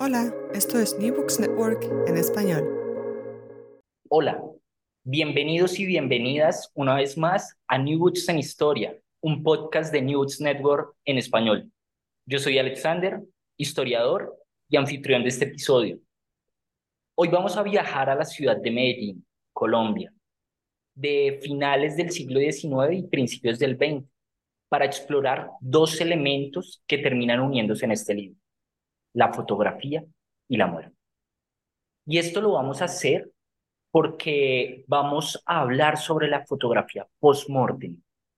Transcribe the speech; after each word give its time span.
Hola, 0.00 0.34
esto 0.52 0.80
es 0.80 0.98
New 0.98 1.14
Books 1.14 1.38
Network 1.38 1.84
en 2.08 2.16
español. 2.16 2.64
Hola, 4.08 4.42
bienvenidos 5.04 5.78
y 5.78 5.86
bienvenidas 5.86 6.72
una 6.74 6.96
vez 6.96 7.16
más 7.16 7.56
a 7.68 7.78
New 7.78 8.00
Books 8.00 8.28
en 8.28 8.38
Historia, 8.40 8.98
un 9.20 9.44
podcast 9.44 9.92
de 9.92 10.02
New 10.02 10.18
Books 10.18 10.40
Network 10.40 10.96
en 11.04 11.18
español. 11.18 11.70
Yo 12.26 12.40
soy 12.40 12.58
Alexander, 12.58 13.20
historiador 13.56 14.36
y 14.68 14.76
anfitrión 14.76 15.22
de 15.22 15.28
este 15.28 15.44
episodio. 15.44 16.00
Hoy 17.14 17.28
vamos 17.28 17.56
a 17.56 17.62
viajar 17.62 18.10
a 18.10 18.16
la 18.16 18.24
ciudad 18.24 18.56
de 18.56 18.72
Medellín, 18.72 19.24
Colombia, 19.52 20.12
de 20.96 21.38
finales 21.40 21.96
del 21.96 22.10
siglo 22.10 22.40
XIX 22.40 22.98
y 22.98 23.02
principios 23.04 23.60
del 23.60 23.76
XX, 23.76 24.04
para 24.68 24.86
explorar 24.86 25.50
dos 25.60 26.00
elementos 26.00 26.82
que 26.88 26.98
terminan 26.98 27.38
uniéndose 27.38 27.84
en 27.84 27.92
este 27.92 28.14
libro 28.14 28.43
la 29.14 29.32
fotografía 29.32 30.04
y 30.48 30.58
la 30.58 30.66
muerte. 30.66 30.94
Y 32.06 32.18
esto 32.18 32.42
lo 32.42 32.52
vamos 32.52 32.82
a 32.82 32.84
hacer 32.84 33.30
porque 33.90 34.84
vamos 34.86 35.42
a 35.46 35.60
hablar 35.60 35.96
sobre 35.98 36.28
la 36.28 36.44
fotografía 36.44 37.08
post-mortem 37.18 37.96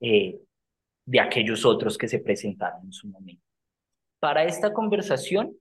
eh, 0.00 0.40
de 1.06 1.20
aquellos 1.20 1.64
otros 1.64 1.96
que 1.96 2.08
se 2.08 2.18
presentaron 2.18 2.84
en 2.84 2.92
su 2.92 3.08
momento. 3.08 3.42
Para 4.18 4.44
esta 4.44 4.72
conversación 4.72 5.56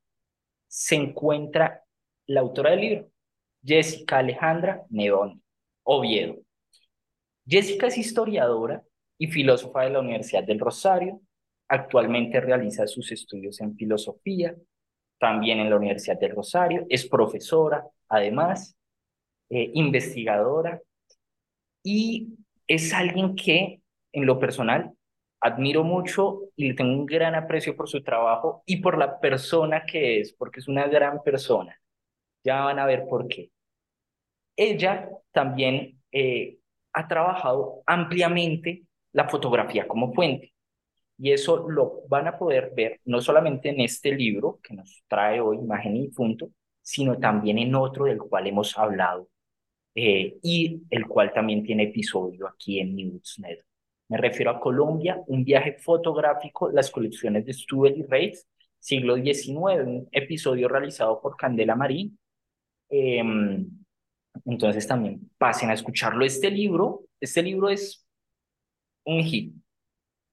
se 0.68 0.96
encuentra 0.96 1.84
la 2.26 2.42
autora 2.42 2.72
del 2.72 2.82
libro, 2.82 3.12
Jessica 3.64 4.18
Alejandra 4.18 4.84
Neón 4.90 5.42
Oviedo. 5.84 6.38
Jessica 7.48 7.88
es 7.88 7.98
historiadora 7.98 8.84
y 9.20 9.28
filósofa 9.28 9.84
de 9.84 9.92
la 9.92 10.00
Universidad 10.00 10.44
del 10.44 10.60
Rosario. 10.60 11.22
Actualmente 11.68 12.42
realiza 12.42 12.88
sus 12.88 13.12
estudios 13.12 13.62
en 13.62 13.76
filosofía, 13.76 14.56
también 15.20 15.59
en 15.59 15.70
la 15.70 15.78
Universidad 15.78 16.20
del 16.20 16.36
Rosario. 16.36 16.86
Es 16.90 17.08
profesora, 17.08 17.86
además, 18.09 18.76
eh, 19.50 19.70
investigadora 19.76 20.82
y 21.84 22.30
es 22.68 22.94
alguien 22.94 23.36
que, 23.36 23.82
en 24.12 24.26
lo 24.26 24.40
personal, 24.40 24.92
admiro 25.39 25.83
mucho 25.83 26.41
y 26.55 26.69
le 26.69 26.73
tengo 26.73 26.94
un 26.94 27.05
gran 27.05 27.36
aprecio 27.36 27.75
por 27.75 27.89
su 27.89 28.03
trabajo 28.03 28.64
y 28.66 28.78
por 28.78 28.97
la 28.97 29.19
persona 29.19 29.86
que 29.86 30.19
es, 30.19 30.33
porque 30.33 30.59
es 30.59 30.67
una 30.67 30.88
gran 30.88 31.22
persona. 31.23 31.80
Ya 32.44 32.61
van 32.61 32.80
a 32.80 32.86
ver 32.86 33.05
por 33.08 33.28
qué. 33.28 33.52
Ella 34.56 35.09
también 35.31 36.02
eh, 36.11 36.58
ha 36.94 37.07
trabajado 37.07 37.84
ampliamente 37.85 38.84
la 39.12 39.28
fotografía 39.29 39.88
como 39.88 40.13
fuente. 40.13 40.53
Y 41.18 41.31
eso 41.31 41.69
lo 41.69 42.01
van 42.09 42.28
a 42.28 42.38
poder 42.38 42.74
ver 42.75 43.00
no 43.06 43.22
solamente 43.22 43.69
en 43.69 43.81
este 43.81 44.12
libro 44.13 44.59
que 44.62 44.74
nos 44.74 45.03
trae 45.07 45.40
hoy 45.40 45.57
Imagen 45.57 45.95
y 45.95 46.09
Punto, 46.09 46.50
sino 46.81 47.18
también 47.18 47.57
en 47.57 47.74
otro 47.75 48.06
del 48.06 48.19
cual 48.19 48.47
hemos 48.47 48.78
hablado 48.78 49.29
eh, 49.95 50.38
y 50.44 50.84
el 50.90 51.07
cual 51.07 51.34
también 51.34 51.63
tiene 51.63 51.84
episodio 51.84 52.47
aquí 52.47 52.79
en 52.79 52.95
Newsnet. 52.95 53.66
Me 54.08 54.18
refiero 54.18 54.52
a 54.52 54.60
Colombia, 54.60 55.22
un 55.28 55.44
viaje 55.44 55.74
fotográfico, 55.74 56.70
las 56.72 56.92
colecciones 56.92 57.46
de 57.46 57.54
Stubel 57.54 57.98
y 57.98 58.04
Reis, 58.04 58.48
siglo 58.80 59.16
XIX, 59.16 59.84
un 59.86 60.08
episodio 60.12 60.68
realizado 60.68 61.20
por 61.22 61.36
Candela 61.36 61.76
Marín. 61.76 62.18
Em, 62.90 63.68
entonces 64.46 64.88
también 64.88 65.32
pasen 65.38 65.70
a 65.72 65.74
escucharlo. 65.74 66.24
Este 66.26 66.52
libro, 66.52 67.06
este 67.20 67.42
libro 67.42 67.70
es 67.70 68.06
un 69.06 69.24
hit. 69.24 69.56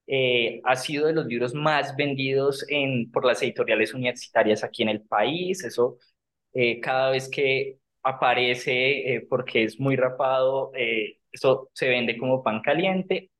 Eh, 0.07 0.61
ha 0.65 0.77
sido 0.77 1.07
de 1.07 1.15
los 1.15 1.27
libros 1.27 1.55
más 1.55 1.97
vendidos 1.97 2.67
en, 2.69 3.11
por 3.11 3.25
las 3.25 3.43
editoriales 3.43 3.95
universitarias 3.95 4.65
aquí 4.65 4.83
en 4.83 4.91
el 4.91 5.03
país. 5.03 5.65
Eso 5.65 5.99
eh, 6.53 6.81
cada 6.81 7.11
vez 7.11 7.29
que 7.31 7.79
aparece, 8.03 9.15
eh, 9.15 9.27
porque 9.29 9.65
es 9.65 9.81
muy 9.81 9.97
rapado, 9.97 10.73
eso 11.33 11.71
se 11.73 11.89
vende 11.89 12.19
como 12.19 12.43
pan 12.43 12.61
caliente 12.63 13.32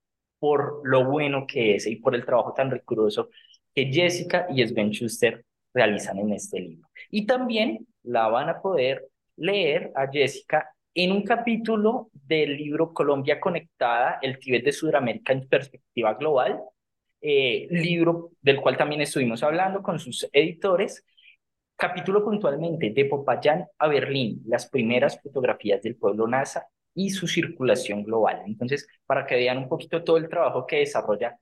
por 0.43 0.81
lo 0.83 1.05
bueno 1.05 1.47
que 1.47 1.77
es 1.77 1.87
y 1.87 1.95
por 1.95 2.17
el 2.17 2.25
trabajo 2.25 2.53
tan 2.53 2.69
riguroso 2.69 3.31
que 3.73 3.93
Jessica 3.93 4.49
y 4.51 4.67
Sven 4.67 4.91
Schuster 4.91 5.45
realizan 5.73 6.19
en 6.19 6.33
este 6.33 6.59
libro. 6.59 6.89
Y 7.13 7.27
también 7.27 7.87
la 8.03 8.27
van 8.27 8.49
a 8.49 8.61
poder 8.61 9.07
leer 9.37 9.93
a 9.95 10.09
Jessica 10.11 10.75
en 10.95 11.13
un 11.13 11.23
capítulo 11.23 12.11
del 12.13 12.57
libro 12.57 12.93
Colombia 12.93 13.39
Conectada, 13.39 14.19
el 14.21 14.41
Tíbet 14.41 14.65
de 14.65 14.73
Sudamérica 14.73 15.33
en 15.33 15.47
perspectiva 15.47 16.15
global, 16.15 16.61
eh, 17.21 17.69
libro 17.71 18.33
del 18.41 18.61
cual 18.61 18.77
también 18.77 19.03
estuvimos 19.03 19.45
hablando 19.45 19.81
con 19.81 20.01
sus 20.01 20.29
editores, 20.33 21.05
capítulo 21.77 22.25
puntualmente 22.25 22.91
de 22.91 23.05
Popayán 23.05 23.67
a 23.79 23.87
Berlín, 23.87 24.43
las 24.47 24.69
primeras 24.69 25.23
fotografías 25.23 25.81
del 25.83 25.95
pueblo 25.95 26.27
NASA 26.27 26.67
y 26.95 27.11
su 27.11 27.27
circulación 27.27 28.03
global. 28.05 28.43
Entonces, 28.47 28.87
para 29.07 29.27
que 29.27 29.37
vean 29.37 29.59
un 29.59 29.69
poquito 29.69 30.05
todo 30.05 30.17
el 30.19 30.29
trabajo 30.29 30.67
que 30.67 30.79
desarrolla 30.79 31.39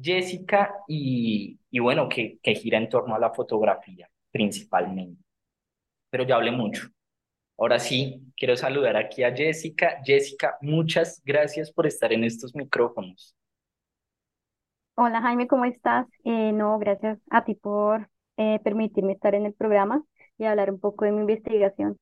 Jessica 0.00 0.74
y, 0.88 1.58
y 1.70 1.78
bueno, 1.80 2.08
que, 2.08 2.38
que 2.42 2.54
gira 2.54 2.78
en 2.78 2.88
torno 2.88 3.14
a 3.14 3.18
la 3.18 3.32
fotografía 3.32 4.08
principalmente. 4.30 5.22
Pero 6.10 6.24
ya 6.24 6.36
hablé 6.36 6.50
mucho. 6.52 6.88
Ahora 7.58 7.78
sí, 7.78 8.22
quiero 8.36 8.56
saludar 8.56 8.96
aquí 8.96 9.24
a 9.24 9.34
Jessica. 9.34 10.00
Jessica, 10.04 10.58
muchas 10.60 11.22
gracias 11.24 11.72
por 11.72 11.86
estar 11.86 12.12
en 12.12 12.24
estos 12.24 12.54
micrófonos. 12.54 13.36
Hola 14.94 15.20
Jaime, 15.22 15.48
¿cómo 15.48 15.64
estás? 15.64 16.06
Eh, 16.24 16.52
no, 16.52 16.78
gracias 16.78 17.18
a 17.30 17.44
ti 17.44 17.54
por 17.54 18.08
eh, 18.36 18.60
permitirme 18.64 19.12
estar 19.12 19.34
en 19.34 19.46
el 19.46 19.54
programa 19.54 20.04
y 20.38 20.44
hablar 20.44 20.70
un 20.70 20.80
poco 20.80 21.04
de 21.04 21.12
mi 21.12 21.20
investigación. 21.20 21.98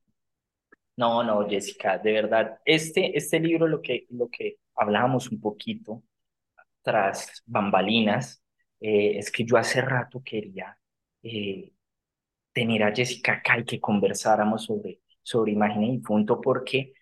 No, 1.01 1.23
no, 1.25 1.49
Jessica, 1.49 1.99
de 1.99 2.13
verdad, 2.13 2.59
este, 2.65 3.17
este 3.17 3.41
libro, 3.41 3.67
lo 3.67 3.81
que, 3.81 4.07
lo 4.11 4.29
que 4.29 4.59
hablábamos 4.75 5.31
un 5.31 5.41
poquito 5.41 6.03
tras 6.83 7.43
bambalinas, 7.47 8.43
eh, 8.81 9.19
es 9.19 9.31
que 9.33 9.45
yo 9.45 9.57
hace 9.57 9.81
rato 9.83 10.23
quería 10.25 10.79
eh, 11.23 11.73
tener 12.53 12.83
a 12.85 12.95
Jessica 12.95 13.35
acá 13.35 13.59
y 13.61 13.65
que 13.65 13.81
conversáramos 13.81 14.65
sobre, 14.67 15.01
sobre 15.23 15.53
imagen 15.53 15.85
y 15.85 15.99
punto, 16.01 16.41
porque 16.41 16.93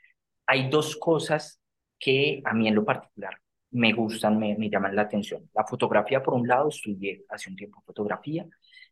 hay 0.47 0.71
dos 0.71 0.97
cosas 0.97 1.61
que 1.99 2.43
a 2.45 2.55
mí 2.55 2.69
en 2.69 2.77
lo 2.77 2.85
particular 2.85 3.37
me 3.73 3.93
gustan, 3.95 4.39
me, 4.39 4.57
me 4.57 4.71
llaman 4.71 4.97
la 4.97 5.03
atención. 5.03 5.51
La 5.55 5.65
fotografía, 5.67 6.23
por 6.23 6.35
un 6.35 6.49
lado, 6.49 6.69
estudié 6.71 7.25
hace 7.31 7.51
un 7.51 7.57
tiempo 7.57 7.83
fotografía, 7.87 8.47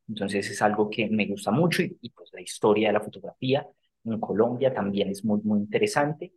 entonces 0.09 0.50
es 0.50 0.62
algo 0.62 0.91
que 0.91 1.09
me 1.09 1.27
gusta 1.27 1.51
mucho 1.53 1.83
y, 1.83 1.98
y 2.03 2.10
pues 2.10 2.30
la 2.33 2.41
historia 2.42 2.89
de 2.89 2.95
la 2.95 3.01
fotografía 3.03 3.66
en 4.12 4.20
Colombia 4.20 4.72
también 4.72 5.08
es 5.10 5.24
muy, 5.24 5.41
muy 5.42 5.60
interesante. 5.60 6.32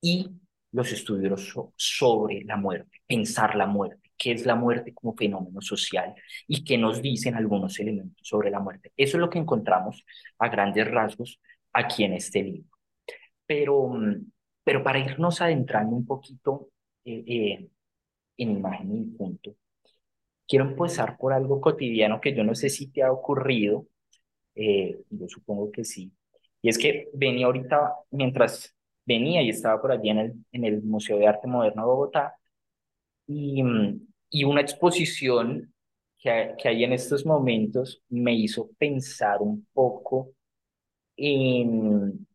Y 0.00 0.30
los 0.72 0.92
estudios 0.92 1.52
sobre 1.76 2.44
la 2.44 2.56
muerte, 2.56 2.98
pensar 3.06 3.56
la 3.56 3.66
muerte, 3.66 4.10
qué 4.16 4.32
es 4.32 4.46
la 4.46 4.54
muerte 4.54 4.94
como 4.94 5.14
fenómeno 5.14 5.60
social 5.60 6.14
y 6.46 6.64
qué 6.64 6.78
nos 6.78 7.02
dicen 7.02 7.34
algunos 7.34 7.78
elementos 7.80 8.26
sobre 8.26 8.50
la 8.50 8.60
muerte. 8.60 8.92
Eso 8.96 9.16
es 9.16 9.20
lo 9.20 9.30
que 9.30 9.38
encontramos 9.38 10.04
a 10.38 10.48
grandes 10.48 10.88
rasgos 10.90 11.40
aquí 11.72 12.04
en 12.04 12.14
este 12.14 12.42
libro. 12.42 12.70
Pero, 13.46 13.92
pero 14.62 14.82
para 14.84 15.00
irnos 15.00 15.40
adentrando 15.40 15.96
un 15.96 16.06
poquito 16.06 16.70
eh, 17.04 17.24
eh, 17.26 17.68
en 18.36 18.50
imagen 18.50 18.96
y 18.96 19.04
punto, 19.16 19.56
quiero 20.46 20.66
empezar 20.66 21.16
por 21.16 21.32
algo 21.32 21.60
cotidiano 21.60 22.20
que 22.20 22.34
yo 22.34 22.44
no 22.44 22.54
sé 22.54 22.68
si 22.70 22.88
te 22.88 23.02
ha 23.02 23.12
ocurrido, 23.12 23.86
eh, 24.54 25.00
yo 25.10 25.28
supongo 25.28 25.70
que 25.72 25.84
sí, 25.84 26.12
y 26.62 26.68
es 26.68 26.78
que 26.78 27.08
venía 27.14 27.46
ahorita, 27.46 27.94
mientras 28.10 28.74
venía 29.04 29.42
y 29.42 29.50
estaba 29.50 29.80
por 29.80 29.92
allí 29.92 30.10
en 30.10 30.18
el, 30.18 30.34
en 30.52 30.64
el 30.64 30.82
Museo 30.82 31.18
de 31.18 31.26
Arte 31.28 31.46
Moderno 31.48 31.82
de 31.82 31.88
Bogotá, 31.88 32.36
y, 33.26 33.62
y 34.30 34.44
una 34.44 34.60
exposición 34.60 35.72
que, 36.18 36.54
que 36.58 36.68
hay 36.68 36.84
en 36.84 36.92
estos 36.92 37.24
momentos 37.24 38.02
me 38.08 38.34
hizo 38.34 38.70
pensar 38.78 39.40
un 39.40 39.66
poco 39.72 40.32
en 41.16 42.26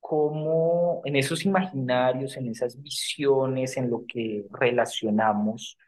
cómo 0.00 1.02
en 1.04 1.16
esos 1.16 1.44
imaginarios, 1.46 2.36
en 2.36 2.48
esas 2.50 2.80
visiones, 2.82 3.76
en 3.76 3.90
lo 3.90 4.04
que 4.06 4.44
relacionamos 4.50 5.78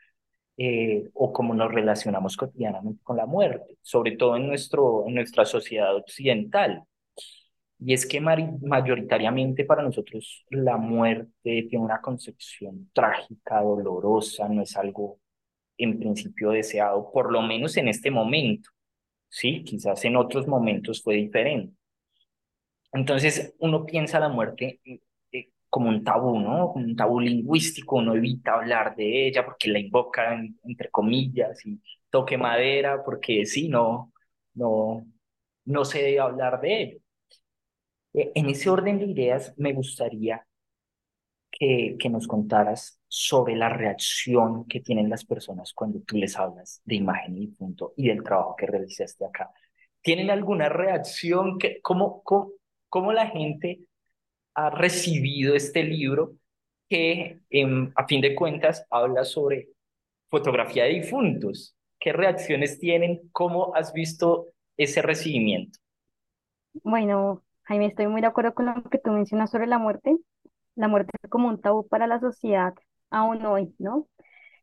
eh, 0.57 1.11
o 1.15 1.33
cómo 1.33 1.55
nos 1.55 1.73
relacionamos 1.73 2.37
cotidianamente 2.37 3.03
con 3.03 3.17
la 3.17 3.27
muerte, 3.27 3.77
sobre 3.83 4.13
todo 4.17 4.37
en, 4.37 4.47
nuestro, 4.47 5.05
en 5.07 5.17
nuestra 5.17 5.45
sociedad 5.45 5.95
occidental. 5.97 6.85
Y 7.87 7.93
es 7.93 8.07
que 8.07 8.19
mayoritariamente 8.21 9.65
para 9.67 9.83
nosotros 9.83 10.47
la 10.49 10.79
muerte 10.79 11.67
tiene 11.69 11.85
una 11.85 12.01
concepción 12.01 12.91
trágica, 12.95 13.61
dolorosa, 13.61 14.49
no 14.49 14.63
es 14.63 14.75
algo 14.77 15.21
en 15.79 15.99
principio 15.99 16.51
deseado, 16.53 17.11
por 17.13 17.31
lo 17.33 17.43
menos 17.43 17.77
en 17.77 17.89
este 17.89 18.11
momento. 18.11 18.71
Sí, 19.29 19.65
quizás 19.65 20.05
en 20.07 20.17
otros 20.17 20.47
momentos 20.49 21.03
fue 21.03 21.17
diferente. 21.17 21.75
Entonces 22.93 23.55
uno 23.59 23.85
piensa 23.87 24.21
la 24.21 24.29
muerte 24.29 24.81
eh, 25.33 25.51
como 25.69 25.89
un 25.89 26.05
tabú, 26.05 26.39
¿no? 26.41 26.73
Como 26.73 26.85
un 26.87 26.97
tabú 26.97 27.21
lingüístico, 27.21 27.97
uno 27.97 28.15
evita 28.15 28.55
hablar 28.55 28.95
de 28.97 29.27
ella 29.29 29.45
porque 29.45 29.71
la 29.71 29.79
invoca 29.81 30.41
entre 30.65 30.91
comillas 30.91 31.65
y 31.67 31.81
toque 32.11 32.39
madera 32.39 33.03
porque 33.05 33.45
sí, 33.47 33.69
no, 33.69 34.13
no, 34.55 35.07
no 35.65 35.85
se 35.85 35.99
debe 36.03 36.21
hablar 36.21 36.61
de 36.61 36.83
ello. 36.83 36.99
Eh, 38.15 38.33
en 38.35 38.49
ese 38.49 38.71
orden 38.71 38.99
de 38.99 39.07
ideas 39.07 39.53
me 39.57 39.73
gustaría 39.73 40.47
que, 41.51 41.97
que 41.99 42.09
nos 42.09 42.27
contaras 42.27 42.99
sobre 43.09 43.55
la 43.57 43.69
reacción 43.69 44.67
que 44.67 44.81
tienen 44.81 45.11
las 45.11 45.25
personas 45.25 45.73
cuando 45.73 46.01
tú 46.01 46.17
les 46.17 46.37
hablas 46.37 46.81
de 46.85 46.97
imagen 46.97 47.39
y 47.39 47.49
punto 47.49 47.93
y 47.97 48.09
del 48.09 48.23
trabajo 48.23 48.57
que 48.57 48.67
realizaste 48.67 49.25
acá. 49.25 49.51
¿Tienen 50.01 50.31
alguna 50.31 50.69
reacción? 50.69 51.59
Que, 51.59 51.81
¿cómo, 51.83 52.23
cómo, 52.23 52.53
cómo 52.89 53.13
la 53.13 53.29
gente 53.29 53.81
ha 54.55 54.71
recibido 54.71 55.55
este 55.55 55.83
libro 55.83 56.35
que, 56.89 57.41
a 57.97 58.07
fin 58.07 58.21
de 58.21 58.35
cuentas, 58.35 58.87
habla 58.91 59.25
sobre 59.25 59.69
fotografía 60.31 60.85
de 60.85 60.95
difuntos. 60.95 61.77
¿Qué 61.99 62.13
reacciones 62.13 62.79
tienen? 62.79 63.29
¿Cómo 63.33 63.75
has 63.75 63.93
visto 63.93 64.49
ese 64.77 65.03
recibimiento? 65.03 65.79
Bueno, 66.83 67.43
Jaime, 67.65 67.87
estoy 67.87 68.07
muy 68.09 68.21
de 68.21 68.27
acuerdo 68.27 68.55
con 68.55 68.67
lo 68.67 68.83
que 68.85 68.99
tú 68.99 69.11
mencionas 69.11 69.51
sobre 69.51 69.67
la 69.67 69.79
muerte. 69.79 70.17
La 70.77 70.89
muerte 70.89 71.13
es 71.23 71.31
como 71.31 71.49
un 71.49 71.61
tabú 71.61 71.87
para 71.89 72.07
la 72.07 72.21
sociedad 72.21 72.75
aún 73.11 73.45
hoy, 73.47 73.75
¿no? 73.79 74.07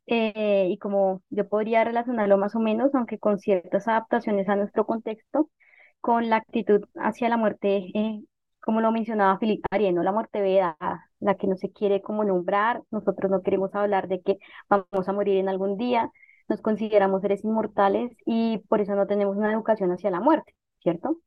Eh, 0.07 0.67
y 0.71 0.77
como 0.79 1.23
yo 1.29 1.47
podría 1.49 1.83
relacionarlo 1.85 2.37
más 2.37 2.55
o 2.55 2.59
menos, 2.59 2.95
aunque 2.95 3.19
con 3.19 3.39
ciertas 3.39 3.87
adaptaciones 3.87 4.49
a 4.49 4.55
nuestro 4.57 4.85
contexto, 4.85 5.49
con 6.01 6.29
la 6.29 6.37
actitud 6.37 6.83
hacia 6.95 7.29
la 7.29 7.37
muerte, 7.37 7.91
eh, 7.95 8.23
como 8.61 8.81
lo 8.81 8.91
mencionaba 8.91 9.39
Filipe 9.39 9.67
Arieno, 9.71 10.03
la 10.03 10.11
muerte 10.13 10.41
vedada, 10.41 11.09
la 11.19 11.35
que 11.35 11.47
no 11.47 11.57
se 11.57 11.71
quiere 11.71 12.01
como 12.01 12.23
nombrar, 12.25 12.83
nosotros 12.91 13.31
no 13.31 13.43
queremos 13.43 13.75
hablar 13.75 14.07
de 14.09 14.21
que 14.21 14.37
vamos 14.69 15.09
a 15.09 15.13
morir 15.13 15.37
en 15.39 15.49
algún 15.49 15.77
día, 15.77 16.11
nos 16.49 16.61
consideramos 16.61 17.21
seres 17.21 17.43
inmortales 17.45 18.11
y 18.25 18.59
por 18.69 18.81
eso 18.81 18.95
no 18.95 19.07
tenemos 19.07 19.37
una 19.37 19.53
educación 19.53 19.91
hacia 19.91 20.11
la 20.11 20.21
muerte, 20.21 20.53
¿cierto? 20.81 21.17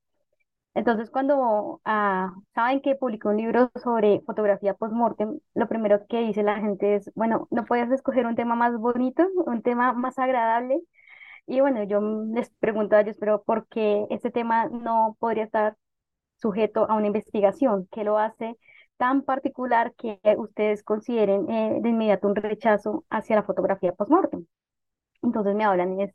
Entonces, 0.74 1.10
cuando 1.10 1.80
ah, 1.84 2.34
saben 2.54 2.80
que 2.80 2.96
publicó 2.96 3.28
un 3.30 3.36
libro 3.36 3.70
sobre 3.76 4.20
fotografía 4.26 4.74
post-mortem, 4.74 5.38
lo 5.54 5.68
primero 5.68 6.04
que 6.08 6.20
dice 6.20 6.42
la 6.42 6.56
gente 6.60 6.96
es, 6.96 7.12
bueno, 7.14 7.46
¿no 7.50 7.64
puedes 7.64 7.90
escoger 7.92 8.26
un 8.26 8.34
tema 8.34 8.56
más 8.56 8.76
bonito, 8.76 9.24
un 9.46 9.62
tema 9.62 9.92
más 9.92 10.18
agradable? 10.18 10.80
Y 11.46 11.60
bueno, 11.60 11.84
yo 11.84 12.00
les 12.34 12.50
pregunto 12.60 12.96
a 12.96 13.02
ellos, 13.02 13.16
pero 13.20 13.42
¿por 13.44 13.68
qué 13.68 14.06
este 14.10 14.30
tema 14.30 14.66
no 14.68 15.16
podría 15.20 15.44
estar 15.44 15.76
sujeto 16.36 16.90
a 16.90 16.96
una 16.96 17.06
investigación? 17.08 17.88
¿Qué 17.92 18.04
lo 18.04 18.18
hace 18.18 18.56
tan 18.96 19.22
particular 19.22 19.94
que 19.96 20.20
ustedes 20.38 20.82
consideren 20.84 21.50
eh, 21.50 21.78
de 21.82 21.88
inmediato 21.88 22.28
un 22.28 22.36
rechazo 22.36 23.04
hacia 23.10 23.36
la 23.36 23.42
fotografía 23.44 23.92
post-mortem? 23.92 24.46
Entonces 25.22 25.54
me 25.54 25.64
hablan, 25.64 26.00
es, 26.00 26.14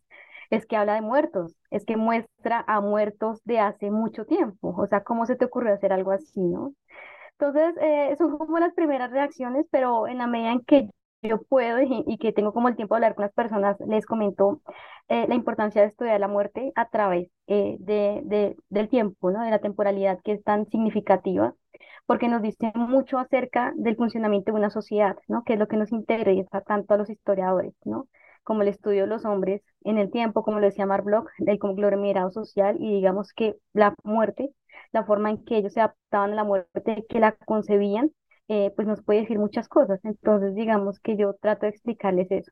es 0.49 0.65
que 0.65 0.75
habla 0.77 0.95
de 0.95 1.01
muertos, 1.01 1.55
es 1.71 1.85
que 1.85 1.97
muestra 1.97 2.63
a 2.67 2.81
muertos 2.81 3.41
de 3.45 3.59
hace 3.59 3.91
mucho 3.91 4.25
tiempo. 4.25 4.73
O 4.77 4.87
sea, 4.87 5.03
¿cómo 5.03 5.25
se 5.25 5.35
te 5.35 5.45
ocurrió 5.45 5.73
hacer 5.73 5.93
algo 5.93 6.11
así, 6.11 6.39
no? 6.41 6.73
Entonces, 7.39 7.75
eh, 7.81 8.15
son 8.17 8.37
como 8.37 8.59
las 8.59 8.73
primeras 8.73 9.11
reacciones, 9.11 9.65
pero 9.71 10.07
en 10.07 10.17
la 10.19 10.27
medida 10.27 10.51
en 10.51 10.61
que 10.61 10.89
yo 11.21 11.41
puedo 11.43 11.79
y, 11.81 12.17
que 12.17 12.31
tengo 12.31 12.53
como 12.53 12.69
el 12.69 12.75
tiempo 12.75 12.95
de 12.95 12.97
hablar 12.97 13.15
con 13.15 13.23
las 13.23 13.33
personas, 13.33 13.77
les 13.87 14.05
comento 14.05 14.61
eh, 15.09 15.27
la 15.27 15.35
importancia 15.35 15.81
de 15.81 15.89
estudiar 15.89 16.19
la 16.19 16.27
muerte 16.27 16.71
a 16.75 16.89
través 16.89 17.29
eh, 17.47 17.77
de, 17.79 18.55
del 18.69 18.89
tiempo, 18.89 19.31
¿no? 19.31 19.43
de 19.43 19.51
la 19.51 19.59
temporalidad 19.59 20.19
que 20.23 20.33
es 20.33 20.43
tan 20.43 20.65
significativa, 20.67 21.53
porque 22.05 22.27
nos 22.29 22.41
dice 22.41 22.71
mucho 22.75 23.17
acerca 23.19 23.73
del 23.75 23.95
funcionamiento 23.97 24.51
de 24.51 24.57
una 24.59 24.69
sociedad, 24.69 25.17
¿no? 25.27 25.43
que 25.43 25.53
es 25.53 25.59
lo 25.59 25.67
que 25.67 25.77
nos 25.77 25.91
interesa 25.91 26.61
tanto 26.61 26.93
a 26.93 26.97
los 26.97 27.09
historiadores, 27.09 27.73
¿no? 27.85 28.07
Como 28.43 28.61
el 28.61 28.69
estudio 28.69 29.03
de 29.03 29.07
los 29.07 29.25
hombres 29.25 29.61
en 29.83 29.97
el 29.97 30.11
tiempo, 30.11 30.43
como 30.43 30.59
lo 30.59 30.65
decía 30.65 30.85
Mark 30.85 31.03
Bloch, 31.03 31.27
el 31.45 31.59
conglomerado 31.59 32.31
social, 32.31 32.77
y 32.79 32.93
digamos 32.95 33.33
que 33.33 33.55
la 33.73 33.95
muerte, 34.03 34.51
la 34.91 35.05
forma 35.05 35.29
en 35.29 35.43
que 35.45 35.57
ellos 35.57 35.73
se 35.73 35.81
adaptaban 35.81 36.31
a 36.33 36.35
la 36.35 36.43
muerte, 36.43 37.05
que 37.09 37.19
la 37.19 37.33
concebían, 37.33 38.11
eh, 38.47 38.71
pues 38.75 38.87
nos 38.87 39.03
puede 39.03 39.21
decir 39.21 39.39
muchas 39.39 39.67
cosas. 39.67 39.99
Entonces, 40.03 40.55
digamos 40.55 40.99
que 40.99 41.15
yo 41.17 41.35
trato 41.35 41.65
de 41.65 41.71
explicarles 41.71 42.31
eso. 42.31 42.51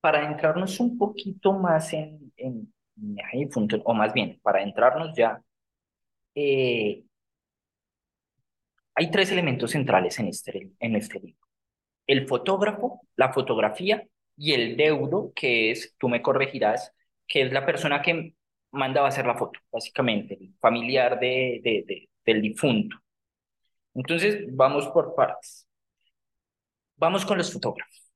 Para 0.00 0.24
entrarnos 0.26 0.78
un 0.80 0.96
poquito 0.98 1.52
más 1.52 1.92
en, 1.92 2.32
en, 2.36 2.72
o 3.84 3.94
más 3.94 4.12
bien, 4.12 4.38
para 4.42 4.62
entrarnos 4.62 5.16
ya, 5.16 5.42
eh, 6.34 7.04
hay 8.94 9.10
tres 9.10 9.30
elementos 9.30 9.70
centrales 9.72 10.18
en 10.18 10.28
este, 10.28 10.70
en 10.80 10.96
este 10.96 11.20
libro. 11.20 11.45
El 12.06 12.26
fotógrafo, 12.26 13.00
la 13.16 13.32
fotografía 13.32 14.06
y 14.36 14.52
el 14.52 14.76
deudo, 14.76 15.32
que 15.34 15.70
es, 15.70 15.94
tú 15.98 16.08
me 16.08 16.22
corregirás, 16.22 16.92
que 17.26 17.42
es 17.42 17.52
la 17.52 17.66
persona 17.66 18.02
que 18.02 18.34
mandaba 18.70 19.08
hacer 19.08 19.26
la 19.26 19.36
foto, 19.36 19.58
básicamente, 19.72 20.38
el 20.40 20.54
familiar 20.60 21.18
de, 21.18 21.60
de, 21.62 22.08
del 22.24 22.42
difunto. 22.42 22.96
Entonces, 23.94 24.44
vamos 24.54 24.86
por 24.88 25.14
partes. 25.14 25.66
Vamos 26.96 27.24
con 27.24 27.38
los 27.38 27.52
fotógrafos. 27.52 28.12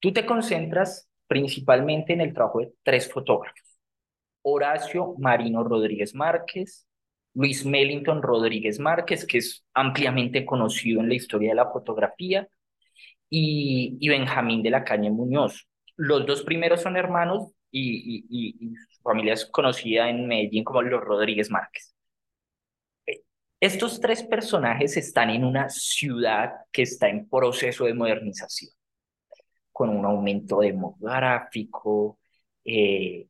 Tú 0.00 0.12
te 0.12 0.26
concentras 0.26 1.08
principalmente 1.26 2.12
en 2.12 2.20
el 2.20 2.34
trabajo 2.34 2.60
de 2.60 2.72
tres 2.82 3.10
fotógrafos. 3.10 3.62
Horacio 4.42 5.14
Marino 5.18 5.64
Rodríguez 5.64 6.14
Márquez, 6.14 6.86
Luis 7.34 7.66
Mellington 7.66 8.22
Rodríguez 8.22 8.78
Márquez, 8.78 9.26
que 9.26 9.38
es 9.38 9.64
ampliamente 9.74 10.44
conocido 10.46 11.00
en 11.00 11.08
la 11.08 11.14
historia 11.14 11.50
de 11.50 11.56
la 11.56 11.70
fotografía, 11.70 12.48
y, 13.30 13.96
y 14.00 14.08
Benjamín 14.08 14.62
de 14.62 14.70
la 14.70 14.84
Caña 14.84 15.10
Muñoz. 15.10 15.68
Los 15.96 16.26
dos 16.26 16.42
primeros 16.42 16.82
son 16.82 16.96
hermanos 16.96 17.52
y, 17.70 18.24
y, 18.30 18.56
y, 18.60 18.74
su 18.76 19.02
familia 19.02 19.34
es 19.34 19.46
conocida 19.46 20.08
en 20.08 20.26
Medellín 20.26 20.64
como 20.64 20.82
los 20.82 21.02
Rodríguez 21.02 21.50
Márquez. 21.50 21.94
Estos 23.60 24.00
tres 24.00 24.22
personajes 24.22 24.96
están 24.96 25.30
en 25.30 25.44
una 25.44 25.68
ciudad 25.70 26.52
que 26.70 26.82
está 26.82 27.08
en 27.08 27.28
proceso 27.28 27.86
de 27.86 27.94
modernización, 27.94 28.70
con 29.72 29.88
un 29.90 30.04
aumento 30.04 30.60
demográfico. 30.60 32.18
Eh, 32.64 33.28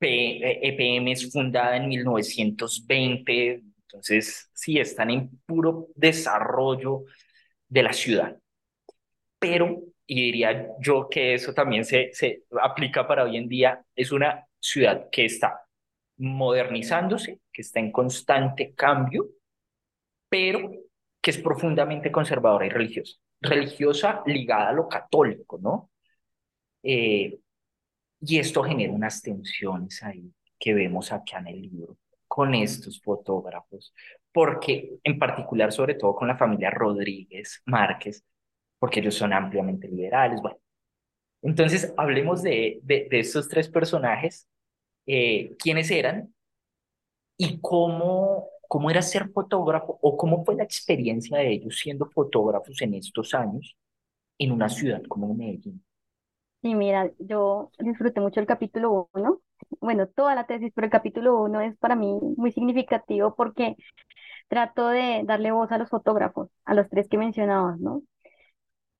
EPM 0.00 1.08
eh, 1.08 1.12
es 1.12 1.32
fundada 1.32 1.76
en 1.76 1.88
1920, 1.88 3.62
entonces 3.82 4.50
sí, 4.54 4.78
están 4.78 5.10
en 5.10 5.30
puro 5.46 5.88
desarrollo 5.94 7.04
de 7.68 7.82
la 7.82 7.92
ciudad. 7.92 8.36
Pero, 9.40 9.82
y 10.06 10.26
diría 10.26 10.68
yo 10.80 11.08
que 11.10 11.34
eso 11.34 11.52
también 11.54 11.84
se, 11.84 12.10
se 12.12 12.44
aplica 12.62 13.08
para 13.08 13.24
hoy 13.24 13.36
en 13.38 13.48
día, 13.48 13.84
es 13.96 14.12
una 14.12 14.46
ciudad 14.60 15.08
que 15.10 15.24
está 15.24 15.62
modernizándose, 16.18 17.40
que 17.52 17.62
está 17.62 17.80
en 17.80 17.90
constante 17.90 18.74
cambio, 18.74 19.26
pero 20.28 20.70
que 21.20 21.30
es 21.32 21.38
profundamente 21.38 22.12
conservadora 22.12 22.66
y 22.66 22.70
religiosa. 22.70 23.16
Religiosa 23.40 24.22
ligada 24.26 24.68
a 24.70 24.72
lo 24.72 24.88
católico, 24.88 25.58
¿no? 25.60 25.90
Eh, 26.82 27.38
y 28.20 28.38
esto 28.38 28.62
genera 28.62 28.92
unas 28.92 29.22
tensiones 29.22 30.02
ahí 30.02 30.32
que 30.58 30.74
vemos 30.74 31.12
acá 31.12 31.38
en 31.38 31.48
el 31.48 31.62
libro 31.62 31.96
con 32.28 32.54
estos 32.54 33.02
fotógrafos, 33.02 33.92
porque 34.32 34.98
en 35.02 35.18
particular, 35.18 35.72
sobre 35.72 35.94
todo 35.94 36.14
con 36.14 36.28
la 36.28 36.36
familia 36.36 36.70
Rodríguez 36.70 37.62
Márquez, 37.66 38.24
porque 38.80 38.98
ellos 38.98 39.14
son 39.14 39.32
ampliamente 39.32 39.86
liberales. 39.86 40.40
Bueno, 40.42 40.58
entonces 41.42 41.94
hablemos 41.96 42.42
de, 42.42 42.80
de, 42.82 43.08
estos 43.12 43.48
tres 43.48 43.68
personajes, 43.68 44.48
eh, 45.06 45.54
quiénes 45.58 45.90
eran 45.92 46.34
y 47.36 47.60
cómo 47.60 48.48
cómo 48.70 48.88
era 48.88 49.02
ser 49.02 49.28
fotógrafo 49.30 49.98
o 50.00 50.16
cómo 50.16 50.44
fue 50.44 50.54
la 50.54 50.62
experiencia 50.62 51.38
de 51.38 51.54
ellos 51.54 51.76
siendo 51.76 52.06
fotógrafos 52.06 52.80
en 52.82 52.94
estos 52.94 53.34
años 53.34 53.76
en 54.38 54.52
una 54.52 54.68
ciudad 54.68 55.02
como 55.08 55.34
Medellín. 55.34 55.84
Y 56.62 56.76
mira, 56.76 57.10
yo 57.18 57.72
disfruté 57.80 58.20
mucho 58.20 58.38
el 58.38 58.46
capítulo 58.46 59.10
uno, 59.12 59.40
bueno, 59.80 60.06
toda 60.06 60.36
la 60.36 60.46
tesis, 60.46 60.70
pero 60.72 60.84
el 60.84 60.92
capítulo 60.92 61.42
uno 61.42 61.60
es 61.60 61.76
para 61.78 61.96
mí 61.96 62.16
muy 62.36 62.52
significativo 62.52 63.34
porque 63.34 63.74
trato 64.46 64.86
de 64.86 65.22
darle 65.24 65.50
voz 65.50 65.72
a 65.72 65.78
los 65.78 65.88
fotógrafos, 65.88 66.48
a 66.64 66.74
los 66.74 66.88
tres 66.88 67.08
que 67.08 67.18
mencionabas, 67.18 67.80
¿no? 67.80 68.02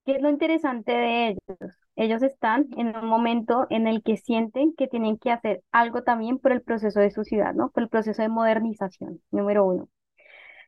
¿Qué 0.04 0.12
es 0.16 0.22
lo 0.22 0.30
interesante 0.30 0.92
de 0.92 1.28
ellos? 1.28 1.58
Ellos 1.96 2.22
están 2.22 2.66
en 2.76 2.96
un 2.96 3.06
momento 3.06 3.66
en 3.70 3.86
el 3.86 4.02
que 4.02 4.16
sienten 4.16 4.74
que 4.74 4.88
tienen 4.88 5.18
que 5.18 5.30
hacer 5.30 5.62
algo 5.72 6.02
también 6.02 6.38
por 6.38 6.52
el 6.52 6.62
proceso 6.62 7.00
de 7.00 7.10
su 7.10 7.22
ciudad, 7.24 7.54
¿no? 7.54 7.70
Por 7.70 7.82
el 7.84 7.88
proceso 7.88 8.22
de 8.22 8.28
modernización, 8.28 9.20
número 9.30 9.64
uno. 9.64 9.88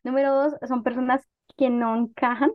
Número 0.05 0.35
dos, 0.35 0.55
son 0.69 0.83
personas 0.85 1.23
que 1.57 1.71
no 1.71 1.97
encajan 1.97 2.53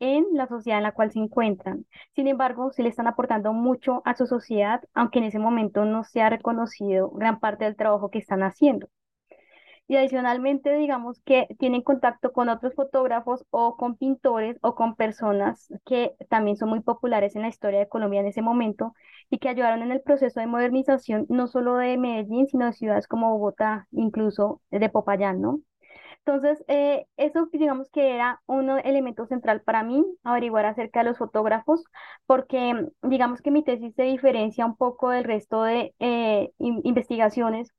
en 0.00 0.26
la 0.32 0.48
sociedad 0.48 0.78
en 0.78 0.84
la 0.84 0.92
cual 0.92 1.12
se 1.12 1.20
encuentran. 1.20 1.86
Sin 2.14 2.28
embargo, 2.28 2.72
sí 2.72 2.82
le 2.82 2.90
están 2.90 3.08
aportando 3.08 3.52
mucho 3.52 4.02
a 4.04 4.14
su 4.16 4.26
sociedad, 4.26 4.82
aunque 4.94 5.20
en 5.20 5.26
ese 5.26 5.38
momento 5.40 5.84
no 5.86 6.04
se 6.04 6.22
ha 6.22 6.30
reconocido 6.30 7.10
gran 7.10 7.40
parte 7.40 7.64
del 7.64 7.76
trabajo 7.76 8.10
que 8.10 8.18
están 8.18 8.42
haciendo. 8.42 8.88
Y 9.88 9.96
adicionalmente, 9.96 10.74
digamos 10.74 11.20
que 11.22 11.48
tienen 11.58 11.82
contacto 11.82 12.32
con 12.32 12.48
otros 12.50 12.74
fotógrafos 12.74 13.44
o 13.50 13.76
con 13.76 13.96
pintores 13.96 14.58
o 14.62 14.74
con 14.74 14.94
personas 14.96 15.72
que 15.86 16.14
también 16.28 16.56
son 16.58 16.68
muy 16.68 16.80
populares 16.80 17.34
en 17.36 17.42
la 17.42 17.48
historia 17.48 17.80
de 17.80 17.88
Colombia 17.88 18.20
en 18.20 18.26
ese 18.26 18.42
momento 18.42 18.94
y 19.30 19.38
que 19.38 19.48
ayudaron 19.48 19.82
en 19.82 19.92
el 19.92 20.02
proceso 20.02 20.40
de 20.40 20.46
modernización 20.46 21.26
no 21.30 21.46
solo 21.48 21.76
de 21.76 21.96
Medellín, 21.96 22.46
sino 22.46 22.66
de 22.66 22.74
ciudades 22.74 23.08
como 23.08 23.30
Bogotá, 23.32 23.88
incluso 23.92 24.60
de 24.70 24.90
Popayán, 24.90 25.40
¿no? 25.40 25.60
Entonces, 26.26 26.62
eh, 26.68 27.06
eso 27.16 27.48
digamos 27.52 27.88
que 27.90 28.14
era 28.14 28.42
un 28.46 28.68
elemento 28.70 29.26
central 29.26 29.62
para 29.62 29.82
mí, 29.82 30.04
averiguar 30.24 30.66
acerca 30.66 31.00
de 31.00 31.06
los 31.06 31.18
fotógrafos, 31.18 31.84
porque 32.26 32.74
digamos 33.02 33.40
que 33.40 33.50
mi 33.50 33.64
tesis 33.64 33.94
se 33.94 34.02
diferencia 34.02 34.66
un 34.66 34.76
poco 34.76 35.10
del 35.10 35.24
resto 35.24 35.62
de 35.62 35.94
eh, 35.98 36.50
investigaciones 36.58 37.72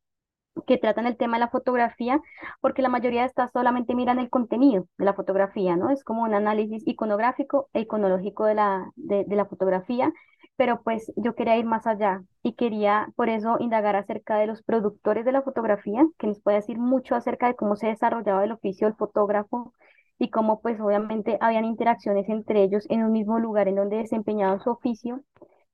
que 0.67 0.77
tratan 0.77 1.05
el 1.07 1.17
tema 1.17 1.37
de 1.37 1.41
la 1.41 1.49
fotografía, 1.49 2.19
porque 2.61 2.81
la 2.81 2.89
mayoría 2.89 3.21
de 3.21 3.27
estas 3.27 3.51
solamente 3.51 3.95
miran 3.95 4.19
el 4.19 4.29
contenido 4.29 4.85
de 4.97 5.05
la 5.05 5.13
fotografía, 5.13 5.75
¿no? 5.75 5.89
Es 5.91 6.03
como 6.03 6.23
un 6.23 6.33
análisis 6.33 6.83
iconográfico 6.87 7.69
e 7.73 7.81
iconológico 7.81 8.45
de 8.45 8.55
la, 8.55 8.91
de, 8.95 9.23
de 9.25 9.35
la 9.35 9.45
fotografía, 9.45 10.11
pero 10.55 10.81
pues 10.83 11.11
yo 11.15 11.35
quería 11.35 11.57
ir 11.57 11.65
más 11.65 11.87
allá 11.87 12.21
y 12.43 12.53
quería 12.53 13.07
por 13.15 13.29
eso 13.29 13.57
indagar 13.59 13.95
acerca 13.95 14.37
de 14.37 14.47
los 14.47 14.61
productores 14.63 15.25
de 15.25 15.31
la 15.31 15.41
fotografía, 15.41 16.05
que 16.17 16.27
les 16.27 16.41
puede 16.41 16.57
decir 16.57 16.77
mucho 16.77 17.15
acerca 17.15 17.47
de 17.47 17.55
cómo 17.55 17.75
se 17.75 17.87
desarrollaba 17.87 18.43
el 18.43 18.51
oficio 18.51 18.87
del 18.87 18.97
fotógrafo 18.97 19.73
y 20.17 20.29
cómo 20.29 20.61
pues 20.61 20.79
obviamente 20.81 21.37
habían 21.41 21.65
interacciones 21.65 22.27
entre 22.29 22.63
ellos 22.63 22.85
en 22.89 23.03
un 23.03 23.11
mismo 23.13 23.39
lugar 23.39 23.67
en 23.69 23.75
donde 23.75 23.97
desempeñaban 23.97 24.59
su 24.59 24.69
oficio 24.71 25.21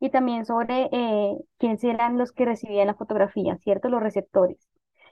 y 0.05 0.09
también 0.11 0.45
sobre 0.45 0.89
eh, 0.91 1.37
quiénes 1.57 1.83
eran 1.83 2.17
los 2.17 2.31
que 2.31 2.45
recibían 2.45 2.87
la 2.87 2.95
fotografía, 2.95 3.57
¿cierto? 3.63 3.89
Los 3.89 4.01
receptores 4.01 4.57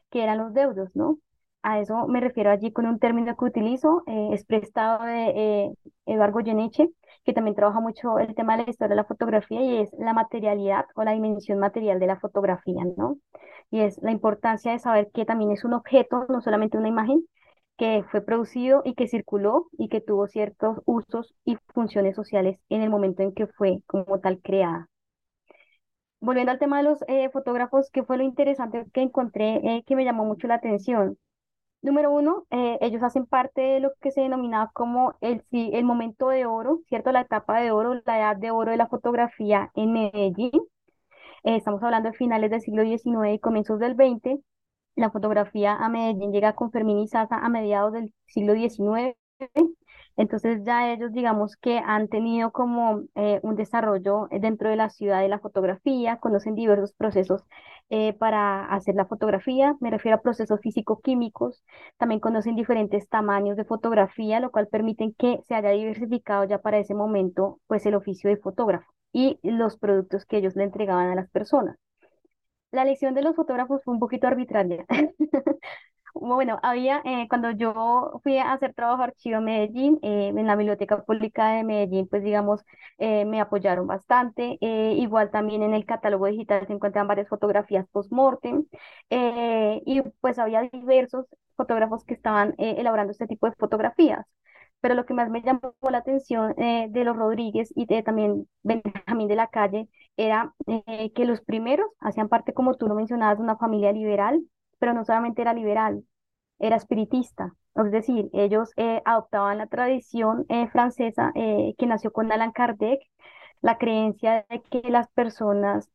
que 0.09 0.23
eran 0.23 0.37
los 0.37 0.53
deudos, 0.53 0.89
¿no? 0.95 1.17
A 1.63 1.79
eso 1.79 2.07
me 2.07 2.19
refiero 2.19 2.51
allí 2.51 2.71
con 2.71 2.85
un 2.85 2.99
término 2.99 3.35
que 3.37 3.45
utilizo, 3.45 4.03
eh, 4.07 4.29
es 4.33 4.45
prestado 4.45 5.03
de 5.05 5.29
eh, 5.35 5.73
Eduardo 6.05 6.33
Goyeneche, 6.33 6.89
que 7.25 7.33
también 7.33 7.55
trabaja 7.55 7.79
mucho 7.79 8.19
el 8.19 8.35
tema 8.35 8.57
de 8.57 8.65
la 8.65 8.69
historia 8.69 8.89
de 8.89 8.95
la 8.97 9.05
fotografía 9.05 9.61
y 9.61 9.77
es 9.77 9.91
la 9.97 10.13
materialidad 10.13 10.85
o 10.95 11.03
la 11.03 11.13
dimensión 11.13 11.59
material 11.59 11.99
de 11.99 12.07
la 12.07 12.19
fotografía, 12.19 12.83
¿no? 12.97 13.17
Y 13.71 13.81
es 13.81 13.97
la 14.03 14.11
importancia 14.11 14.71
de 14.73 14.79
saber 14.79 15.09
que 15.13 15.25
también 15.25 15.51
es 15.51 15.63
un 15.63 15.73
objeto, 15.73 16.25
no 16.29 16.41
solamente 16.41 16.77
una 16.77 16.89
imagen, 16.89 17.25
que 17.77 18.03
fue 18.11 18.21
producido 18.21 18.81
y 18.85 18.95
que 18.95 19.07
circuló 19.07 19.67
y 19.77 19.89
que 19.89 20.01
tuvo 20.01 20.27
ciertos 20.27 20.79
usos 20.85 21.35
y 21.45 21.57
funciones 21.73 22.15
sociales 22.15 22.59
en 22.69 22.81
el 22.81 22.89
momento 22.89 23.23
en 23.23 23.33
que 23.33 23.47
fue 23.47 23.81
como 23.87 24.19
tal 24.19 24.41
creada 24.41 24.89
volviendo 26.23 26.51
al 26.51 26.59
tema 26.59 26.77
de 26.77 26.83
los 26.83 26.99
eh, 27.07 27.29
fotógrafos, 27.31 27.89
¿qué 27.91 28.03
fue 28.03 28.17
lo 28.17 28.23
interesante 28.23 28.85
que 28.93 29.01
encontré 29.01 29.55
eh, 29.57 29.83
que 29.85 29.95
me 29.95 30.05
llamó 30.05 30.25
mucho 30.25 30.47
la 30.47 30.55
atención? 30.55 31.17
Número 31.81 32.11
uno, 32.11 32.45
eh, 32.51 32.77
ellos 32.81 33.03
hacen 33.03 33.25
parte 33.25 33.61
de 33.61 33.79
lo 33.81 33.91
que 34.01 34.11
se 34.11 34.21
denomina 34.21 34.71
como 34.73 35.15
el, 35.21 35.43
el 35.51 35.85
momento 35.85 36.29
de 36.29 36.45
oro, 36.45 36.81
¿cierto? 36.89 37.11
La 37.11 37.21
etapa 37.21 37.61
de 37.61 37.71
oro, 37.71 37.95
la 38.05 38.19
edad 38.19 38.37
de 38.37 38.51
oro 38.51 38.71
de 38.71 38.77
la 38.77 38.87
fotografía 38.87 39.71
en 39.75 39.93
Medellín. 39.93 40.51
estamos 41.43 41.83
hablando 41.83 42.09
de 42.09 42.17
finales 42.17 42.51
del 42.51 42.61
siglo 42.61 42.83
XIX 42.83 43.33
y 43.33 43.39
comienzos 43.39 43.79
del 43.79 43.95
XX. 43.95 44.41
La 44.95 45.11
fotografía 45.11 45.75
a 45.75 45.89
Medellín 45.89 46.31
llega 46.31 46.53
con 46.55 46.71
Fermín 46.71 47.07
Sasa 47.07 47.37
a 47.37 47.49
mediados 47.49 47.93
del 47.93 48.13
siglo 48.25 48.53
XIX 48.53 49.15
entonces 50.15 50.61
ya 50.63 50.91
ellos 50.93 51.11
digamos 51.11 51.55
que 51.57 51.79
han 51.79 52.07
tenido 52.07 52.51
como 52.51 53.03
eh, 53.15 53.39
un 53.43 53.55
desarrollo 53.55 54.27
dentro 54.31 54.69
de 54.69 54.75
la 54.75 54.89
ciudad 54.89 55.21
de 55.21 55.27
la 55.29 55.39
fotografía, 55.39 56.17
conocen 56.17 56.55
diversos 56.55 56.93
procesos 56.93 57.43
eh, 57.89 58.13
para 58.13 58.65
hacer 58.65 58.95
la 58.95 59.05
fotografía, 59.05 59.75
me 59.79 59.89
refiero 59.91 60.17
a 60.17 60.21
procesos 60.21 60.59
físico-químicos, 60.61 61.63
también 61.97 62.19
conocen 62.19 62.55
diferentes 62.55 63.07
tamaños 63.09 63.57
de 63.57 63.65
fotografía, 63.65 64.39
lo 64.39 64.51
cual 64.51 64.67
permiten 64.67 65.13
que 65.13 65.39
se 65.47 65.55
haya 65.55 65.71
diversificado 65.71 66.43
ya 66.45 66.59
para 66.59 66.77
ese 66.79 66.93
momento 66.93 67.59
pues 67.67 67.85
el 67.85 67.95
oficio 67.95 68.29
de 68.29 68.37
fotógrafo 68.37 68.91
y 69.11 69.39
los 69.43 69.77
productos 69.77 70.25
que 70.25 70.37
ellos 70.37 70.55
le 70.55 70.63
entregaban 70.63 71.09
a 71.09 71.15
las 71.15 71.29
personas. 71.29 71.77
La 72.73 72.81
elección 72.83 73.13
de 73.13 73.21
los 73.21 73.35
fotógrafos 73.37 73.81
fue 73.85 73.93
un 73.93 73.99
poquito 74.01 74.27
arbitraria. 74.27 74.85
Bueno, 76.15 76.59
había, 76.63 77.01
eh, 77.05 77.27
cuando 77.29 77.51
yo 77.51 78.19
fui 78.23 78.37
a 78.37 78.53
hacer 78.53 78.73
trabajo 78.75 79.03
archivo 79.03 79.41
Medellín, 79.41 79.99
eh, 80.03 80.27
en 80.35 80.47
la 80.47 80.55
Biblioteca 80.55 81.03
Pública 81.03 81.49
de 81.53 81.63
Medellín, 81.63 82.07
pues 82.07 82.23
digamos, 82.23 82.61
eh, 82.99 83.25
me 83.25 83.41
apoyaron 83.41 83.87
bastante. 83.87 84.57
igual 84.61 85.31
también 85.31 85.63
en 85.63 85.73
el 85.73 85.85
catálogo 85.85 86.27
digital 86.27 86.67
se 86.67 86.73
encuentran 86.73 87.07
varias 87.07 87.29
fotografías 87.29 87.87
post-mortem 87.91 88.65
y 89.11 90.01
pues 90.21 90.39
había 90.39 90.61
diversos 90.71 91.25
fotógrafos 91.55 92.03
que 92.05 92.13
estaban 92.15 92.55
elaborando 92.57 93.11
este 93.11 93.27
tipo 93.27 93.47
de 93.49 93.55
fotografías. 93.57 94.25
Pero 94.83 94.95
lo 94.95 95.05
que 95.05 95.15
más 95.15 95.29
me 95.31 95.41
llamó 95.41 95.73
la 95.89 95.99
atención 95.99 96.53
de 96.55 97.03
los 97.05 97.15
Rodríguez 97.17 97.71
y 97.75 97.85
de 97.87 98.03
también 98.03 98.47
Benjamín 98.63 99.27
de 99.29 99.35
la 99.35 99.47
Calle 99.47 99.87
era 100.17 100.53
que 100.67 101.25
los 101.25 101.41
primeros 101.41 101.87
hacían 101.99 102.29
parte, 102.29 102.53
como 102.53 102.75
tú 102.75 102.87
lo 102.87 102.95
mencionabas, 102.95 103.37
de 103.37 103.43
una 103.43 103.57
familia 103.57 103.91
liberal 103.93 104.43
pero 104.83 104.93
no 104.93 105.05
solamente 105.05 105.41
era 105.41 105.53
liberal, 105.53 106.03
era 106.59 106.75
espiritista. 106.75 107.55
Es 107.73 107.89
decir, 107.89 108.29
ellos 108.33 108.71
eh, 108.75 109.01
adoptaban 109.05 109.57
la 109.57 109.67
tradición 109.67 110.45
eh, 110.49 110.67
francesa 110.67 111.31
eh, 111.35 111.73
que 111.77 111.85
nació 111.87 112.11
con 112.11 112.29
Allan 112.33 112.51
Kardec, 112.51 112.99
la 113.61 113.77
creencia 113.77 114.45
de 114.49 114.61
que 114.61 114.81
las 114.91 115.07
personas 115.11 115.89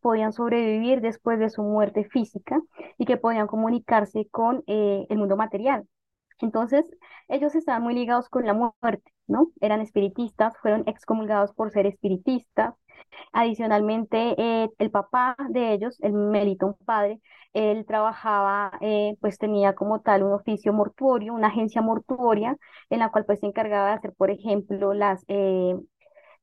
podían 0.00 0.32
sobrevivir 0.32 1.02
después 1.02 1.38
de 1.38 1.50
su 1.50 1.62
muerte 1.62 2.04
física 2.04 2.58
y 2.96 3.04
que 3.04 3.18
podían 3.18 3.48
comunicarse 3.48 4.26
con 4.30 4.64
el 4.66 5.18
mundo 5.18 5.36
material. 5.36 5.86
Entonces, 6.42 6.84
ellos 7.28 7.54
estaban 7.54 7.82
muy 7.82 7.94
ligados 7.94 8.28
con 8.28 8.46
la 8.46 8.54
muerte, 8.54 9.12
¿no? 9.26 9.48
Eran 9.60 9.80
espiritistas, 9.80 10.54
fueron 10.60 10.84
excomulgados 10.86 11.52
por 11.54 11.70
ser 11.72 11.86
espiritistas. 11.86 12.74
Adicionalmente, 13.32 14.34
el 14.78 14.90
papá 14.90 15.36
de 15.50 15.72
ellos, 15.72 15.98
el 16.02 16.12
Melitón 16.12 16.76
padre, 16.84 17.20
él 17.52 17.84
trabajaba, 17.86 18.72
eh, 18.80 19.16
pues 19.20 19.38
tenía 19.38 19.74
como 19.74 20.00
tal 20.00 20.22
un 20.22 20.32
oficio 20.32 20.72
mortuorio, 20.72 21.34
una 21.34 21.48
agencia 21.48 21.82
mortuoria, 21.82 22.56
en 22.90 22.98
la 23.00 23.10
cual 23.10 23.24
pues 23.26 23.40
se 23.40 23.46
encargaba 23.46 23.88
de 23.88 23.94
hacer, 23.94 24.14
por 24.14 24.30
ejemplo, 24.30 24.94
las, 24.94 25.24
eh, 25.28 25.76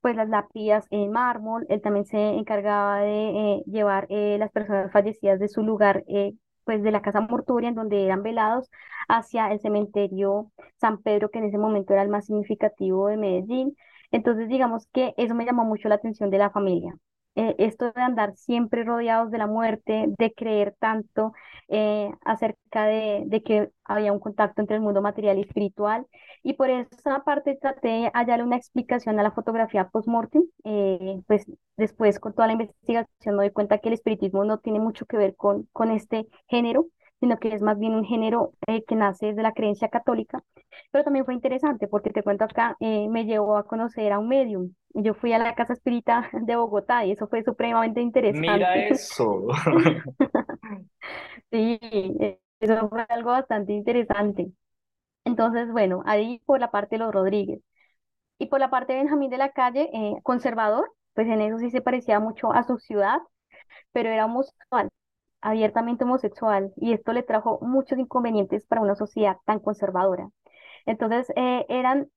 pues 0.02 0.16
las 0.16 0.30
lápidas 0.30 0.86
en 0.92 1.12
mármol. 1.12 1.66
Él 1.70 1.82
también 1.82 2.06
se 2.06 2.18
encargaba 2.20 3.02
de 3.02 3.56
eh, 3.58 3.64
llevar 3.68 4.08
las 4.10 4.52
personas 4.52 4.92
fallecidas 4.92 5.40
de 5.40 5.50
su 5.50 5.64
lugar, 5.64 6.04
pues 6.70 6.84
de 6.84 6.92
la 6.92 7.02
casa 7.02 7.22
mortuoria 7.22 7.70
en 7.70 7.74
donde 7.76 8.06
eran 8.06 8.22
velados 8.22 8.70
hacia 9.08 9.52
el 9.52 9.60
cementerio 9.60 10.52
San 10.80 11.02
Pedro, 11.02 11.32
que 11.32 11.40
en 11.40 11.46
ese 11.46 11.58
momento 11.58 11.94
era 11.94 12.04
el 12.04 12.10
más 12.10 12.28
significativo 12.28 13.08
de 13.08 13.18
Medellín. 13.18 13.76
Entonces, 14.12 14.48
digamos 14.50 14.86
que 14.94 15.16
eso 15.18 15.34
me 15.34 15.46
llamó 15.46 15.66
mucho 15.66 15.90
la 15.90 15.96
atención 15.96 16.30
de 16.30 16.38
la 16.38 16.52
familia. 16.52 16.96
Eh, 17.40 17.56
esto 17.58 17.94
de 17.94 18.02
andar 18.02 18.36
siempre 18.36 18.84
rodeados 18.84 19.32
de 19.32 19.38
la 19.38 19.48
muerte, 19.48 20.08
de 20.18 20.34
creer 20.34 20.76
tanto 20.78 21.32
eh, 21.70 22.12
acerca 22.26 22.84
de, 22.86 23.42
que 23.46 23.70
había 23.86 24.12
un 24.12 24.20
contacto 24.20 24.60
entre 24.60 24.76
el 24.76 24.82
mundo 24.82 25.02
material 25.02 25.38
y 25.38 25.42
espiritual. 25.44 26.06
Y 26.44 26.54
por 26.56 26.70
esa 26.70 27.24
parte 27.24 27.56
traté 27.56 27.88
de 27.88 28.12
hallar 28.14 28.44
una 28.44 28.58
explicación 28.58 29.18
a 29.20 29.24
la 29.24 29.32
fotografía 29.32 29.88
post-mortem. 29.88 30.44
Eh, 30.66 31.22
pues 31.28 31.46
después 31.78 32.20
con 32.20 32.34
toda 32.34 32.48
la 32.48 32.54
investigación 32.54 33.36
me 33.38 33.44
doy 33.44 33.52
cuenta 33.52 33.78
que 33.78 33.88
el 33.88 33.94
espiritismo 33.94 34.44
no 34.44 34.58
tiene 34.58 34.82
mucho 34.82 35.06
que 35.06 35.16
ver 35.16 35.38
con, 35.38 35.64
con 35.72 35.92
este 35.92 36.28
género, 36.50 36.88
sino 37.20 37.38
que 37.38 37.54
es 37.54 37.62
más 37.62 37.78
bien 37.80 37.94
un 37.94 38.06
género 38.06 38.54
que 38.88 38.96
nace 38.96 39.34
de 39.34 39.44
la 39.44 39.54
creencia 39.54 39.90
católica. 39.90 40.44
Pero 40.92 41.04
también 41.04 41.26
fue 41.26 41.34
interesante 41.34 41.88
porque 41.88 42.12
te 42.12 42.24
cuento 42.24 42.46
acá, 42.46 42.76
me 42.80 43.26
llevó 43.26 43.58
a 43.58 43.66
conocer 43.66 44.12
a 44.12 44.20
un 44.20 44.28
medium 44.28 44.74
yo 44.94 45.14
fui 45.14 45.34
a 45.34 45.40
la 45.40 45.56
Casa 45.56 45.74
Espírita 45.74 46.30
de 46.42 46.56
Bogotá 46.56 47.06
y 47.06 47.12
eso 47.12 47.28
fue 47.28 47.44
supremamente 47.44 48.02
interesante. 48.02 48.52
Mira 48.52 48.76
eso. 48.76 49.48
Sí, 51.52 51.80
eso 52.60 52.90
fue 52.90 53.06
algo 53.10 53.32
bastante 53.32 53.74
interesante. 53.74 54.52
Entonces, 55.26 55.72
bueno, 55.72 56.04
ahí 56.06 56.42
por 56.46 56.60
la 56.60 56.72
parte 56.72 56.96
de 56.98 57.00
los 57.06 57.14
Rodríguez. 57.14 57.62
Y 58.40 58.48
por 58.48 58.60
la 58.60 58.70
parte 58.70 58.94
de 58.94 59.00
Benjamín 59.00 59.30
de 59.30 59.38
la 59.38 59.52
Calle, 59.52 59.90
eh, 59.94 60.16
conservador, 60.24 60.92
pues 61.14 61.28
en 61.28 61.42
eso 61.42 61.60
sí 61.60 61.72
se 61.72 61.82
parecía 61.82 62.20
mucho 62.20 62.54
a 62.54 62.64
su 62.64 62.78
ciudad, 62.80 63.20
pero 63.94 64.10
era 64.10 64.26
homosexual, 64.26 64.90
abiertamente 65.42 66.04
homosexual, 66.04 66.72
y 66.78 66.94
esto 66.94 67.14
le 67.14 67.24
trajo 67.24 67.60
muchos 67.62 67.98
inconvenientes 68.00 68.66
para 68.66 68.82
una 68.82 68.96
sociedad 68.96 69.38
tan 69.46 69.60
conservadora. 69.60 70.30
Entonces, 70.86 71.32
eh, 71.36 71.66
eran, 71.70 72.10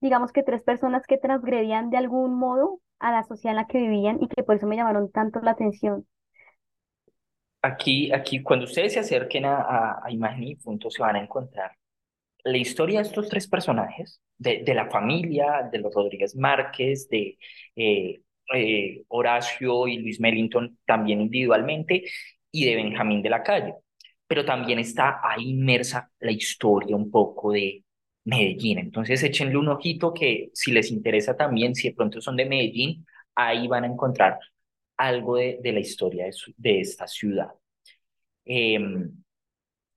digamos 0.00 0.32
que 0.32 0.42
tres 0.42 0.62
personas 0.62 1.06
que 1.06 1.18
transgredían 1.18 1.90
de 1.90 1.96
algún 1.96 2.38
modo 2.38 2.80
a 2.98 3.12
la 3.12 3.24
sociedad 3.24 3.52
en 3.52 3.62
la 3.62 3.66
que 3.66 3.78
vivían 3.78 4.22
y 4.22 4.28
que 4.28 4.42
por 4.42 4.56
eso 4.56 4.66
me 4.66 4.76
llamaron 4.76 5.10
tanto 5.10 5.40
la 5.40 5.52
atención. 5.52 6.06
Aquí, 7.62 8.10
aquí, 8.12 8.42
cuando 8.42 8.64
ustedes 8.64 8.94
se 8.94 9.00
acerquen 9.00 9.44
a, 9.44 9.56
a, 9.60 10.02
a 10.04 10.10
y 10.10 10.56
Punto, 10.56 10.90
se 10.90 11.02
van 11.02 11.16
a 11.16 11.22
encontrar 11.22 11.72
la 12.44 12.56
historia 12.56 13.00
de 13.00 13.06
estos 13.06 13.28
tres 13.28 13.46
personajes, 13.48 14.22
de, 14.38 14.62
de 14.64 14.74
la 14.74 14.88
familia, 14.88 15.68
de 15.70 15.78
los 15.78 15.94
Rodríguez 15.94 16.34
Márquez, 16.36 17.08
de 17.08 17.38
eh, 17.76 18.22
eh, 18.54 19.04
Horacio 19.08 19.86
y 19.88 19.98
Luis 19.98 20.20
Mellington 20.20 20.78
también 20.86 21.20
individualmente, 21.20 22.04
y 22.52 22.64
de 22.64 22.76
Benjamín 22.76 23.22
de 23.22 23.30
la 23.30 23.42
Calle. 23.42 23.74
Pero 24.26 24.44
también 24.44 24.78
está 24.78 25.20
ahí 25.22 25.50
inmersa 25.50 26.10
la 26.20 26.30
historia 26.32 26.96
un 26.96 27.10
poco 27.10 27.52
de 27.52 27.84
Medellín. 28.24 28.78
Entonces 28.78 29.22
échenle 29.22 29.56
un 29.56 29.68
ojito 29.68 30.12
que 30.14 30.50
si 30.54 30.72
les 30.72 30.90
interesa 30.90 31.36
también, 31.36 31.74
si 31.74 31.88
de 31.88 31.94
pronto 31.94 32.20
son 32.20 32.36
de 32.36 32.46
Medellín, 32.46 33.06
ahí 33.34 33.68
van 33.68 33.84
a 33.84 33.88
encontrar 33.88 34.38
algo 34.96 35.36
de, 35.36 35.58
de 35.62 35.72
la 35.72 35.80
historia 35.80 36.26
de, 36.26 36.32
de 36.56 36.80
esta 36.80 37.06
ciudad. 37.06 37.48
Eh, 38.44 38.78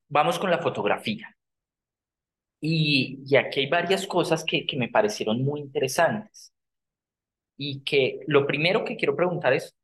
vamos 0.10 0.40
con 0.40 0.50
la 0.52 0.60
fotografía. 0.60 1.36
Y, 2.60 3.20
y, 3.28 3.36
aquí 3.36 3.60
hay 3.62 3.68
varias 3.70 4.08
cosas 4.08 4.44
que, 4.46 4.66
que 4.66 4.78
me 4.78 4.88
parecieron 4.90 5.44
muy 5.44 5.60
interesantes. 5.60 6.54
Y 7.58 7.82
que 7.84 8.20
lo 8.28 8.46
primero 8.48 8.84
que 8.86 8.96
quiero 8.96 9.16
preguntar 9.16 9.54
es, 9.54 9.76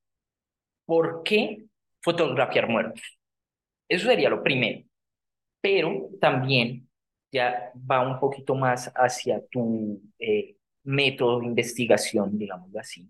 ¿por 0.85 1.23
qué 1.23 1.68
fotografiar 2.01 2.67
muertos? 2.67 3.01
Eso 3.87 4.07
sería 4.07 4.29
lo 4.29 4.43
primero. 4.43 4.85
Pero 5.61 6.09
también 6.21 6.87
ya 7.31 7.71
va 7.89 8.07
un 8.07 8.19
poquito 8.19 8.55
más 8.55 8.91
hacia 8.95 9.45
tu 9.47 10.01
eh, 10.19 10.55
método 10.83 11.39
de 11.39 11.47
investigación, 11.47 12.37
digámoslo 12.37 12.79
así. 12.79 13.09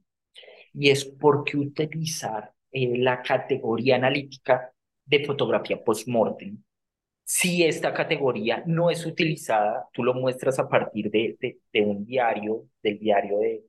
Y 0.74 0.90
es 0.90 1.06
por 1.06 1.44
qué 1.44 1.58
utilizar 1.58 2.52
eh, 2.72 2.98
la 2.98 3.22
categoría 3.22 3.96
analítica 3.96 4.72
de 5.06 5.26
fotografía 5.26 5.84
post-mortem. 5.84 6.62
Si 7.24 7.64
esta 7.64 7.94
categoría 7.94 8.64
no 8.66 8.90
es 8.90 9.06
utilizada, 9.06 9.88
tú 9.94 10.04
lo 10.04 10.14
muestras 10.14 10.60
a 10.60 10.68
partir 10.68 11.12
de, 11.12 11.38
de, 11.72 11.82
un 11.82 12.06
diario, 12.06 12.66
del 12.82 13.00
diario 13.00 13.40
de, 13.40 13.64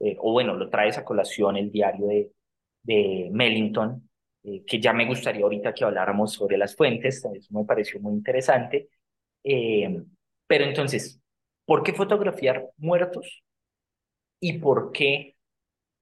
eh, 0.00 0.16
o 0.20 0.32
bueno, 0.32 0.54
lo 0.54 0.68
traes 0.68 0.98
a 0.98 1.04
colación 1.04 1.56
el 1.56 1.70
diario 1.70 2.06
de, 2.06 2.32
de 2.82 3.28
Mellington, 3.32 4.05
eh, 4.46 4.64
que 4.64 4.80
ya 4.80 4.92
me 4.92 5.06
gustaría 5.06 5.42
ahorita 5.42 5.74
que 5.74 5.84
habláramos 5.84 6.32
sobre 6.32 6.56
las 6.56 6.76
fuentes, 6.76 7.24
eso 7.24 7.52
me 7.52 7.64
pareció 7.64 8.00
muy 8.00 8.14
interesante. 8.14 8.88
Eh, 9.44 10.02
pero 10.46 10.64
entonces, 10.64 11.20
¿por 11.64 11.82
qué 11.82 11.92
fotografiar 11.92 12.70
muertos? 12.76 13.42
¿Y 14.40 14.58
por 14.58 14.92
qué 14.92 15.36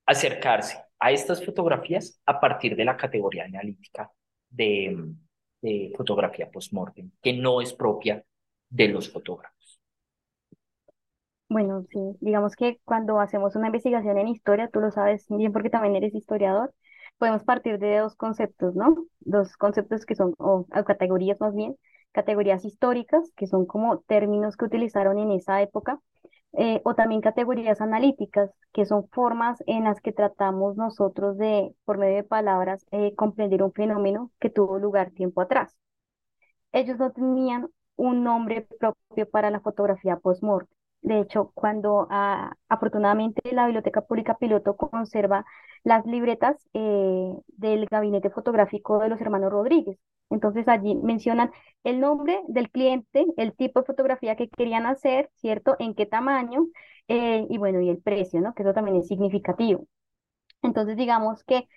acercarse 0.07 0.79
a 0.99 1.13
estas 1.13 1.45
fotografías 1.45 2.21
a 2.27 2.41
partir 2.41 2.77
de 2.77 2.85
la 2.85 2.97
categoría 2.97 3.45
analítica 3.45 4.11
de, 4.51 5.15
de 5.63 5.93
fotografía 5.97 6.51
post-mortem, 6.51 7.11
que 7.23 7.33
no 7.33 7.63
es 7.63 7.73
propia 7.73 8.23
de 8.69 8.89
los 8.89 9.11
fotógrafos? 9.11 9.81
Bueno, 11.49 11.85
sí, 11.91 11.99
digamos 12.21 12.57
que 12.57 12.81
cuando 12.85 13.21
hacemos 13.21 13.55
una 13.57 13.69
investigación 13.69 14.19
en 14.19 14.29
historia, 14.29 14.69
tú 14.73 14.81
lo 14.81 14.91
sabes 14.91 15.27
bien 15.29 15.53
porque 15.53 15.71
también 15.71 15.95
eres 15.97 16.15
historiador, 16.15 16.75
podemos 17.19 17.43
partir 17.45 17.79
de 17.79 17.99
dos 17.99 18.17
conceptos, 18.17 18.75
¿no? 18.75 19.07
Dos 19.21 19.57
conceptos 19.57 20.07
que 20.07 20.15
son, 20.15 20.35
o, 20.39 20.67
categorías 20.87 21.41
más 21.41 21.55
bien, 21.55 21.77
categorías 22.13 22.65
históricas, 22.65 23.31
que 23.37 23.47
son 23.47 23.67
como 23.67 24.01
términos 24.01 24.57
que 24.57 24.67
utilizaron 24.67 25.19
en 25.19 25.31
esa 25.33 25.63
época, 25.63 26.01
eh, 26.53 26.81
o 26.85 26.95
también 26.95 27.21
categorías 27.21 27.81
analíticas, 27.81 28.51
que 28.73 28.87
son 28.87 29.09
formas 29.11 29.63
en 29.67 29.85
las 29.85 30.01
que 30.01 30.13
tratamos 30.13 30.77
nosotros 30.77 31.37
de, 31.39 31.75
por 31.85 31.99
medio 31.99 32.17
de 32.17 32.25
palabras, 32.25 32.87
eh, 32.93 33.15
comprender 33.17 33.63
un 33.63 33.73
fenómeno 33.73 34.31
que 34.41 34.51
tuvo 34.51 34.79
lugar 34.79 35.11
tiempo 35.11 35.41
atrás. 35.41 35.77
Ellos 36.73 36.99
no 36.99 37.11
tenían 37.13 37.71
un 37.97 38.23
nombre 38.23 38.69
propio 38.79 39.29
para 39.31 39.51
la 39.51 39.61
fotografía 39.61 40.19
post-mortem. 40.19 40.74
De 41.05 41.21
hecho, 41.21 41.53
cuando 41.55 42.09
ah, 42.11 42.55
afortunadamente 42.69 43.43
la 43.55 43.67
Biblioteca 43.67 44.03
Pública 44.03 44.39
Piloto 44.39 44.77
conserva 44.77 45.47
las 45.85 46.07
libretas 46.07 46.57
eh, 46.75 47.35
del 47.49 47.87
gabinete 47.87 48.31
fotográfico 48.31 48.99
de 49.01 49.11
los 49.11 49.21
hermanos 49.21 49.53
Rodríguez. 49.53 49.99
Entonces 50.31 50.69
allí 50.69 50.97
mencionan 50.97 51.53
el 51.85 52.01
nombre 52.01 52.41
del 52.49 52.71
cliente, 52.71 53.27
el 53.37 53.55
tipo 53.55 53.81
de 53.81 53.87
fotografía 53.87 54.37
que 54.37 54.49
querían 54.49 54.87
hacer, 54.87 55.31
¿cierto? 55.37 55.77
En 55.79 55.95
qué 55.95 56.07
tamaño 56.07 56.67
eh, 57.09 57.47
y 57.51 57.59
bueno, 57.59 57.81
y 57.83 57.91
el 57.91 57.99
precio, 58.03 58.41
¿no? 58.41 58.55
Que 58.55 58.63
eso 58.65 58.75
también 58.75 58.97
es 58.99 59.09
significativo. 59.09 59.87
Entonces 60.63 60.97
digamos 60.97 61.45
que, 61.45 61.69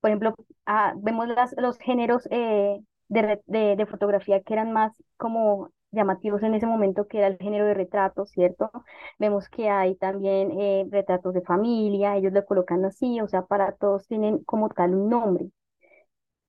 por 0.00 0.10
ejemplo, 0.10 0.34
ah, 0.66 0.94
vemos 0.98 1.28
las, 1.28 1.54
los 1.58 1.78
géneros 1.78 2.28
eh, 2.30 2.80
de, 3.08 3.42
de, 3.46 3.76
de 3.76 3.86
fotografía 3.86 4.42
que 4.42 4.54
eran 4.54 4.72
más 4.72 4.92
como 5.16 5.70
llamativos 5.92 6.42
en 6.42 6.54
ese 6.54 6.66
momento, 6.66 7.06
que 7.08 7.18
era 7.18 7.28
el 7.28 7.38
género 7.38 7.66
de 7.66 7.74
retratos, 7.74 8.30
¿cierto? 8.30 8.70
Vemos 9.18 9.48
que 9.48 9.68
hay 9.70 9.96
también 9.96 10.50
eh, 10.60 10.86
retratos 10.90 11.34
de 11.34 11.42
familia, 11.42 12.16
ellos 12.16 12.32
lo 12.32 12.44
colocan 12.44 12.84
así, 12.84 13.20
o 13.20 13.28
sea, 13.28 13.42
para 13.46 13.72
todos 13.72 14.06
tienen 14.06 14.42
como 14.44 14.68
tal 14.70 14.94
un 14.94 15.08
nombre. 15.10 15.50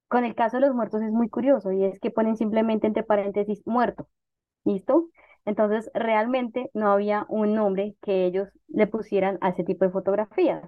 Con 0.07 0.23
el 0.25 0.35
caso 0.35 0.57
de 0.57 0.61
los 0.67 0.75
muertos 0.75 1.01
es 1.01 1.11
muy 1.11 1.29
curioso 1.29 1.71
y 1.71 1.83
es 1.83 1.99
que 1.99 2.11
ponen 2.11 2.37
simplemente 2.37 2.87
entre 2.87 3.03
paréntesis 3.03 3.61
muerto, 3.65 4.07
¿listo? 4.65 5.09
Entonces, 5.45 5.91
realmente 5.93 6.71
no 6.73 6.91
había 6.91 7.25
un 7.29 7.55
nombre 7.55 7.95
que 8.01 8.25
ellos 8.25 8.49
le 8.67 8.87
pusieran 8.87 9.37
a 9.41 9.49
ese 9.49 9.63
tipo 9.63 9.85
de 9.85 9.91
fotografías. 9.91 10.63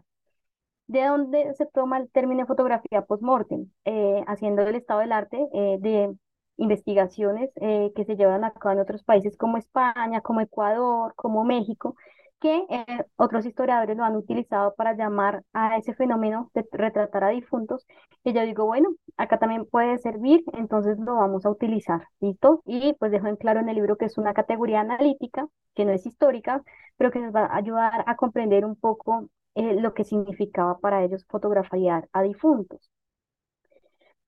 ¿De 0.88 1.06
dónde 1.06 1.54
se 1.56 1.66
toma 1.68 2.00
el 2.00 2.10
término 2.12 2.48
fotografía 2.48 3.04
post-mortem? 3.04 3.72
Eh, 3.86 4.24
haciendo 4.28 4.64
el 4.64 4.76
estado 4.76 5.02
del 5.02 5.12
arte 5.12 5.38
eh, 5.54 5.78
de 5.80 6.16
investigaciones 6.60 7.52
eh, 7.56 7.92
que 7.96 8.06
se 8.06 8.16
llevan 8.16 8.44
a 8.44 8.52
cabo 8.54 8.74
en 8.74 8.82
otros 8.82 9.04
países 9.04 9.38
como 9.38 9.58
España, 9.58 10.22
como 10.22 10.42
Ecuador, 10.42 11.14
como 11.16 11.44
México, 11.44 11.96
que 12.40 12.66
eh, 12.70 12.86
otros 13.18 13.46
historiadores 13.46 13.98
lo 13.98 14.04
han 14.06 14.16
utilizado 14.16 14.74
para 14.76 14.96
llamar 14.96 15.44
a 15.54 15.78
ese 15.78 15.94
fenómeno 15.94 16.52
de 16.54 16.66
retratar 16.72 17.24
a 17.24 17.30
difuntos. 17.30 17.86
Y 18.24 18.34
yo 18.34 18.42
digo, 18.44 18.66
bueno, 18.66 18.90
acá 19.18 19.40
también 19.40 19.66
puede 19.66 19.98
servir, 19.98 20.44
entonces 20.54 20.98
lo 21.00 21.16
vamos 21.16 21.46
a 21.46 21.50
utilizar, 21.50 22.08
¿listo? 22.20 22.62
Y 22.66 22.94
pues 23.00 23.12
dejo 23.12 23.28
en 23.28 23.36
claro 23.36 23.60
en 23.60 23.70
el 23.70 23.76
libro 23.76 23.98
que 23.98 24.06
es 24.06 24.18
una 24.18 24.34
categoría 24.34 24.82
analítica, 24.82 25.48
que 25.76 25.86
no 25.86 25.92
es 25.92 26.06
histórica, 26.06 26.64
pero 26.98 27.12
que 27.12 27.20
nos 27.20 27.34
va 27.36 27.46
a 27.46 27.58
ayudar 27.58 28.04
a 28.08 28.16
comprender 28.16 28.66
un 28.66 28.76
poco 28.76 29.30
eh, 29.56 29.76
lo 29.80 29.94
que 29.94 30.04
significaba 30.04 30.80
para 30.80 31.04
ellos 31.04 31.26
fotografiar 31.28 32.08
a 32.14 32.22
difuntos. 32.22 32.90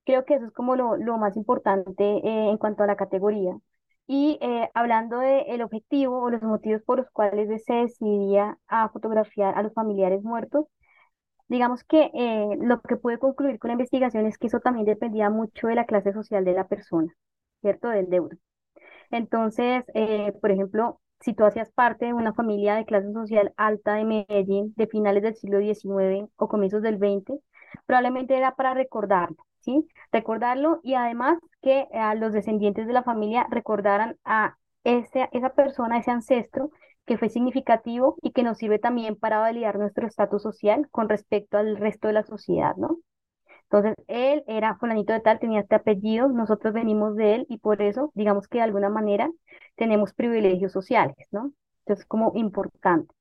Creo 0.04 0.24
que 0.24 0.34
eso 0.34 0.46
es 0.46 0.52
como 0.52 0.74
lo, 0.76 0.96
lo 0.96 1.18
más 1.18 1.36
importante 1.36 2.02
eh, 2.04 2.50
en 2.50 2.58
cuanto 2.58 2.82
a 2.82 2.86
la 2.86 2.96
categoría. 2.96 3.56
Y 4.06 4.38
eh, 4.42 4.68
hablando 4.74 5.18
del 5.20 5.62
objetivo 5.62 6.20
o 6.22 6.30
los 6.30 6.42
motivos 6.42 6.82
por 6.82 6.98
los 6.98 7.10
cuales 7.10 7.62
se 7.64 7.74
decidía 7.74 8.58
a 8.66 8.88
fotografiar 8.90 9.56
a 9.56 9.62
los 9.62 9.72
familiares 9.74 10.22
muertos, 10.22 10.66
digamos 11.48 11.84
que 11.84 12.10
eh, 12.14 12.56
lo 12.60 12.80
que 12.82 12.96
pude 12.96 13.18
concluir 13.18 13.58
con 13.58 13.68
la 13.70 13.74
investigación 13.74 14.26
es 14.26 14.38
que 14.38 14.48
eso 14.48 14.60
también 14.60 14.86
dependía 14.86 15.30
mucho 15.30 15.68
de 15.68 15.76
la 15.76 15.86
clase 15.86 16.12
social 16.12 16.44
de 16.44 16.54
la 16.54 16.68
persona, 16.68 17.12
¿cierto? 17.62 17.88
Del 17.88 18.10
deudo. 18.10 18.36
Entonces, 19.10 19.84
por 20.40 20.50
ejemplo, 20.52 21.00
si 21.20 21.34
tú 21.34 21.44
hacías 21.44 21.70
parte 21.72 22.06
de 22.06 22.14
una 22.14 22.34
familia 22.34 22.74
de 22.76 22.86
clase 22.86 23.12
social 23.12 23.52
alta 23.56 23.94
de 23.94 24.04
Medellín 24.04 24.74
de 24.76 24.86
finales 24.88 25.22
del 25.22 25.36
siglo 25.36 25.60
XIX 25.60 26.30
o 26.36 26.48
comienzos 26.48 26.82
del 26.82 26.98
XX, 26.98 27.40
probablemente 27.86 28.36
era 28.36 28.54
para 28.56 28.74
recordarlo 28.74 29.36
¿sí? 29.62 29.86
Recordarlo 30.12 30.80
y 30.82 30.94
además 30.94 31.38
que 31.62 31.88
a 31.94 32.14
los 32.14 32.32
descendientes 32.32 32.86
de 32.86 32.92
la 32.92 33.02
familia 33.02 33.46
recordaran 33.50 34.16
a 34.24 34.56
ese, 34.84 35.28
esa 35.32 35.50
persona, 35.54 35.98
ese 35.98 36.10
ancestro 36.10 36.70
que 37.06 37.18
fue 37.18 37.28
significativo 37.28 38.16
y 38.22 38.32
que 38.32 38.42
nos 38.42 38.58
sirve 38.58 38.78
también 38.78 39.16
para 39.16 39.38
validar 39.40 39.78
nuestro 39.78 40.06
estatus 40.06 40.42
social 40.42 40.88
con 40.90 41.08
respecto 41.08 41.58
al 41.58 41.76
resto 41.76 42.08
de 42.08 42.14
la 42.14 42.22
sociedad, 42.24 42.76
¿no? 42.76 42.98
Entonces, 43.64 43.94
él 44.08 44.44
era 44.46 44.76
fulanito 44.76 45.12
de 45.12 45.20
tal, 45.20 45.38
tenía 45.40 45.60
este 45.60 45.74
apellido, 45.76 46.28
nosotros 46.28 46.74
venimos 46.74 47.16
de 47.16 47.34
él 47.36 47.46
y 47.48 47.58
por 47.58 47.82
eso, 47.82 48.12
digamos 48.14 48.46
que 48.48 48.58
de 48.58 48.64
alguna 48.64 48.90
manera 48.90 49.30
tenemos 49.76 50.12
privilegios 50.14 50.72
sociales, 50.72 51.16
¿no? 51.32 51.52
Entonces, 51.80 52.04
como 52.06 52.32
importante. 52.34 53.14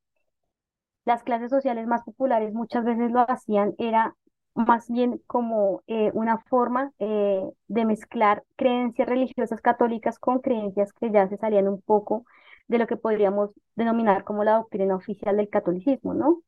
Las 1.06 1.22
clases 1.22 1.52
sociales 1.52 1.86
más 1.86 2.04
populares 2.04 2.54
muchas 2.54 2.84
veces 2.84 3.12
lo 3.12 3.20
hacían, 3.30 3.74
era 3.78 4.16
más 4.56 4.90
bien 4.90 5.22
como 5.28 5.82
eh, 5.88 6.12
una 6.14 6.40
forma 6.40 6.92
eh, 7.00 7.42
de 7.68 7.86
mezclar 7.86 8.44
creencias 8.56 9.08
religiosas 9.08 9.62
católicas 9.62 10.20
con 10.20 10.40
creencias 10.40 10.94
que 10.94 11.12
ya 11.12 11.28
se 11.30 11.38
salían 11.38 11.68
un 11.68 11.82
poco 11.82 12.26
de 12.68 12.78
lo 12.78 12.88
que 12.88 12.98
podríamos 12.98 13.52
denominar 13.76 14.24
como 14.24 14.44
la 14.44 14.54
doctrina 14.58 14.96
oficial 14.96 15.38
del 15.38 15.50
catolicismo, 15.50 16.14
¿no? 16.14 16.42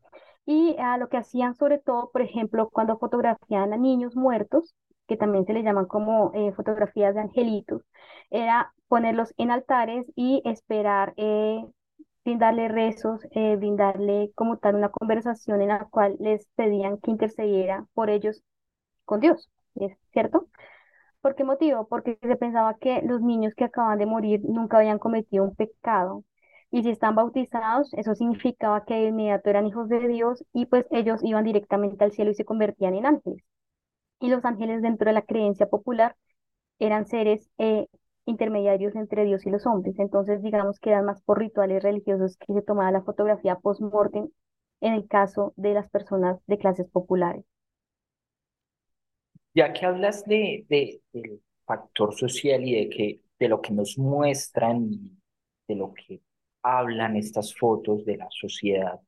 Y 0.45 0.75
a 0.79 0.97
lo 0.97 1.09
que 1.09 1.17
hacían 1.17 1.55
sobre 1.55 1.79
todo, 1.79 2.11
por 2.11 2.21
ejemplo, 2.21 2.69
cuando 2.69 2.97
fotografiaban 2.97 3.73
a 3.73 3.77
niños 3.77 4.15
muertos, 4.15 4.75
que 5.07 5.17
también 5.17 5.45
se 5.45 5.53
les 5.53 5.63
llaman 5.63 5.85
como 5.85 6.31
eh, 6.33 6.51
fotografías 6.53 7.13
de 7.15 7.21
angelitos, 7.21 7.83
era 8.29 8.73
ponerlos 8.87 9.33
en 9.37 9.51
altares 9.51 10.05
y 10.15 10.41
esperar, 10.45 11.13
brindarle 12.25 12.67
rezos, 12.69 13.21
eh, 13.31 13.55
brindarle 13.57 14.31
como 14.35 14.57
tal 14.57 14.75
una 14.75 14.89
conversación 14.89 15.61
en 15.61 15.69
la 15.69 15.85
cual 15.85 16.15
les 16.19 16.47
pedían 16.55 16.97
que 16.99 17.11
intercediera 17.11 17.87
por 17.93 18.09
ellos 18.09 18.43
con 19.05 19.21
Dios, 19.21 19.49
¿es 19.75 19.97
cierto? 20.13 20.47
¿Por 21.21 21.35
qué 21.35 21.43
motivo? 21.43 21.87
Porque 21.87 22.17
se 22.21 22.35
pensaba 22.35 22.77
que 22.77 23.01
los 23.03 23.21
niños 23.21 23.53
que 23.55 23.65
acaban 23.65 23.99
de 23.99 24.05
morir 24.05 24.41
nunca 24.43 24.77
habían 24.77 24.99
cometido 24.99 25.43
un 25.43 25.55
pecado. 25.55 26.23
Y 26.71 26.83
si 26.83 26.89
están 26.89 27.15
bautizados, 27.15 27.93
eso 27.93 28.15
significaba 28.15 28.83
que 28.85 28.95
de 28.95 29.07
inmediato 29.09 29.49
eran 29.49 29.67
hijos 29.67 29.89
de 29.89 30.07
Dios 30.07 30.43
y 30.53 30.65
pues 30.65 30.85
ellos 30.91 31.21
iban 31.23 31.45
directamente 31.45 32.03
al 32.03 32.11
cielo 32.11 32.31
y 32.31 32.35
se 32.35 32.45
convertían 32.45 32.95
en 32.95 33.05
ángeles. 33.05 33.43
Y 34.19 34.29
los 34.29 34.45
ángeles 34.45 34.81
dentro 34.81 35.07
de 35.07 35.13
la 35.13 35.23
creencia 35.23 35.67
popular 35.69 36.15
eran 36.79 37.07
seres 37.07 37.49
eh, 37.59 37.87
intermediarios 38.25 38.95
entre 38.95 39.25
Dios 39.25 39.45
y 39.45 39.49
los 39.49 39.65
hombres. 39.65 39.95
Entonces, 39.99 40.41
digamos 40.41 40.79
que 40.79 40.91
eran 40.91 41.05
más 41.05 41.21
por 41.23 41.39
rituales 41.39 41.83
religiosos 41.83 42.37
que 42.37 42.53
se 42.53 42.61
tomaba 42.61 42.91
la 42.91 43.03
fotografía 43.03 43.55
post-mortem 43.57 44.29
en 44.81 44.93
el 44.93 45.07
caso 45.07 45.53
de 45.55 45.73
las 45.73 45.89
personas 45.89 46.39
de 46.47 46.57
clases 46.57 46.87
populares. 46.89 47.45
Ya 49.53 49.71
que 49.73 49.85
hablas 49.85 50.25
de, 50.25 50.65
de, 50.69 51.01
del 51.13 51.41
factor 51.65 52.13
social 52.15 52.63
y 52.63 52.75
de, 52.75 52.89
que, 52.89 53.21
de 53.39 53.47
lo 53.47 53.61
que 53.61 53.73
nos 53.73 53.97
muestran 53.97 54.83
y 54.91 55.11
de 55.67 55.75
lo 55.75 55.93
que 55.93 56.21
hablan 56.63 57.15
estas 57.17 57.55
fotos 57.55 58.05
de 58.05 58.17
la 58.17 58.27
sociedad 58.31 58.99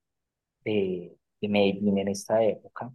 de, 0.64 1.18
de 1.42 1.50
Medellín 1.50 1.98
en 2.00 2.10
esta 2.10 2.44
época, 2.44 2.92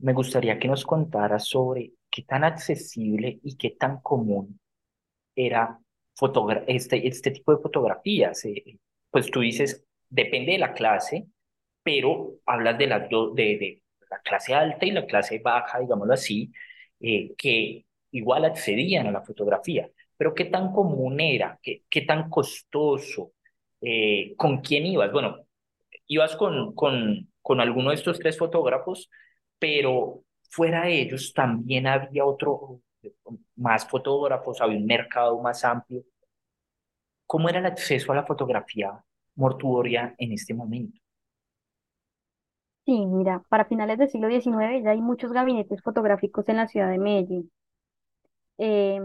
me 0.00 0.12
gustaría 0.12 0.58
que 0.58 0.68
nos 0.68 0.84
contaras 0.84 1.46
sobre 1.46 1.94
qué 2.10 2.22
tan 2.22 2.44
accesible 2.44 3.40
y 3.42 3.56
qué 3.56 3.70
tan 3.70 4.00
común 4.00 4.58
era 5.36 5.78
este, 6.66 7.08
este 7.08 7.30
tipo 7.30 7.54
de 7.54 7.62
fotografías. 7.62 8.44
Eh, 8.44 8.78
pues 9.10 9.30
tú 9.30 9.40
dices, 9.40 9.84
depende 10.08 10.52
de 10.52 10.58
la 10.58 10.74
clase, 10.74 11.26
pero 11.82 12.36
hablas 12.46 12.78
de, 12.78 12.86
las 12.86 13.08
de, 13.08 13.34
de 13.34 13.82
la 14.10 14.20
clase 14.20 14.54
alta 14.54 14.86
y 14.86 14.90
la 14.92 15.06
clase 15.06 15.38
baja, 15.40 15.80
digámoslo 15.80 16.14
así, 16.14 16.52
eh, 17.00 17.34
que 17.36 17.86
igual 18.12 18.44
accedían 18.44 19.06
a 19.06 19.12
la 19.12 19.22
fotografía. 19.22 19.90
Pero 20.16 20.34
qué 20.34 20.44
tan 20.46 20.72
común 20.72 21.20
era, 21.20 21.58
qué, 21.62 21.82
qué 21.90 22.02
tan 22.02 22.30
costoso, 22.30 23.32
eh, 23.80 24.34
con 24.36 24.58
quién 24.60 24.86
ibas. 24.86 25.12
Bueno, 25.12 25.38
ibas 26.06 26.36
con, 26.36 26.74
con, 26.74 27.30
con 27.42 27.60
alguno 27.60 27.90
de 27.90 27.96
estos 27.96 28.18
tres 28.18 28.38
fotógrafos, 28.38 29.10
pero 29.58 30.24
fuera 30.50 30.84
de 30.86 31.00
ellos 31.02 31.32
también 31.34 31.86
había 31.86 32.24
otro, 32.24 32.80
más 33.56 33.86
fotógrafos, 33.88 34.60
había 34.60 34.78
un 34.78 34.86
mercado 34.86 35.40
más 35.40 35.64
amplio. 35.64 36.02
¿Cómo 37.26 37.48
era 37.48 37.58
el 37.58 37.66
acceso 37.66 38.12
a 38.12 38.16
la 38.16 38.26
fotografía 38.26 39.02
mortuoria 39.36 40.14
en 40.18 40.32
este 40.32 40.54
momento? 40.54 41.00
Sí, 42.86 43.06
mira, 43.06 43.42
para 43.48 43.64
finales 43.64 43.98
del 43.98 44.10
siglo 44.10 44.28
XIX 44.28 44.82
ya 44.82 44.90
hay 44.90 45.00
muchos 45.00 45.32
gabinetes 45.32 45.82
fotográficos 45.82 46.46
en 46.48 46.56
la 46.56 46.68
ciudad 46.68 46.90
de 46.90 46.98
Medellín. 46.98 47.50
Eh, 48.58 49.00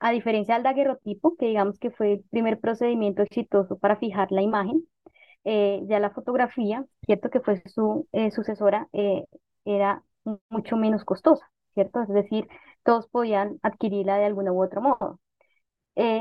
a 0.00 0.10
diferencia 0.10 0.54
del 0.54 0.64
daguerrotipo, 0.64 1.36
que 1.36 1.46
digamos 1.46 1.78
que 1.78 1.90
fue 1.90 2.14
el 2.14 2.24
primer 2.30 2.60
procedimiento 2.60 3.22
exitoso 3.22 3.78
para 3.78 3.96
fijar 3.96 4.30
la 4.32 4.42
imagen, 4.42 4.86
eh, 5.44 5.82
ya 5.88 6.00
la 6.00 6.10
fotografía, 6.10 6.84
cierto 7.06 7.30
que 7.30 7.40
fue 7.40 7.62
su 7.66 8.08
eh, 8.12 8.30
sucesora, 8.32 8.88
era 9.64 10.02
mucho 10.50 10.76
menos 10.76 11.04
costosa, 11.04 11.50
¿cierto? 11.74 12.02
Es 12.02 12.08
decir, 12.08 12.48
todos 12.86 13.08
podían 13.08 13.58
adquirirla 13.62 14.16
de 14.18 14.26
alguno 14.26 14.54
u 14.54 14.62
otro 14.64 14.80
modo. 14.80 15.20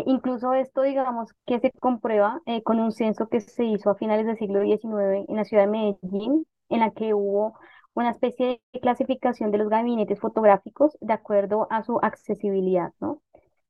incluso 0.06 0.54
esto, 0.54 0.82
digamos, 0.84 1.32
que 1.46 1.60
se 1.60 1.72
comprueba 1.72 2.42
con 2.66 2.80
un 2.80 2.92
censo 2.92 3.28
que 3.30 3.42
se 3.42 3.66
hizo 3.66 3.90
a 3.92 3.96
finales 3.96 4.26
del 4.26 4.38
siglo 4.38 4.62
XIX 4.62 5.26
en 5.28 5.36
la 5.38 5.46
ciudad 5.46 5.64
de 5.66 5.72
Medellín, 5.72 6.46
en 6.70 6.80
la 6.80 6.92
que 6.92 7.14
hubo 7.14 7.58
una 7.94 8.12
especie 8.12 8.62
de 8.74 8.80
clasificación 8.82 9.52
de 9.52 9.60
los 9.60 9.70
gabinetes 9.70 10.20
fotográficos 10.20 10.98
de 11.02 11.14
acuerdo 11.14 11.68
a 11.70 11.84
su 11.84 12.00
accesibilidad, 12.02 12.94
¿no? 13.00 13.22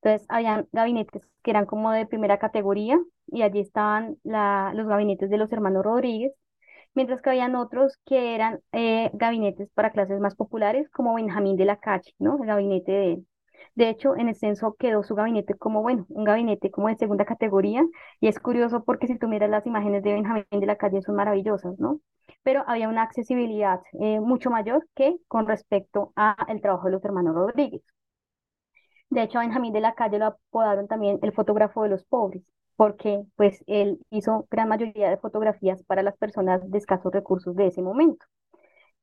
Entonces, 0.02 0.28
habían 0.30 0.68
gabinetes 0.72 1.28
que 1.44 1.52
eran 1.52 1.66
como 1.66 1.92
de 1.92 2.06
primera 2.06 2.40
categoría 2.40 3.00
y 3.28 3.42
allí 3.42 3.60
estaban 3.60 4.18
los 4.24 4.88
gabinetes 4.88 5.30
de 5.30 5.38
los 5.38 5.52
hermanos 5.52 5.84
Rodríguez, 5.84 6.34
mientras 6.96 7.22
que 7.22 7.30
habían 7.30 7.56
otros 7.56 7.98
que 8.06 8.36
eran 8.36 8.60
eh, 8.72 9.12
gabinetes 9.14 9.70
para 9.74 9.92
clases 9.92 10.20
más 10.20 10.36
populares, 10.36 10.90
como 10.90 11.16
Benjamín 11.16 11.58
de 11.58 11.66
la 11.66 11.78
Calle, 11.78 12.14
¿no? 12.20 12.38
El 12.42 12.48
gabinete 12.48 12.92
de 12.92 13.14
él. 13.14 13.28
De 13.76 13.90
hecho, 13.90 14.16
en 14.16 14.30
el 14.30 14.36
quedó 14.80 15.04
su 15.04 15.16
gabinete 15.16 15.54
como, 15.56 15.82
bueno, 15.82 16.06
un 16.10 16.24
gabinete 16.24 16.72
como 16.72 16.88
de 16.88 16.96
segunda 16.96 17.26
categoría, 17.26 17.84
y 18.22 18.28
es 18.28 18.40
curioso 18.40 18.84
porque 18.84 19.08
si 19.08 19.18
tú 19.20 19.28
miras 19.28 19.50
las 19.50 19.66
imágenes 19.68 20.04
de 20.04 20.14
Benjamín 20.14 20.46
de 20.50 20.66
la 20.66 20.78
Calle 20.78 21.02
son 21.02 21.16
maravillosas, 21.16 21.78
¿no? 21.80 22.00
pero 22.44 22.64
había 22.68 22.90
una 22.90 23.02
accesibilidad 23.04 23.82
eh, 24.00 24.20
mucho 24.20 24.50
mayor 24.52 24.88
que 24.96 25.16
con 25.28 25.48
respecto 25.48 26.14
al 26.16 26.62
trabajo 26.62 26.86
de 26.86 26.92
los 26.94 27.04
hermanos 27.04 27.36
Rodríguez. 27.36 27.82
De 29.10 29.24
hecho, 29.24 29.40
a 29.40 29.42
Benjamín 29.42 29.74
de 29.74 29.82
la 29.82 29.96
Calle 29.96 30.20
lo 30.20 30.28
apodaron 30.28 30.88
también 30.88 31.20
el 31.24 31.34
fotógrafo 31.34 31.82
de 31.84 31.90
los 31.90 32.04
pobres, 32.06 32.44
porque 32.76 33.24
pues 33.36 33.64
él 33.68 34.00
hizo 34.12 34.48
gran 34.52 34.70
mayoría 34.70 35.10
de 35.10 35.18
fotografías 35.18 35.84
para 35.84 36.04
las 36.04 36.18
personas 36.18 36.70
de 36.70 36.78
escasos 36.78 37.14
recursos 37.14 37.56
de 37.56 37.68
ese 37.68 37.82
momento. 37.82 38.26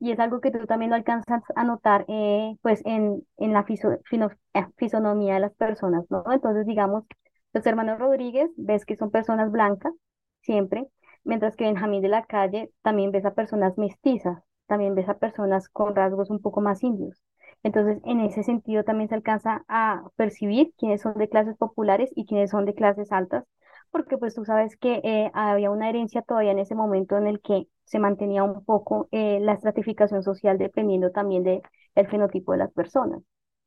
Y 0.01 0.11
es 0.13 0.19
algo 0.21 0.41
que 0.41 0.51
tú 0.51 0.67
también 0.67 0.91
lo 0.91 0.97
alcanzas 0.97 1.43
a 1.55 1.65
notar 1.65 2.05
eh, 2.09 2.57
pues 2.63 2.83
en, 2.85 3.25
en 3.39 3.53
la 3.53 3.65
eh, 3.69 4.67
fisonomía 4.77 5.35
de 5.35 5.41
las 5.41 5.55
personas, 5.55 6.05
¿no? 6.11 6.25
Entonces, 6.33 6.67
digamos, 6.67 7.05
los 7.53 7.65
hermanos 7.67 7.99
Rodríguez, 7.99 8.51
ves 8.57 8.85
que 8.85 8.97
son 8.97 9.11
personas 9.11 9.51
blancas, 9.53 9.93
siempre, 10.41 10.87
mientras 11.25 11.57
que 11.57 11.65
Benjamín 11.65 12.03
de 12.03 12.09
la 12.09 12.25
Calle 12.27 12.71
también 12.83 13.13
ves 13.13 13.25
a 13.25 13.35
personas 13.35 13.79
mestizas, 13.79 14.43
también 14.67 14.95
ves 14.95 15.09
a 15.09 15.19
personas 15.19 15.69
con 15.69 15.95
rasgos 15.95 16.31
un 16.31 16.41
poco 16.41 16.61
más 16.61 16.83
indios. 16.83 17.23
Entonces, 17.63 18.01
en 18.05 18.21
ese 18.21 18.43
sentido 18.43 18.85
también 18.85 19.09
se 19.09 19.15
alcanza 19.15 19.65
a 19.69 20.03
percibir 20.17 20.73
quiénes 20.77 21.03
son 21.03 21.15
de 21.15 21.29
clases 21.29 21.57
populares 21.57 22.11
y 22.17 22.27
quiénes 22.27 22.51
son 22.51 22.65
de 22.65 22.75
clases 22.75 23.13
altas, 23.13 23.45
porque 23.91 24.19
pues 24.19 24.35
tú 24.35 24.45
sabes 24.45 24.77
que 24.77 25.01
eh, 25.05 25.31
había 25.35 25.71
una 25.71 25.89
herencia 25.89 26.23
todavía 26.23 26.53
en 26.53 26.59
ese 26.59 26.75
momento 26.75 27.17
en 27.19 27.27
el 27.27 27.41
que 27.41 27.67
se 27.85 27.99
mantenía 27.99 28.43
un 28.45 28.65
poco 28.65 29.09
eh, 29.13 29.39
la 29.41 29.53
estratificación 29.55 30.23
social 30.23 30.59
dependiendo 30.59 31.11
también 31.13 31.45
del 31.45 31.63
fenotipo 32.09 32.53
de 32.53 32.59
las 32.59 32.73
personas, 32.73 33.23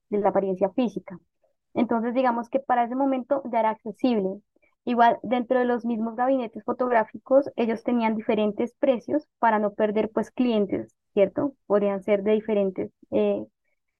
de 0.09 0.19
la 0.19 0.29
apariencia 0.29 0.69
física. 0.71 1.19
Entonces, 1.73 2.13
digamos 2.13 2.49
que 2.49 2.59
para 2.59 2.85
ese 2.85 2.95
momento 2.95 3.43
ya 3.51 3.59
era 3.59 3.69
accesible. 3.71 4.41
Igual, 4.85 5.19
dentro 5.23 5.59
de 5.59 5.65
los 5.65 5.85
mismos 5.85 6.15
gabinetes 6.15 6.63
fotográficos, 6.63 7.49
ellos 7.55 7.83
tenían 7.83 8.15
diferentes 8.15 8.73
precios 8.79 9.27
para 9.39 9.59
no 9.59 9.73
perder 9.73 10.11
pues 10.11 10.31
clientes, 10.31 10.95
¿cierto? 11.13 11.53
Podrían 11.67 12.03
ser 12.03 12.23
de 12.23 12.33
diferentes 12.33 12.91
eh, 13.11 13.45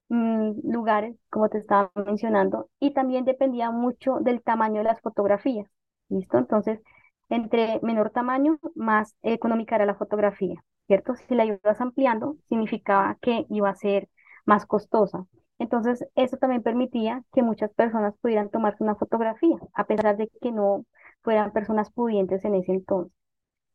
mm, 0.10 0.52
lugares, 0.72 1.16
como 1.30 1.50
te 1.50 1.58
estaba 1.60 1.92
mencionando, 1.96 2.70
y 2.80 2.94
también 2.94 3.26
dependía 3.26 3.72
mucho 3.72 4.18
del 4.22 4.42
tamaño 4.44 4.80
de 4.80 4.86
las 4.86 5.02
fotografías, 5.02 5.68
¿listo? 6.10 6.38
Entonces, 6.38 6.82
entre 7.30 7.80
menor 7.82 8.12
tamaño, 8.12 8.60
más 8.76 9.16
económica 9.24 9.76
era 9.76 9.86
la 9.86 9.96
fotografía, 9.96 10.64
¿cierto? 10.88 11.16
Si 11.16 11.36
la 11.36 11.46
ibas 11.46 11.82
ampliando, 11.82 12.38
significaba 12.50 13.18
que 13.22 13.46
iba 13.50 13.70
a 13.70 13.76
ser 13.76 14.10
más 14.46 14.66
costosa. 14.66 15.26
Entonces, 15.58 16.06
eso 16.16 16.38
también 16.38 16.64
permitía 16.64 17.24
que 17.34 17.42
muchas 17.42 17.72
personas 17.74 18.14
pudieran 18.22 18.50
tomarse 18.50 18.84
una 18.84 18.96
fotografía, 18.96 19.58
a 19.74 19.86
pesar 19.86 20.18
de 20.18 20.30
que 20.42 20.52
no 20.52 20.86
fueran 21.24 21.52
personas 21.54 21.92
pudientes 21.92 22.44
en 22.46 22.56
ese 22.56 22.74
entonces. 22.74 23.14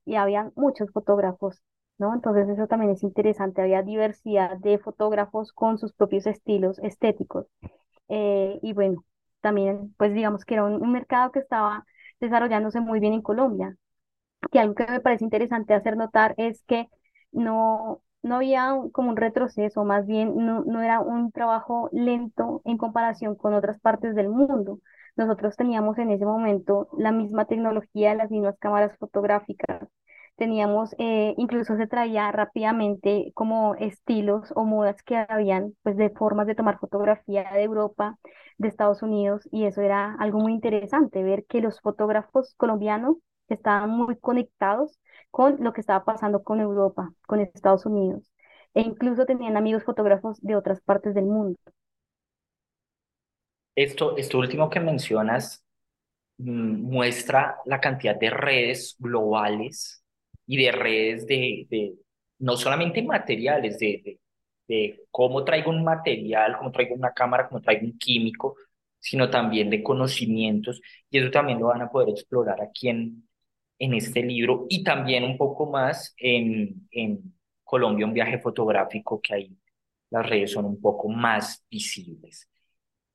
Y 0.04 0.16
había 0.16 0.50
muchos 0.56 0.90
fotógrafos, 0.92 1.62
¿no? 2.00 2.14
Entonces, 2.14 2.48
eso 2.48 2.66
también 2.66 2.92
es 2.92 3.02
interesante. 3.04 3.62
Había 3.62 3.82
diversidad 3.82 4.58
de 4.58 4.78
fotógrafos 4.78 5.52
con 5.52 5.78
sus 5.78 5.92
propios 5.94 6.26
estilos 6.26 6.78
estéticos. 6.80 7.46
Eh, 8.08 8.58
y 8.62 8.72
bueno, 8.74 9.04
también, 9.40 9.94
pues 9.98 10.14
digamos 10.14 10.44
que 10.44 10.54
era 10.54 10.64
un, 10.64 10.82
un 10.82 10.92
mercado 10.92 11.32
que 11.32 11.40
estaba 11.40 11.84
desarrollándose 12.20 12.80
muy 12.80 13.00
bien 13.00 13.14
en 13.14 13.22
Colombia. 13.22 13.76
Y 14.52 14.58
algo 14.58 14.74
que 14.74 14.86
me 14.86 15.00
parece 15.00 15.24
interesante 15.24 15.74
hacer 15.74 15.96
notar 15.96 16.34
es 16.38 16.62
que 16.64 16.88
no, 17.32 18.02
no 18.22 18.36
había 18.36 18.74
como 18.92 19.10
un 19.10 19.16
retroceso, 19.16 19.84
más 19.84 20.06
bien 20.06 20.34
no, 20.36 20.64
no 20.64 20.82
era 20.82 21.00
un 21.00 21.30
trabajo 21.32 21.88
lento 21.92 22.62
en 22.64 22.76
comparación 22.78 23.36
con 23.36 23.54
otras 23.54 23.80
partes 23.80 24.14
del 24.14 24.28
mundo. 24.28 24.80
Nosotros 25.16 25.56
teníamos 25.56 25.98
en 25.98 26.10
ese 26.10 26.24
momento 26.24 26.88
la 26.98 27.12
misma 27.12 27.44
tecnología, 27.46 28.14
las 28.14 28.30
mismas 28.30 28.56
cámaras 28.58 28.96
fotográficas, 28.98 29.88
teníamos, 30.40 30.94
eh, 30.98 31.35
incluso 31.37 31.76
se 31.76 31.87
traía 31.87 32.33
rápidamente 32.33 33.31
como 33.35 33.74
estilos 33.76 34.50
o 34.57 34.64
modas 34.64 35.03
que 35.03 35.16
habían, 35.29 35.74
pues 35.83 35.98
de 35.98 36.09
formas 36.09 36.46
de 36.46 36.55
tomar 36.55 36.79
fotografía 36.79 37.44
de 37.53 37.62
Europa, 37.62 38.18
de 38.57 38.68
Estados 38.68 39.03
Unidos, 39.03 39.46
y 39.53 39.66
eso 39.66 39.83
era 39.83 40.14
algo 40.18 40.40
muy 40.40 40.55
interesante, 40.55 41.22
ver 41.22 41.44
que 41.46 41.61
los 41.61 41.81
fotógrafos 41.83 42.55
colombianos 42.57 43.18
estaban 43.48 43.90
muy 43.90 44.16
conectados 44.16 44.98
con 45.31 45.59
lo 45.62 45.74
que 45.74 45.83
estaba 45.83 46.07
pasando 46.07 46.42
con 46.42 46.61
Europa, 46.61 47.12
con 47.26 47.40
Estados 47.40 47.85
Unidos, 47.85 48.24
e 48.72 48.81
incluso 48.81 49.26
tenían 49.26 49.59
amigos 49.59 49.85
fotógrafos 49.85 50.40
de 50.40 50.57
otras 50.57 50.81
partes 50.81 51.14
del 51.14 51.26
mundo. 51.26 51.59
Esto, 53.74 54.16
esto 54.16 54.38
último 54.38 54.70
que 54.70 54.81
mencionas 54.81 55.62
mm, 56.38 56.83
muestra 56.90 57.59
la 57.66 57.79
cantidad 57.81 58.16
de 58.18 58.31
redes 58.31 58.96
globales 58.98 59.99
y 60.50 60.56
de 60.56 60.72
redes 60.72 61.26
de, 61.26 61.66
de 61.70 61.94
no 62.40 62.56
solamente 62.56 63.02
materiales, 63.02 63.78
de, 63.78 64.02
de, 64.04 64.20
de 64.68 65.00
cómo 65.10 65.44
traigo 65.44 65.70
un 65.70 65.84
material, 65.84 66.56
cómo 66.58 66.72
traigo 66.72 66.94
una 66.96 67.12
cámara, 67.12 67.48
cómo 67.48 67.60
traigo 67.60 67.86
un 67.86 67.96
químico, 67.98 68.56
sino 68.98 69.30
también 69.30 69.70
de 69.70 69.82
conocimientos, 69.82 70.80
y 71.10 71.18
eso 71.18 71.30
también 71.30 71.60
lo 71.60 71.66
van 71.68 71.82
a 71.82 71.90
poder 71.90 72.10
explorar 72.10 72.60
aquí 72.60 72.88
en, 72.88 73.28
en 73.78 73.94
este 73.94 74.22
libro, 74.22 74.66
y 74.68 74.82
también 74.82 75.22
un 75.24 75.36
poco 75.38 75.70
más 75.70 76.14
en, 76.18 76.88
en 76.90 77.32
Colombia, 77.62 78.06
un 78.06 78.12
viaje 78.14 78.40
fotográfico 78.40 79.20
que 79.20 79.34
ahí 79.34 79.56
las 80.10 80.28
redes 80.28 80.50
son 80.52 80.64
un 80.64 80.80
poco 80.80 81.08
más 81.08 81.64
visibles. 81.70 82.48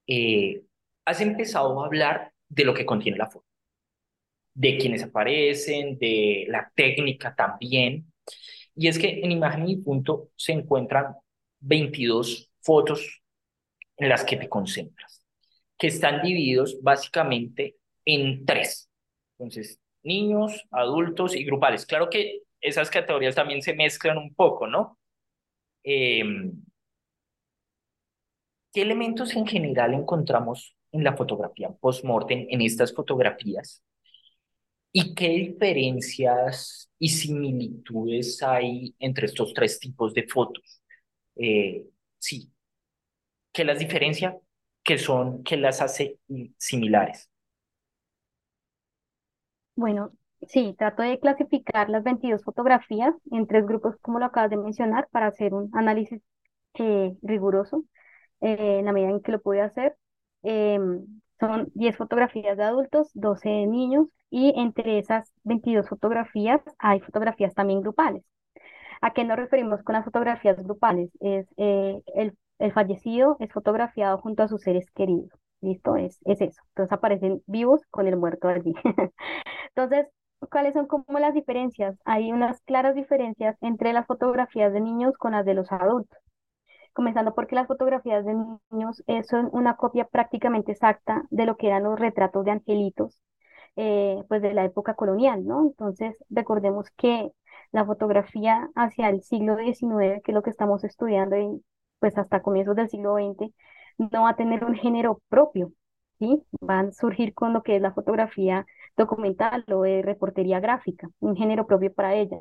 Eh, 0.07 0.63
has 1.05 1.19
empezado 1.19 1.81
a 1.81 1.85
hablar 1.85 2.31
de 2.47 2.63
lo 2.63 2.73
que 2.73 2.85
contiene 2.85 3.17
la 3.17 3.29
foto, 3.29 3.45
de 4.55 4.77
quienes 4.79 5.03
aparecen, 5.03 5.99
de 5.99 6.45
la 6.49 6.71
técnica 6.75 7.35
también, 7.35 8.11
y 8.75 8.87
es 8.87 8.97
que 8.97 9.21
en 9.23 9.31
Imagen 9.31 9.69
y 9.69 9.77
Punto 9.77 10.31
se 10.35 10.53
encuentran 10.53 11.15
22 11.59 12.51
fotos 12.61 13.21
en 13.97 14.09
las 14.09 14.23
que 14.23 14.37
te 14.37 14.49
concentras 14.49 15.15
que 15.77 15.87
están 15.87 16.21
divididos 16.21 16.81
básicamente 16.81 17.77
en 18.05 18.45
tres. 18.45 18.89
Entonces, 19.37 19.79
niños, 20.03 20.65
adultos 20.71 21.35
y 21.35 21.43
grupales. 21.43 21.85
Claro 21.85 22.09
que 22.09 22.41
esas 22.61 22.89
categorías 22.89 23.35
también 23.35 23.61
se 23.61 23.73
mezclan 23.73 24.17
un 24.17 24.33
poco, 24.33 24.67
¿no? 24.67 24.97
Em, 25.83 26.53
¿Qué 28.73 28.81
elementos 28.81 29.35
en 29.35 29.47
general 29.47 29.93
encontramos 29.93 30.75
en 30.91 31.03
la 31.03 31.15
fotografía 31.15 31.69
post-mortem, 31.69 32.47
en 32.49 32.61
estas 32.61 32.93
fotografías? 32.93 33.83
¿Y 34.97 35.13
qué 35.13 35.27
diferencias 35.27 36.89
y 36.97 37.09
similitudes 37.09 38.41
hay 38.41 38.95
entre 38.97 39.25
estos 39.25 39.53
tres 39.53 39.77
tipos 39.77 40.13
de 40.13 40.25
fotos? 40.25 40.81
Eh, 41.35 41.83
sí, 42.17 42.49
¿qué 43.51 43.65
las 43.65 43.77
diferencia? 43.77 44.37
que 44.85 44.97
son, 44.97 45.43
que 45.43 45.57
las 45.57 45.81
hace 45.81 46.19
similares? 46.57 47.29
Bueno, 49.75 50.11
sí, 50.47 50.75
trato 50.77 51.01
de 51.03 51.19
clasificar 51.19 51.89
las 51.89 52.03
22 52.03 52.43
fotografías 52.43 53.13
en 53.31 53.47
tres 53.47 53.65
grupos, 53.65 53.97
como 54.01 54.19
lo 54.19 54.25
acabas 54.25 54.51
de 54.51 54.57
mencionar, 54.57 55.09
para 55.11 55.27
hacer 55.27 55.53
un 55.53 55.71
análisis 55.73 56.21
eh, 56.75 57.17
riguroso 57.21 57.83
eh, 58.41 58.77
en 58.79 58.85
la 58.85 58.93
medida 58.93 59.09
en 59.09 59.21
que 59.21 59.33
lo 59.33 59.41
pude 59.41 59.61
hacer. 59.61 59.97
Son 61.39 61.69
10 61.75 61.97
fotografías 61.97 62.57
de 62.57 62.63
adultos, 62.63 63.09
12 63.13 63.49
de 63.49 63.67
niños, 63.67 64.07
y 64.29 64.53
entre 64.57 64.99
esas 64.99 65.31
22 65.43 65.87
fotografías 65.89 66.61
hay 66.79 66.99
fotografías 67.01 67.53
también 67.53 67.81
grupales. 67.81 68.23
¿A 69.01 69.13
qué 69.13 69.23
nos 69.23 69.37
referimos 69.37 69.83
con 69.83 69.93
las 69.95 70.05
fotografías 70.05 70.57
grupales? 70.63 71.09
Es 71.19 71.47
eh, 71.57 72.01
el 72.15 72.37
el 72.57 72.71
fallecido 72.71 73.35
es 73.41 73.51
fotografiado 73.51 74.17
junto 74.19 74.43
a 74.43 74.47
sus 74.47 74.61
seres 74.61 74.89
queridos. 74.91 75.29
¿Listo? 75.61 75.97
Es, 75.97 76.19
es 76.25 76.39
eso. 76.41 76.61
Entonces 76.69 76.93
aparecen 76.93 77.41
vivos 77.47 77.81
con 77.91 78.07
el 78.07 78.15
muerto 78.17 78.47
allí. 78.47 78.73
Entonces, 79.75 80.07
¿cuáles 80.51 80.73
son 80.73 80.87
como 80.87 81.19
las 81.19 81.33
diferencias? 81.33 81.97
Hay 82.05 82.31
unas 82.31 82.61
claras 82.61 82.95
diferencias 82.95 83.57
entre 83.61 83.93
las 83.93 84.07
fotografías 84.07 84.73
de 84.73 84.81
niños 84.81 85.17
con 85.17 85.33
las 85.33 85.45
de 85.45 85.53
los 85.55 85.71
adultos. 85.71 86.17
Comenzando 86.95 87.35
porque 87.35 87.55
las 87.55 87.67
fotografías 87.67 88.25
de 88.25 88.35
niños 88.71 89.03
eh, 89.07 89.23
son 89.23 89.49
una 89.53 89.77
copia 89.77 90.05
prácticamente 90.07 90.71
exacta 90.73 91.25
de 91.29 91.45
lo 91.45 91.57
que 91.57 91.67
eran 91.67 91.83
los 91.83 91.99
retratos 91.99 92.45
de 92.45 92.51
angelitos, 92.51 93.19
eh, 93.75 94.23
pues 94.29 94.41
de 94.41 94.53
la 94.53 94.65
época 94.65 94.95
colonial, 94.95 95.45
¿no? 95.45 95.61
Entonces, 95.63 96.17
recordemos 96.29 96.89
que 96.97 97.31
la 97.73 97.85
fotografía 97.85 98.69
hacia 98.75 99.09
el 99.09 99.23
siglo 99.23 99.57
XIX, 99.57 100.21
que 100.23 100.31
es 100.31 100.35
lo 100.35 100.41
que 100.43 100.51
estamos 100.51 100.83
estudiando 100.85 101.37
y 101.37 101.63
pues 101.99 102.17
hasta 102.17 102.41
comienzos 102.41 102.75
del 102.77 102.89
siglo 102.89 103.15
XX, 103.15 103.53
no 103.97 104.23
va 104.23 104.29
a 104.31 104.35
tener 104.37 104.63
un 104.65 104.75
género 104.75 105.21
propio, 105.29 105.73
¿sí? 106.19 106.43
Van 106.61 106.87
a 106.89 106.91
surgir 106.93 107.33
con 107.33 107.53
lo 107.53 107.63
que 107.63 107.75
es 107.77 107.81
la 107.81 107.93
fotografía 107.93 108.65
documental 108.97 109.65
o 109.73 109.83
reportería 109.83 110.59
gráfica, 110.61 111.09
un 111.19 111.35
género 111.35 111.67
propio 111.67 111.93
para 111.93 112.15
ella. 112.15 112.39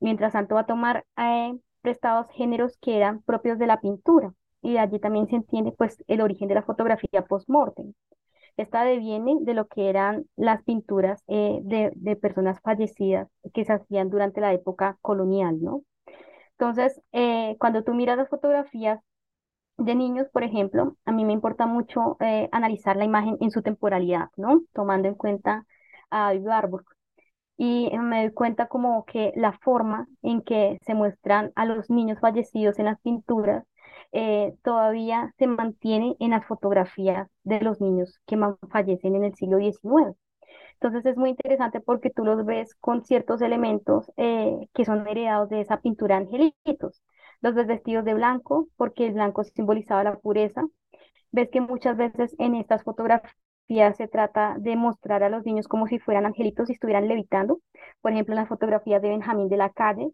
Mientras 0.00 0.32
tanto 0.32 0.54
va 0.56 0.62
a 0.62 0.66
tomar 0.66 1.04
eh, 1.16 1.54
prestados 1.82 2.28
géneros 2.30 2.76
que 2.80 2.96
eran 2.96 3.22
propios 3.22 3.58
de 3.58 3.66
la 3.66 3.80
pintura, 3.80 4.32
y 4.62 4.76
allí 4.76 4.98
también 4.98 5.28
se 5.28 5.36
entiende 5.36 5.72
pues 5.72 6.02
el 6.06 6.20
origen 6.20 6.48
de 6.48 6.54
la 6.56 6.62
fotografía 6.62 7.24
post-mortem. 7.24 7.92
Esta 8.56 8.84
deviene 8.84 9.36
de 9.40 9.54
lo 9.54 9.68
que 9.68 9.88
eran 9.88 10.26
las 10.36 10.64
pinturas 10.64 11.22
eh, 11.28 11.60
de, 11.62 12.16
personas 12.16 12.60
fallecidas 12.60 13.28
que 13.54 13.64
se 13.64 13.72
hacían 13.72 14.10
durante 14.10 14.40
la 14.40 14.52
época 14.52 14.98
colonial, 15.00 15.62
¿no? 15.62 15.82
Entonces, 16.58 17.00
eh, 17.12 17.56
cuando 17.60 17.84
tú 17.84 17.94
miras 17.94 18.16
las 18.16 18.28
fotografías 18.28 19.00
de 19.78 19.94
niños, 19.94 20.28
por 20.32 20.42
ejemplo, 20.42 20.96
a 21.04 21.12
mí 21.12 21.24
me 21.24 21.32
importa 21.32 21.66
mucho 21.66 22.16
eh, 22.20 22.48
analizar 22.52 22.96
la 22.96 23.04
imagen 23.04 23.36
en 23.40 23.50
su 23.52 23.62
temporalidad, 23.62 24.30
¿no? 24.36 24.62
Tomando 24.74 25.08
en 25.08 25.14
cuenta 25.14 25.64
a 26.10 26.34
David. 26.34 26.97
Y 27.58 27.90
me 27.98 28.22
doy 28.22 28.32
cuenta 28.32 28.68
como 28.68 29.04
que 29.04 29.32
la 29.36 29.52
forma 29.52 30.08
en 30.22 30.42
que 30.42 30.78
se 30.86 30.94
muestran 30.94 31.52
a 31.56 31.66
los 31.66 31.90
niños 31.90 32.20
fallecidos 32.20 32.78
en 32.78 32.86
las 32.86 33.00
pinturas 33.00 33.64
eh, 34.12 34.54
todavía 34.62 35.34
se 35.38 35.46
mantiene 35.46 36.16
en 36.20 36.30
las 36.30 36.46
fotografías 36.46 37.28
de 37.44 37.60
los 37.60 37.80
niños 37.80 38.18
que 38.26 38.38
fallecen 38.70 39.16
en 39.16 39.24
el 39.24 39.34
siglo 39.34 39.58
XIX. 39.58 40.16
Entonces 40.74 41.04
es 41.06 41.16
muy 41.16 41.30
interesante 41.30 41.80
porque 41.80 42.10
tú 42.10 42.24
los 42.24 42.44
ves 42.46 42.74
con 42.76 43.04
ciertos 43.04 43.42
elementos 43.42 44.10
eh, 44.16 44.68
que 44.74 44.84
son 44.84 45.06
heredados 45.08 45.48
de 45.50 45.60
esa 45.60 45.80
pintura 45.80 46.16
angelitos. 46.16 47.02
Los 47.40 47.54
ves 47.54 47.66
vestidos 47.66 48.04
de 48.04 48.14
blanco 48.14 48.68
porque 48.76 49.06
el 49.06 49.14
blanco 49.14 49.44
simbolizaba 49.44 50.04
la 50.04 50.16
pureza. 50.18 50.64
Ves 51.32 51.50
que 51.50 51.60
muchas 51.60 51.96
veces 51.96 52.34
en 52.38 52.54
estas 52.54 52.82
fotografías 52.84 53.34
se 53.68 54.08
trata 54.08 54.56
de 54.58 54.76
mostrar 54.76 55.22
a 55.22 55.28
los 55.28 55.44
niños 55.44 55.68
como 55.68 55.86
si 55.86 55.98
fueran 55.98 56.26
angelitos 56.26 56.70
y 56.70 56.72
estuvieran 56.74 57.08
levitando. 57.08 57.60
Por 58.00 58.12
ejemplo, 58.12 58.34
en 58.34 58.40
las 58.40 58.48
fotografías 58.48 59.02
de 59.02 59.10
Benjamín 59.10 59.48
de 59.48 59.56
la 59.58 59.70
Calle, 59.70 60.10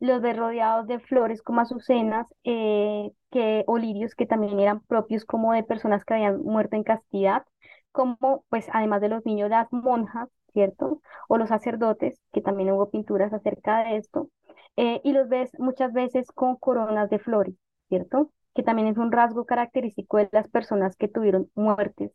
los 0.00 0.20
ves 0.20 0.36
rodeados 0.36 0.86
de 0.86 1.00
flores 1.00 1.42
como 1.42 1.60
azucenas, 1.60 2.26
eh, 2.44 3.10
que, 3.30 3.64
o 3.66 3.78
lirios 3.78 4.14
que 4.14 4.26
también 4.26 4.60
eran 4.60 4.80
propios 4.80 5.24
como 5.24 5.52
de 5.52 5.64
personas 5.64 6.04
que 6.04 6.14
habían 6.14 6.42
muerto 6.42 6.76
en 6.76 6.84
castidad 6.84 7.44
como 7.92 8.44
pues 8.50 8.66
además 8.72 9.00
de 9.00 9.08
los 9.08 9.24
niños, 9.24 9.48
las 9.50 9.72
monjas, 9.72 10.28
¿cierto? 10.52 11.00
O 11.28 11.38
los 11.38 11.48
sacerdotes, 11.48 12.20
que 12.32 12.42
también 12.42 12.70
hubo 12.70 12.90
pinturas 12.90 13.32
acerca 13.32 13.84
de 13.84 13.96
esto, 13.96 14.28
eh, 14.76 15.00
y 15.02 15.12
los 15.12 15.28
ves 15.30 15.50
muchas 15.58 15.92
veces 15.94 16.30
con 16.32 16.56
coronas 16.56 17.08
de 17.10 17.18
flores, 17.18 17.54
¿cierto? 17.88 18.30
Que 18.54 18.62
también 18.62 18.88
es 18.88 18.98
un 18.98 19.12
rasgo 19.12 19.46
característico 19.46 20.18
de 20.18 20.28
las 20.32 20.48
personas 20.48 20.96
que 20.96 21.08
tuvieron 21.08 21.50
muertes 21.54 22.12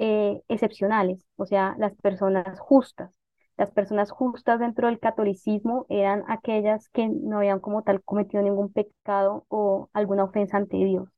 eh, 0.00 0.42
excepcionales, 0.48 1.26
o 1.36 1.46
sea, 1.46 1.76
las 1.78 1.94
personas 1.96 2.58
justas. 2.60 3.12
Las 3.58 3.70
personas 3.72 4.10
justas 4.10 4.60
dentro 4.60 4.88
del 4.88 4.98
catolicismo 5.00 5.86
eran 5.90 6.24
aquellas 6.28 6.88
que 6.90 7.08
no 7.08 7.38
habían 7.38 7.60
como 7.60 7.84
tal 7.84 8.02
cometido 8.02 8.42
ningún 8.42 8.72
pecado 8.72 9.46
o 9.48 9.90
alguna 9.94 10.24
ofensa 10.24 10.58
ante 10.58 10.78
Dios. 10.78 11.08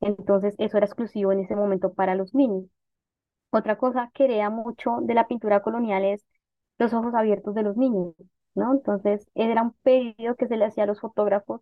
Entonces, 0.00 0.54
eso 0.58 0.76
era 0.76 0.86
exclusivo 0.86 1.32
en 1.32 1.40
ese 1.40 1.56
momento 1.56 1.94
para 1.94 2.14
los 2.14 2.34
niños. 2.34 2.66
Otra 3.50 3.76
cosa 3.78 4.10
que 4.14 4.24
hereda 4.24 4.50
mucho 4.50 4.98
de 5.02 5.14
la 5.14 5.28
pintura 5.28 5.62
colonial 5.62 6.04
es 6.04 6.26
los 6.78 6.92
ojos 6.94 7.14
abiertos 7.14 7.54
de 7.54 7.62
los 7.62 7.76
niños, 7.76 8.14
¿no? 8.54 8.72
Entonces, 8.72 9.28
era 9.34 9.62
un 9.62 9.72
pedido 9.82 10.36
que 10.36 10.48
se 10.48 10.56
le 10.56 10.64
hacía 10.66 10.84
a 10.84 10.86
los 10.86 11.00
fotógrafos 11.00 11.60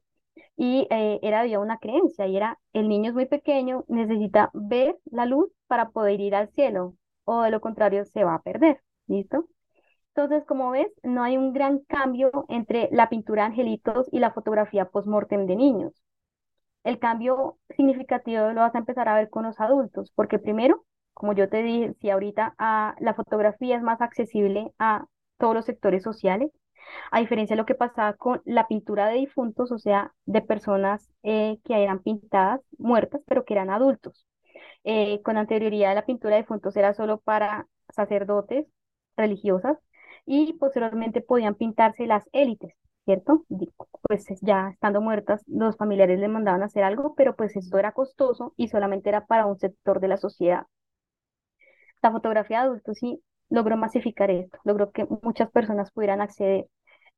y 0.57 0.87
eh, 0.91 1.21
era, 1.23 1.41
había 1.41 1.61
una 1.61 1.79
creencia 1.79 2.27
y 2.27 2.37
era, 2.37 2.59
el 2.73 2.89
niño 2.89 3.11
es 3.11 3.15
muy 3.15 3.27
pequeño, 3.27 3.85
necesita 3.89 4.51
ver 4.55 4.99
la 5.07 5.27
luz 5.27 5.51
para 5.67 5.91
poder 5.91 6.21
ir 6.21 6.35
al 6.35 6.51
cielo 6.51 6.95
o 7.25 7.43
de 7.43 7.51
lo 7.51 7.61
contrario 7.61 8.05
se 8.05 8.25
va 8.25 8.35
a 8.37 8.43
perder, 8.43 8.81
¿listo? 9.07 9.47
Entonces, 10.15 10.45
como 10.47 10.71
ves, 10.71 10.89
no 11.03 11.23
hay 11.23 11.37
un 11.37 11.53
gran 11.53 11.81
cambio 11.81 12.47
entre 12.49 12.89
la 12.93 13.09
pintura 13.09 13.43
de 13.45 13.49
angelitos 13.51 14.09
y 14.13 14.19
la 14.21 14.33
fotografía 14.33 14.87
post-mortem 14.87 15.47
de 15.47 15.57
niños. 15.57 15.93
El 16.85 16.99
cambio 16.99 17.59
significativo 17.77 18.51
lo 18.53 18.61
vas 18.63 18.75
a 18.75 18.79
empezar 18.79 19.09
a 19.09 19.15
ver 19.15 19.31
con 19.31 19.45
los 19.45 19.61
adultos, 19.61 20.13
porque 20.15 20.39
primero 20.39 20.85
como 21.21 21.35
yo 21.35 21.51
te 21.51 21.63
dije, 21.63 21.95
si 22.01 22.09
ahorita 22.09 22.55
ah, 22.59 22.95
la 22.99 23.13
fotografía 23.15 23.77
es 23.77 23.83
más 23.83 24.01
accesible 24.01 24.73
a 24.79 25.05
todos 25.39 25.55
los 25.55 25.67
sectores 25.67 26.03
sociales, 26.03 26.51
a 27.11 27.21
diferencia 27.21 27.55
de 27.55 27.59
lo 27.63 27.67
que 27.67 27.75
pasaba 27.75 28.15
con 28.15 28.43
la 28.45 28.67
pintura 28.69 29.09
de 29.09 29.19
difuntos, 29.19 29.73
o 29.73 29.79
sea, 29.79 30.13
de 30.27 30.43
personas 30.43 31.11
eh, 31.23 31.59
que 31.65 31.83
eran 31.83 32.03
pintadas, 32.03 32.61
muertas, 32.79 33.23
pero 33.27 33.45
que 33.45 33.55
eran 33.55 33.71
adultos. 33.71 34.27
Eh, 34.85 35.21
con 35.23 35.37
anterioridad 35.37 35.95
la 35.95 36.07
pintura 36.07 36.37
de 36.37 36.43
difuntos 36.43 36.77
era 36.77 36.95
solo 36.95 37.21
para 37.21 37.67
sacerdotes, 37.91 38.67
religiosas, 39.17 39.79
y 40.27 40.55
posteriormente 40.55 41.21
podían 41.21 41.55
pintarse 41.55 42.07
las 42.07 42.29
élites, 42.33 42.75
¿cierto? 43.05 43.45
Pues 44.03 44.27
ya 44.43 44.71
estando 44.71 45.01
muertas, 45.01 45.43
los 45.47 45.77
familiares 45.77 46.19
le 46.21 46.29
mandaban 46.29 46.63
a 46.63 46.67
hacer 46.67 46.85
algo, 46.85 47.15
pero 47.15 47.37
pues 47.37 47.57
esto 47.57 47.79
era 47.79 47.93
costoso 47.93 48.55
y 48.57 48.69
solamente 48.69 49.09
era 49.09 49.27
para 49.27 49.47
un 49.47 49.59
sector 49.59 50.01
de 50.01 50.09
la 50.09 50.17
sociedad. 50.17 50.67
La 52.03 52.11
fotografía 52.13 52.59
de 52.61 52.67
adultos 52.67 52.99
sí 52.99 53.23
logró 53.49 53.77
masificar 53.77 54.31
esto, 54.31 54.59
logró 54.65 54.93
que 54.93 55.07
muchas 55.23 55.51
personas 55.51 55.91
pudieran 55.91 56.21
acceder. 56.21 56.67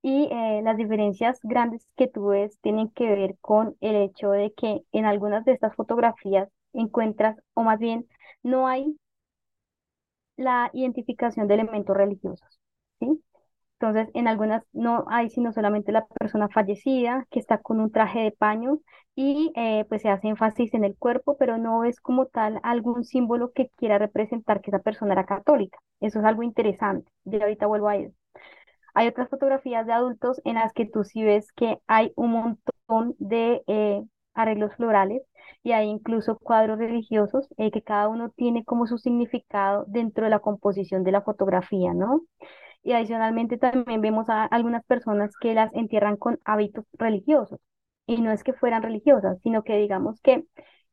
Y 0.02 0.28
eh, 0.32 0.62
las 0.64 0.76
diferencias 0.76 1.40
grandes 1.42 1.86
que 1.96 2.08
tú 2.08 2.26
ves 2.28 2.58
tienen 2.60 2.90
que 2.90 3.06
ver 3.08 3.36
con 3.40 3.76
el 3.80 3.96
hecho 3.96 4.30
de 4.30 4.52
que 4.54 4.82
en 4.92 5.06
algunas 5.06 5.44
de 5.44 5.52
estas 5.52 5.74
fotografías 5.76 6.48
encuentras, 6.72 7.36
o 7.54 7.62
más 7.62 7.78
bien, 7.78 8.08
no 8.42 8.66
hay 8.68 8.96
la 10.36 10.70
identificación 10.74 11.48
de 11.48 11.54
elementos 11.54 11.96
religiosos, 11.96 12.60
¿sí? 13.00 13.22
Entonces, 13.80 14.10
en 14.14 14.28
algunas 14.28 14.64
no 14.72 15.04
hay 15.10 15.30
sino 15.30 15.52
solamente 15.52 15.92
la 15.92 16.06
persona 16.06 16.48
fallecida 16.48 17.26
que 17.30 17.40
está 17.40 17.58
con 17.58 17.80
un 17.80 17.92
traje 17.92 18.20
de 18.20 18.32
paño 18.32 18.78
y 19.16 19.52
eh, 19.56 19.84
pues 19.88 20.02
se 20.02 20.08
hace 20.10 20.28
énfasis 20.28 20.74
en 20.74 20.84
el 20.84 20.96
cuerpo, 20.96 21.36
pero 21.38 21.58
no 21.58 21.84
es 21.84 22.00
como 22.00 22.26
tal 22.26 22.60
algún 22.64 23.04
símbolo 23.04 23.52
que 23.52 23.70
quiera 23.76 23.98
representar 23.98 24.60
que 24.62 24.70
esa 24.70 24.80
persona 24.80 25.12
era 25.14 25.26
católica. 25.26 25.78
Eso 26.00 26.20
es 26.20 26.24
algo 26.26 26.42
interesante. 26.44 27.10
De 27.24 27.42
ahorita 27.42 27.66
vuelvo 27.66 27.88
a 27.88 27.96
eso. 27.96 28.14
Hay 28.94 29.08
otras 29.08 29.28
fotografías 29.28 29.86
de 29.86 29.92
adultos 29.92 30.40
en 30.44 30.54
las 30.56 30.72
que 30.72 30.86
tú 30.86 31.04
sí 31.04 31.22
ves 31.24 31.52
que 31.52 31.78
hay 31.86 32.12
un 32.16 32.32
montón 32.32 33.14
de 33.18 33.62
eh, 33.66 34.02
arreglos 34.34 34.74
florales 34.76 35.22
y 35.62 35.72
hay 35.72 35.88
incluso 35.88 36.38
cuadros 36.38 36.78
religiosos 36.78 37.48
eh, 37.56 37.70
que 37.70 37.82
cada 37.82 38.08
uno 38.08 38.30
tiene 38.30 38.64
como 38.64 38.86
su 38.86 38.98
significado 38.98 39.84
dentro 39.88 40.24
de 40.24 40.30
la 40.30 40.40
composición 40.40 41.04
de 41.04 41.12
la 41.12 41.22
fotografía, 41.22 41.94
¿no? 41.94 42.22
Y 42.82 42.92
adicionalmente 42.92 43.58
también 43.58 44.00
vemos 44.00 44.28
a 44.28 44.44
algunas 44.44 44.84
personas 44.84 45.32
que 45.40 45.54
las 45.54 45.72
entierran 45.74 46.16
con 46.16 46.40
hábitos 46.44 46.84
religiosos. 46.94 47.60
Y 48.06 48.20
no 48.20 48.32
es 48.32 48.42
que 48.44 48.52
fueran 48.52 48.82
religiosas, 48.82 49.38
sino 49.42 49.62
que 49.62 49.76
digamos 49.76 50.20
que 50.20 50.44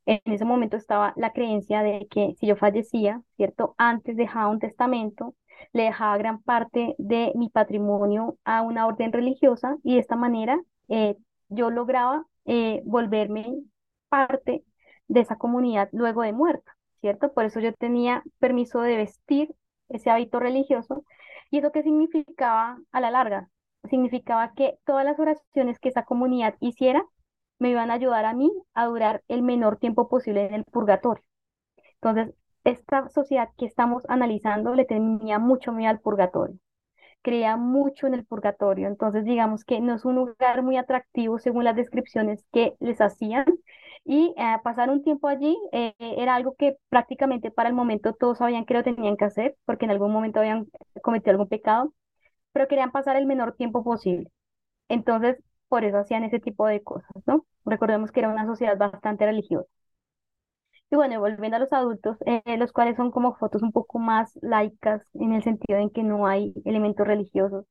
en 0.06 0.22
ese 0.26 0.46
momento 0.46 0.78
estaba 0.78 1.14
la 1.18 1.34
creencia 1.34 1.84
de 1.84 2.08
que 2.10 2.36
si 2.40 2.48
yo 2.48 2.56
fallecía, 2.56 3.22
¿cierto? 3.38 3.76
Antes 3.78 4.16
dejaba 4.18 4.50
un 4.50 4.60
testamento, 4.60 5.36
le 5.74 5.84
dejaba 5.84 6.18
gran 6.18 6.42
parte 6.42 6.96
de 6.98 7.32
mi 7.36 7.50
patrimonio 7.50 8.38
a 8.46 8.62
una 8.62 8.88
orden 8.88 9.12
religiosa 9.14 9.78
y 9.84 9.96
de 9.96 10.00
esta 10.00 10.16
manera 10.16 10.60
eh, 10.90 11.18
yo 11.50 11.70
lograba 11.70 12.26
eh, 12.46 12.82
volverme 12.86 13.64
parte 14.10 14.64
de 15.08 15.20
esa 15.22 15.38
comunidad 15.38 15.90
luego 15.92 16.22
de 16.24 16.34
muerta, 16.34 16.76
¿cierto? 17.02 17.34
Por 17.34 17.46
eso 17.46 17.60
yo 17.60 17.74
tenía 17.74 18.24
permiso 18.40 18.82
de 18.82 18.98
vestir 18.98 19.56
ese 19.90 20.10
hábito 20.10 20.40
religioso. 20.40 21.04
¿Y 21.52 21.60
eso 21.60 21.72
qué 21.72 21.84
significaba 21.84 22.80
a 22.92 23.02
la 23.02 23.12
larga? 23.12 23.50
Significaba 23.90 24.54
que 24.54 24.78
todas 24.86 25.06
las 25.06 25.20
oraciones 25.20 25.80
que 25.80 25.90
esa 25.90 26.04
comunidad 26.06 26.56
hiciera 26.60 27.04
me 27.60 27.70
iban 27.72 27.92
a 27.92 27.96
ayudar 27.96 28.26
a 28.26 28.34
mí 28.34 28.52
a 28.74 28.86
durar 28.86 29.24
el 29.28 29.42
menor 29.44 29.78
tiempo 29.78 30.10
posible 30.10 30.46
en 30.46 30.54
el 30.54 30.64
purgatorio. 30.66 31.24
Entonces, 32.02 32.36
esta 32.64 33.10
sociedad 33.10 33.50
que 33.58 33.66
estamos 33.66 34.04
analizando 34.10 34.76
le 34.76 34.86
tenía 34.86 35.40
mucho 35.40 35.72
miedo 35.72 35.92
al 35.92 36.00
purgatorio 36.02 36.58
creía 37.22 37.58
mucho 37.58 38.08
en 38.08 38.14
el 38.14 38.26
purgatorio. 38.26 38.88
Entonces, 38.88 39.26
digamos 39.26 39.64
que 39.66 39.82
no 39.82 39.96
es 39.96 40.06
un 40.06 40.16
lugar 40.16 40.64
muy 40.64 40.78
atractivo 40.78 41.40
según 41.40 41.64
las 41.66 41.76
descripciones 41.76 42.46
que 42.52 42.76
les 42.80 43.02
hacían. 43.02 43.46
Y 44.06 44.34
eh, 44.38 44.58
pasar 44.64 44.90
un 44.90 45.04
tiempo 45.04 45.28
allí 45.28 45.58
eh, 45.72 45.94
era 46.00 46.36
algo 46.36 46.56
que 46.58 46.78
prácticamente 46.90 47.52
para 47.52 47.70
el 47.70 47.76
momento 47.76 48.14
todos 48.14 48.40
sabían 48.40 48.66
que 48.66 48.74
lo 48.74 48.84
tenían 48.84 49.18
que 49.18 49.26
hacer, 49.26 49.56
porque 49.66 49.86
en 49.86 49.92
algún 49.92 50.12
momento 50.12 50.40
habían 50.40 50.68
cometido 51.04 51.32
algún 51.32 51.48
pecado, 51.50 51.94
pero 52.54 52.68
querían 52.68 52.92
pasar 52.92 53.18
el 53.18 53.26
menor 53.28 53.56
tiempo 53.56 53.84
posible. 53.84 54.30
Entonces, 54.90 55.38
por 55.70 55.86
eso 55.86 55.98
hacían 56.00 56.24
ese 56.26 56.40
tipo 56.40 56.68
de 56.68 56.84
cosas, 56.84 57.12
¿no? 57.28 57.46
Recordemos 57.66 58.12
que 58.12 58.22
era 58.22 58.30
una 58.30 58.46
sociedad 58.48 58.78
bastante 58.78 59.26
religiosa. 59.26 59.70
Y 60.92 60.96
bueno, 60.96 61.20
volviendo 61.20 61.58
a 61.58 61.60
los 61.60 61.72
adultos, 61.72 62.18
eh, 62.26 62.42
los 62.58 62.72
cuales 62.72 62.96
son 62.98 63.12
como 63.12 63.36
fotos 63.36 63.62
un 63.62 63.72
poco 63.72 64.00
más 64.00 64.38
laicas 64.42 65.04
en 65.14 65.34
el 65.34 65.44
sentido 65.44 65.80
en 65.80 65.92
que 65.92 66.02
no 66.04 66.26
hay 66.28 66.54
elementos 66.66 67.06
religiosos. 67.08 67.66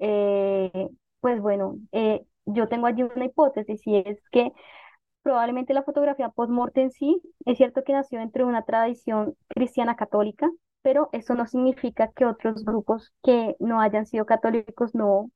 Eh, 0.00 0.88
pues 1.20 1.40
bueno, 1.40 1.76
eh, 1.92 2.24
yo 2.46 2.68
tengo 2.68 2.86
allí 2.86 3.02
una 3.04 3.24
hipótesis 3.26 3.80
y 3.86 3.98
es 3.98 4.20
que 4.30 4.52
probablemente 5.22 5.74
la 5.74 5.84
fotografía 5.84 6.30
post-mortem 6.30 6.90
sí, 6.90 7.20
es 7.46 7.58
cierto 7.58 7.84
que 7.84 7.92
nació 7.94 8.20
dentro 8.20 8.44
de 8.44 8.50
una 8.50 8.64
tradición 8.64 9.36
cristiana 9.48 9.96
católica, 9.96 10.50
pero 10.82 11.10
eso 11.12 11.34
no 11.34 11.46
significa 11.46 12.12
que 12.14 12.26
otros 12.26 12.64
grupos 12.64 13.12
que 13.24 13.56
no 13.60 13.80
hayan 13.80 14.06
sido 14.06 14.26
católicos 14.26 14.94
no 14.94 15.30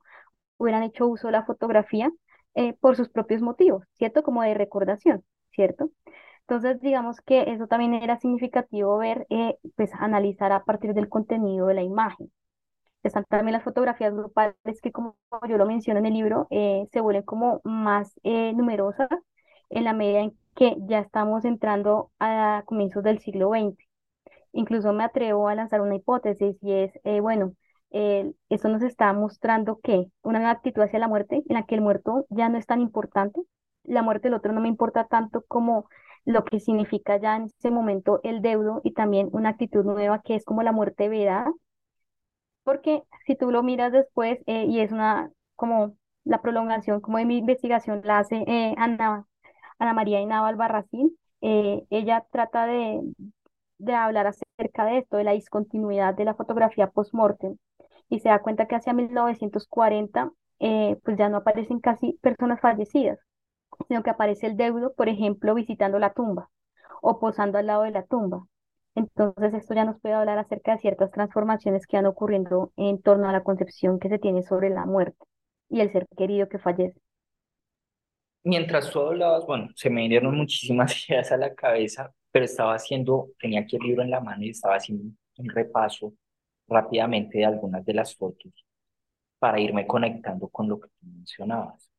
hubieran 0.59 0.85
hecho 0.85 1.07
uso 1.09 1.29
de 1.29 1.33
la 1.33 1.45
fotografía 1.47 2.11
por 2.81 2.97
sus 2.97 3.09
propios 3.09 3.43
motivos, 3.43 3.85
¿cierto? 3.95 4.23
Como 4.23 4.43
de 4.43 4.55
recordación, 4.55 5.25
¿cierto? 5.53 5.91
Entonces, 6.51 6.81
digamos 6.81 7.21
que 7.21 7.45
eso 7.53 7.69
también 7.69 7.95
era 7.95 8.19
significativo 8.19 8.99
ver, 8.99 9.25
eh, 9.31 9.57
pues 9.77 9.93
analizar 9.95 10.51
a 10.51 10.65
partir 10.65 10.95
del 10.95 11.09
contenido 11.09 11.69
de 11.69 11.75
la 11.75 11.83
imagen. 11.85 12.33
Están 13.05 13.25
también 13.29 13.53
las 13.53 13.63
fotografías 13.63 14.13
grupales 14.13 14.57
que, 14.83 14.91
como 14.91 15.17
yo 15.49 15.59
lo 15.59 15.67
menciono 15.67 16.01
en 16.01 16.07
el 16.07 16.15
libro, 16.15 16.49
eh, 16.51 16.89
se 16.93 17.01
vuelven 17.01 17.23
como 17.23 17.61
más 17.63 18.19
eh, 18.25 18.53
numerosas 18.55 19.09
en 19.71 19.85
la 19.85 19.93
medida 19.93 20.23
en 20.23 20.37
que 20.57 20.75
ya 20.89 20.99
estamos 20.99 21.45
entrando 21.45 22.11
a 22.19 22.65
comienzos 22.67 23.05
del 23.05 23.21
siglo 23.21 23.51
XX. 23.51 23.77
Incluso 24.53 24.93
me 24.93 25.05
atrevo 25.05 25.49
a 25.49 25.55
lanzar 25.55 25.81
una 25.81 25.95
hipótesis 25.95 26.57
y 26.63 26.73
es, 26.73 26.93
bueno, 27.23 27.55
eso 27.93 28.69
nos 28.69 28.83
está 28.83 29.13
mostrando 29.13 29.79
que 29.81 30.07
una 30.23 30.51
actitud 30.51 30.83
hacia 30.83 30.99
la 30.99 31.07
muerte 31.07 31.45
en 31.49 31.55
la 31.55 31.63
que 31.63 31.77
el 31.77 31.81
muerto 31.81 32.27
ya 32.29 32.49
no 32.49 32.59
es 32.59 32.67
tan 32.67 32.81
importante, 32.81 33.41
la 33.85 34.03
muerte 34.03 34.29
del 34.29 34.35
otro 34.35 34.53
no 34.53 34.61
me 34.61 34.69
importa 34.69 35.05
tanto 35.05 35.45
como 35.47 35.87
lo 36.25 36.45
que 36.45 36.61
significa 36.61 37.19
ya 37.19 37.37
en 37.37 37.45
ese 37.45 37.71
momento 37.71 38.21
el 38.25 38.43
deudo 38.43 38.81
y 38.85 38.93
también 38.93 39.29
una 39.33 39.51
actitud 39.51 39.85
nueva 39.85 40.23
que 40.23 40.37
es 40.37 40.45
como 40.45 40.63
la 40.63 40.73
muerte 40.73 41.09
vedada, 41.09 41.53
porque 42.65 43.03
si 43.27 43.37
tú 43.37 43.51
lo 43.51 43.63
miras 43.63 43.93
después 43.93 44.39
eh, 44.47 44.67
y 44.67 44.81
es 44.81 44.93
una 44.93 45.31
como 45.57 45.97
la 46.25 46.43
prolongación 46.43 47.01
como 47.01 47.19
de 47.19 47.25
mi 47.25 47.39
investigación 47.39 48.03
la 48.05 48.19
hace 48.21 48.45
eh, 48.47 48.75
Ana, 48.79 49.27
Ana 49.79 49.95
María 49.95 50.21
Inaba 50.21 50.49
Albarracín, 50.49 51.17
eh, 51.41 51.85
ella 51.91 52.27
trata 52.31 52.67
de, 52.67 53.01
de 53.79 53.95
hablar 53.95 54.27
acerca 54.27 54.85
de 54.85 54.99
esto, 54.99 55.17
de 55.17 55.25
la 55.25 55.33
discontinuidad 55.33 56.15
de 56.15 56.25
la 56.25 56.35
fotografía 56.35 56.89
post-mortem. 56.91 57.57
Y 58.09 58.21
se 58.21 58.29
da 58.29 58.41
cuenta 58.43 58.67
que 58.67 58.77
hacia 58.77 58.93
1940 58.93 60.33
pues 61.05 61.17
ya 61.19 61.29
no 61.31 61.39
aparecen 61.39 61.81
casi 61.81 62.19
personas 62.23 62.61
fallecidas, 62.61 63.19
sino 63.89 64.03
que 64.03 64.11
aparece 64.11 64.47
el 64.47 64.57
deudo, 64.57 64.93
por 64.95 65.09
ejemplo, 65.09 65.55
visitando 65.55 65.99
la 65.99 66.13
tumba 66.13 66.51
o 67.03 67.19
posando 67.19 67.59
al 67.59 67.67
lado 67.67 67.83
de 67.83 67.91
la 67.93 68.05
tumba. 68.05 68.47
Entonces, 68.95 69.55
esto 69.55 69.75
ya 69.75 69.85
nos 69.85 70.01
puede 70.01 70.15
hablar 70.15 70.39
acerca 70.39 70.73
de 70.73 70.79
ciertas 70.79 71.11
transformaciones 71.11 71.87
que 71.87 71.97
han 71.97 72.07
ocurriendo 72.07 72.73
en 72.77 73.01
torno 73.01 73.29
a 73.29 73.33
la 73.33 73.43
concepción 73.43 73.99
que 73.99 74.09
se 74.09 74.19
tiene 74.19 74.43
sobre 74.43 74.71
la 74.71 74.85
muerte 74.85 75.25
y 75.69 75.81
el 75.81 75.93
ser 75.93 76.07
querido 76.17 76.49
que 76.49 76.59
fallece. 76.59 77.01
Mientras 78.43 78.91
tú 78.91 79.01
hablabas, 79.01 79.47
bueno, 79.47 79.69
se 79.75 79.91
me 79.91 80.03
vinieron 80.03 80.37
muchísimas 80.37 81.09
ideas 81.09 81.31
a 81.33 81.37
la 81.37 81.55
cabeza, 81.55 82.13
pero 82.31 82.45
estaba 82.45 82.75
haciendo, 82.75 83.31
tenía 83.39 83.61
aquí 83.61 83.77
el 83.77 83.83
libro 83.83 84.03
en 84.03 84.11
la 84.11 84.21
mano 84.21 84.43
y 84.45 84.51
estaba 84.51 84.77
haciendo 84.77 85.05
un 85.39 85.49
repaso 85.49 86.13
rápidamente 86.69 87.39
de 87.39 87.45
algunas 87.47 87.85
de 87.85 87.95
las 87.95 88.17
fotos 88.17 88.53
para 89.39 89.61
irme 89.61 89.87
conectando 89.87 90.49
con 90.49 90.69
lo 90.69 90.81
que 90.81 90.89
tú 90.89 91.07
mencionabas. 91.07 91.90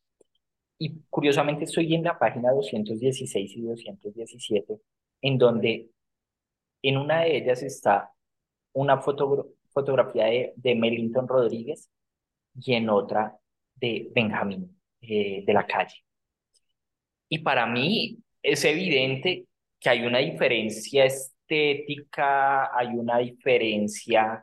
Y 0.83 0.99
curiosamente 1.11 1.65
estoy 1.65 1.93
en 1.93 2.01
la 2.01 2.17
página 2.17 2.49
216 2.51 3.55
y 3.55 3.61
217, 3.61 4.81
en 5.21 5.37
donde 5.37 5.91
en 6.81 6.97
una 6.97 7.21
de 7.21 7.37
ellas 7.37 7.61
está 7.61 8.11
una 8.73 8.99
fotografía 8.99 10.25
de, 10.25 10.53
de 10.55 10.73
Melington 10.73 11.27
Rodríguez 11.27 11.87
y 12.59 12.73
en 12.73 12.89
otra 12.89 13.38
de 13.75 14.09
Benjamín 14.15 14.75
eh, 15.01 15.43
de 15.45 15.53
la 15.53 15.67
calle. 15.67 15.97
Y 17.29 17.38
para 17.38 17.67
mí 17.67 18.17
es 18.41 18.65
evidente 18.65 19.45
que 19.79 19.88
hay 19.88 20.03
una 20.03 20.17
diferencia 20.17 21.05
estética, 21.05 22.75
hay 22.75 22.88
una 22.88 23.19
diferencia, 23.19 24.41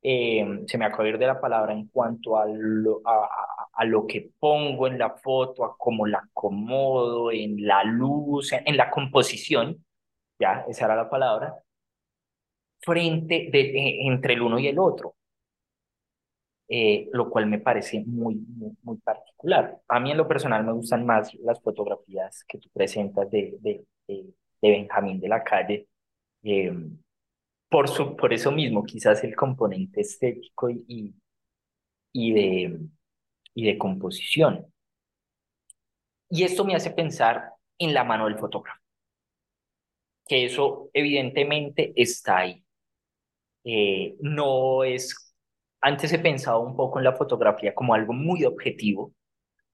eh, 0.00 0.46
se 0.68 0.78
me 0.78 0.84
acaba 0.84 1.02
de 1.02 1.26
la 1.26 1.40
palabra 1.40 1.72
en 1.72 1.88
cuanto 1.88 2.36
a, 2.36 2.44
a, 2.44 3.28
a 3.72 3.84
lo 3.84 4.06
que 4.06 4.32
pongo 4.38 4.86
en 4.86 4.98
la 4.98 5.10
foto, 5.10 5.64
a 5.64 5.76
cómo 5.78 6.06
la 6.06 6.18
acomodo, 6.18 7.30
en 7.32 7.66
la 7.66 7.84
luz, 7.84 8.52
en, 8.52 8.76
la 8.76 8.90
composición, 8.90 9.84
ya, 10.38 10.64
esa 10.68 10.86
era 10.86 10.96
la 10.96 11.10
palabra, 11.10 11.62
frente 12.80 13.48
de, 13.52 13.60
e, 13.60 14.06
entre 14.06 14.34
el 14.34 14.42
uno 14.42 14.58
y 14.58 14.68
el 14.68 14.78
otro. 14.78 15.14
Eh, 16.72 17.08
lo 17.12 17.28
cual 17.28 17.46
me 17.46 17.58
parece 17.58 18.04
muy, 18.06 18.36
muy, 18.82 18.96
particular. 18.98 19.80
A 19.88 19.98
mí 19.98 20.12
en 20.12 20.16
lo 20.18 20.28
personal 20.28 20.64
me 20.64 20.72
gustan 20.72 21.04
más 21.04 21.34
las 21.34 21.60
fotografías 21.60 22.44
que 22.44 22.58
tú 22.58 22.68
presentas 22.72 23.28
de, 23.30 23.56
de, 23.60 23.84
de, 24.06 24.34
Benjamín 24.62 25.20
de 25.20 25.28
la 25.28 25.42
calle, 25.42 25.88
em, 26.42 26.98
por, 27.68 27.88
su, 27.88 28.16
por 28.16 28.32
eso 28.32 28.52
mismo, 28.52 28.84
quizás 28.84 29.24
el 29.24 29.34
componente 29.36 30.02
estético 30.02 30.70
y, 30.70 31.14
y 32.12 32.32
de, 32.32 32.80
y 33.54 33.64
de 33.66 33.78
composición. 33.78 34.66
Y 36.28 36.44
esto 36.44 36.64
me 36.64 36.74
hace 36.74 36.90
pensar 36.90 37.52
en 37.78 37.92
la 37.94 38.04
mano 38.04 38.26
del 38.26 38.38
fotógrafo, 38.38 38.80
que 40.26 40.44
eso 40.44 40.90
evidentemente 40.92 41.92
está 41.96 42.38
ahí. 42.38 42.64
Eh, 43.64 44.16
no 44.20 44.84
es, 44.84 45.34
antes 45.80 46.12
he 46.12 46.18
pensado 46.18 46.60
un 46.60 46.76
poco 46.76 46.98
en 46.98 47.04
la 47.04 47.16
fotografía 47.16 47.74
como 47.74 47.94
algo 47.94 48.12
muy 48.12 48.44
objetivo, 48.44 49.12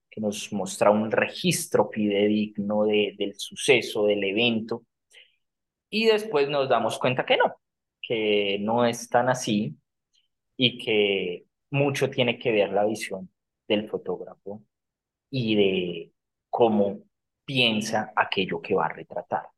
que 0.09 0.21
nos 0.21 0.51
muestra 0.51 0.89
un 0.89 1.11
registro 1.11 1.89
fidedigno 1.91 2.85
de, 2.85 3.15
del 3.17 3.35
suceso, 3.35 4.05
del 4.05 4.23
evento, 4.23 4.83
y 5.89 6.05
después 6.07 6.49
nos 6.49 6.69
damos 6.69 6.97
cuenta 6.99 7.25
que 7.25 7.37
no, 7.37 7.55
que 8.01 8.57
no 8.59 8.85
es 8.85 9.09
tan 9.09 9.29
así 9.29 9.77
y 10.57 10.77
que 10.79 11.45
mucho 11.69 12.09
tiene 12.09 12.39
que 12.39 12.51
ver 12.51 12.71
la 12.73 12.85
visión 12.85 13.29
del 13.67 13.89
fotógrafo 13.89 14.63
y 15.31 15.55
de 15.55 16.13
cómo 16.49 16.99
piensa 17.45 18.13
aquello 18.15 18.61
que 18.61 18.75
va 18.75 18.87
a 18.87 18.89
retratar. 18.89 19.49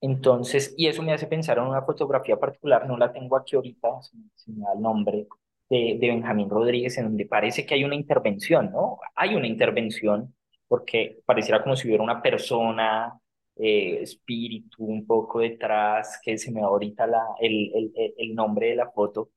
Entonces, 0.00 0.74
y 0.76 0.86
eso 0.86 1.02
me 1.02 1.12
hace 1.12 1.26
pensar 1.26 1.58
en 1.58 1.64
una 1.64 1.82
fotografía 1.82 2.38
particular, 2.38 2.86
no 2.86 2.96
la 2.96 3.12
tengo 3.12 3.36
aquí 3.36 3.56
ahorita, 3.56 3.88
se 4.34 4.52
me 4.52 4.64
da 4.64 4.72
el 4.74 4.80
nombre, 4.80 5.26
de, 5.68 5.98
de 6.00 6.08
Benjamín 6.08 6.48
Rodríguez, 6.48 6.96
en 6.98 7.04
donde 7.06 7.26
parece 7.26 7.66
que 7.66 7.74
hay 7.74 7.84
una 7.84 7.94
intervención, 7.96 8.70
¿no? 8.72 8.98
Hay 9.14 9.34
una 9.34 9.46
intervención 9.48 10.34
porque 10.68 11.20
pareciera 11.26 11.62
como 11.62 11.76
si 11.76 11.88
hubiera 11.88 12.02
una 12.04 12.22
persona, 12.22 13.18
eh, 13.56 13.98
espíritu 14.02 14.84
un 14.84 15.06
poco 15.06 15.40
detrás, 15.40 16.20
que 16.22 16.38
se 16.38 16.52
me 16.52 16.60
da 16.60 16.68
ahorita 16.68 17.06
la, 17.06 17.22
el, 17.40 17.70
el, 17.74 18.14
el 18.16 18.34
nombre 18.34 18.68
de 18.68 18.76
la 18.76 18.90
foto, 18.90 19.30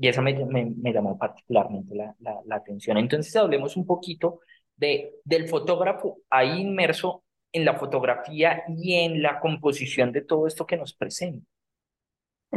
y 0.00 0.08
esa 0.08 0.22
me, 0.22 0.32
me, 0.46 0.64
me 0.64 0.92
llamó 0.94 1.18
particularmente 1.18 1.94
la, 1.94 2.16
la, 2.20 2.40
la, 2.46 2.56
atención. 2.56 2.96
Entonces 2.96 3.36
hablemos 3.36 3.76
un 3.76 3.84
poquito 3.84 4.40
de, 4.74 5.16
del 5.24 5.46
fotógrafo 5.46 6.20
ahí 6.30 6.62
inmerso 6.62 7.22
en 7.52 7.66
la 7.66 7.74
fotografía 7.74 8.62
y 8.66 8.94
en 8.94 9.20
la 9.20 9.40
composición 9.40 10.10
de 10.10 10.22
todo 10.22 10.46
esto 10.46 10.66
que 10.66 10.78
nos 10.78 10.94
presenta. 10.94 11.46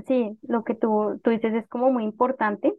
Sí, 0.08 0.40
lo 0.44 0.64
que 0.64 0.74
tú, 0.74 1.20
tú 1.22 1.32
dices 1.32 1.54
es 1.54 1.68
como 1.68 1.92
muy 1.92 2.06
importante 2.06 2.74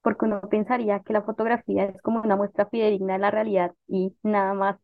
porque 0.00 0.26
uno 0.26 0.40
pensaría 0.42 1.00
que 1.00 1.12
la 1.12 1.22
fotografía 1.22 1.86
es 1.86 2.00
como 2.02 2.20
una 2.20 2.36
muestra 2.36 2.66
fidedigna 2.66 3.14
de 3.14 3.18
la 3.18 3.32
realidad 3.32 3.72
y 3.88 4.14
nada 4.22 4.54
más 4.54 4.76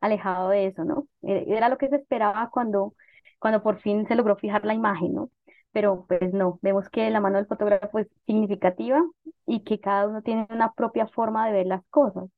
alejado 0.00 0.50
de 0.50 0.66
eso, 0.66 0.84
¿no? 0.84 1.08
E, 1.22 1.44
era 1.48 1.68
lo 1.68 1.76
que 1.76 1.88
se 1.88 1.96
esperaba 1.96 2.50
cuando, 2.52 2.94
cuando 3.40 3.64
por 3.64 3.80
fin 3.80 4.06
se 4.06 4.14
logró 4.14 4.36
fijar 4.36 4.64
la 4.64 4.74
imagen, 4.74 5.14
¿no? 5.14 5.30
Pero 5.76 6.06
pues 6.08 6.32
no, 6.32 6.58
vemos 6.62 6.88
que 6.88 7.10
la 7.10 7.20
mano 7.20 7.36
del 7.36 7.46
fotógrafo 7.46 7.98
es 7.98 8.08
significativa 8.24 9.04
y 9.44 9.60
que 9.62 9.78
cada 9.78 10.08
uno 10.08 10.22
tiene 10.22 10.46
una 10.48 10.72
propia 10.72 11.06
forma 11.06 11.46
de 11.46 11.52
ver 11.52 11.66
las 11.66 11.84
cosas, 11.90 12.30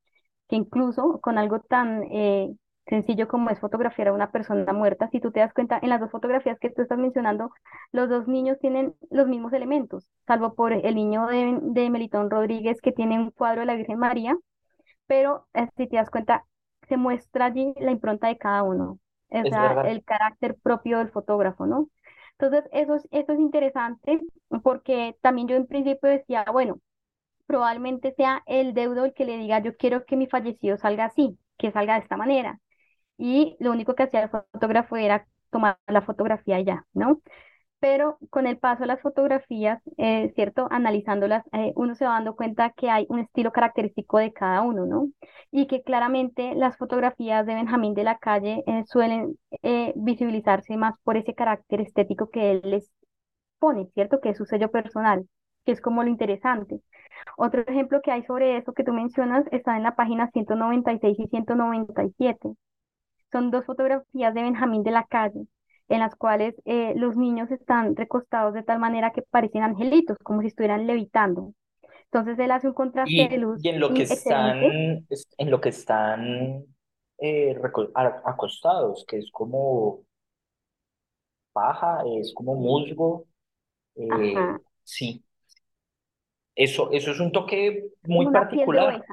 que 0.49 0.57
incluso 0.57 1.21
con 1.21 1.39
algo 1.39 1.61
tan 1.61 2.03
eh, 2.11 2.53
sencillo 2.89 3.29
como 3.29 3.51
es 3.51 3.61
fotografiar 3.61 4.09
a 4.09 4.13
una 4.13 4.33
persona 4.33 4.73
muerta. 4.73 5.09
Si 5.13 5.21
tú 5.21 5.31
te 5.31 5.39
das 5.39 5.55
cuenta, 5.55 5.79
en 5.81 5.91
las 5.91 6.01
dos 6.01 6.11
fotografías 6.11 6.59
que 6.59 6.71
tú 6.71 6.83
estás 6.83 6.99
mencionando, 6.99 7.53
los 7.93 8.09
dos 8.09 8.27
niños 8.27 8.59
tienen 8.59 8.97
los 9.09 9.29
mismos 9.29 9.53
elementos, 9.53 10.09
salvo 10.27 10.55
por 10.57 10.73
el 10.73 10.95
niño 10.97 11.29
de, 11.29 11.61
de 11.63 11.91
Melitón 11.91 12.31
Rodríguez 12.31 12.81
que 12.81 12.91
tiene 12.91 13.21
un 13.21 13.31
cuadro 13.31 13.61
de 13.61 13.67
la 13.67 13.77
Virgen 13.77 14.01
María, 14.01 14.37
pero 15.07 15.47
eh, 15.55 15.69
si 15.77 15.87
te 15.87 15.95
das 15.95 16.11
cuenta, 16.11 16.45
se 16.89 16.97
muestra 16.97 17.45
allí 17.45 17.73
la 17.79 17.93
impronta 17.93 18.27
de 18.27 18.37
cada 18.37 18.65
uno, 18.65 18.99
o 19.31 19.45
sea, 19.45 19.83
el 19.85 20.03
carácter 20.03 20.57
propio 20.61 20.99
del 20.99 21.11
fotógrafo, 21.11 21.67
¿no? 21.67 21.89
Entonces, 22.39 22.71
eso 22.73 22.95
es, 22.97 23.09
eso 23.11 23.33
es 23.33 23.39
interesante 23.41 24.21
porque 24.63 25.17
también 25.23 25.49
yo 25.49 25.57
en 25.57 25.67
principio 25.67 26.09
decía, 26.09 26.45
bueno, 26.53 26.81
probablemente 27.47 28.13
sea 28.15 28.43
el 28.47 28.75
deudo 28.75 29.05
el 29.07 29.15
que 29.15 29.25
le 29.27 29.39
diga, 29.39 29.61
yo 29.61 29.77
quiero 29.77 30.05
que 30.07 30.17
mi 30.17 30.27
fallecido 30.29 30.77
salga 30.79 31.07
así, 31.07 31.39
que 31.59 31.73
salga 31.73 31.95
de 31.95 32.01
esta 32.03 32.17
manera 32.17 32.61
y 33.19 33.57
lo 33.61 33.73
único 33.73 33.95
que 33.97 34.05
hacía 34.05 34.23
el 34.25 34.31
fotógrafo 34.31 34.97
era 34.97 35.27
tomar 35.51 35.79
la 35.89 36.03
fotografía 36.03 36.61
ya, 36.61 36.87
¿no? 36.95 37.23
Pero 37.81 38.19
con 38.31 38.47
el 38.49 38.59
paso 38.59 38.81
de 38.83 38.89
las 38.89 39.01
fotografías, 39.01 39.81
eh, 39.99 40.33
¿cierto? 40.35 40.67
Analizándolas, 40.71 41.45
eh, 41.53 41.73
uno 41.77 41.95
se 41.95 42.05
va 42.07 42.15
dando 42.15 42.35
cuenta 42.35 42.71
que 42.71 42.91
hay 42.91 43.07
un 43.09 43.21
estilo 43.21 43.53
característico 43.53 44.19
de 44.19 44.33
cada 44.33 44.63
uno, 44.63 44.85
¿no? 44.87 45.09
Y 45.53 45.69
que 45.69 45.83
claramente 45.83 46.55
las 46.57 46.77
fotografías 46.77 47.47
de 47.47 47.55
Benjamín 47.55 47.95
de 47.95 48.03
la 48.05 48.19
Calle 48.19 48.65
eh, 48.67 48.85
suelen 48.87 49.39
visibilizarse 49.97 50.77
más 50.77 50.95
por 51.05 51.17
ese 51.17 51.35
carácter 51.35 51.81
estético 51.81 52.31
que 52.31 52.53
él 52.53 52.63
les 52.65 52.91
pone, 53.59 53.87
¿cierto? 53.95 54.21
Que 54.21 54.31
es 54.31 54.37
su 54.39 54.45
sello 54.47 54.71
personal, 54.71 55.29
que 55.65 55.73
es 55.73 55.81
como 55.81 56.03
lo 56.03 56.11
interesante. 56.11 56.81
Otro 57.37 57.63
ejemplo 57.67 58.01
que 58.03 58.13
hay 58.13 58.25
sobre 58.25 58.57
eso 58.59 58.73
que 58.75 58.85
tú 58.85 58.93
mencionas 58.93 59.47
está 59.53 59.77
en 59.77 59.83
la 59.85 59.97
página 59.97 60.31
196 60.33 61.19
y 61.19 61.29
197 61.29 62.51
son 63.33 63.51
dos 63.51 63.65
fotografías 63.67 64.35
de 64.35 64.43
Benjamín 64.43 64.83
de 64.83 64.91
la 64.91 65.05
Calle, 65.05 65.47
en 65.89 66.01
las 66.01 66.15
cuales 66.15 66.55
eh, 66.65 66.93
los 66.97 67.17
niños 67.17 67.51
están 67.51 67.97
recostados 67.97 68.55
de 68.55 68.63
tal 68.63 68.79
manera 68.79 69.13
que 69.13 69.23
parecen 69.23 69.63
angelitos, 69.63 70.19
como 70.23 70.43
si 70.43 70.49
estuvieran 70.49 70.87
levitando. 70.87 71.55
Entonces 72.05 72.39
él 72.39 72.51
hace 72.51 72.69
un 72.69 72.75
contraste 72.75 73.29
de 73.29 73.39
luz. 73.39 73.61
Y 73.63 73.69
en 73.69 73.81
lo 73.81 73.93
que 73.93 74.03
están, 74.03 74.63
en 74.63 75.51
lo 75.51 75.61
que 75.61 75.69
están 75.71 76.65
eh, 77.19 77.61
acostados, 78.25 79.05
que 79.07 79.19
es 79.19 79.31
como 79.31 80.01
paja, 81.53 82.03
es 82.19 82.33
como 82.35 82.55
musgo. 82.55 83.27
Eh, 83.95 84.35
sí. 84.85 85.23
Eso, 86.55 86.91
eso 86.93 87.11
es 87.13 87.21
un 87.21 87.33
toque 87.33 87.91
muy 88.03 88.31
particular. 88.31 89.05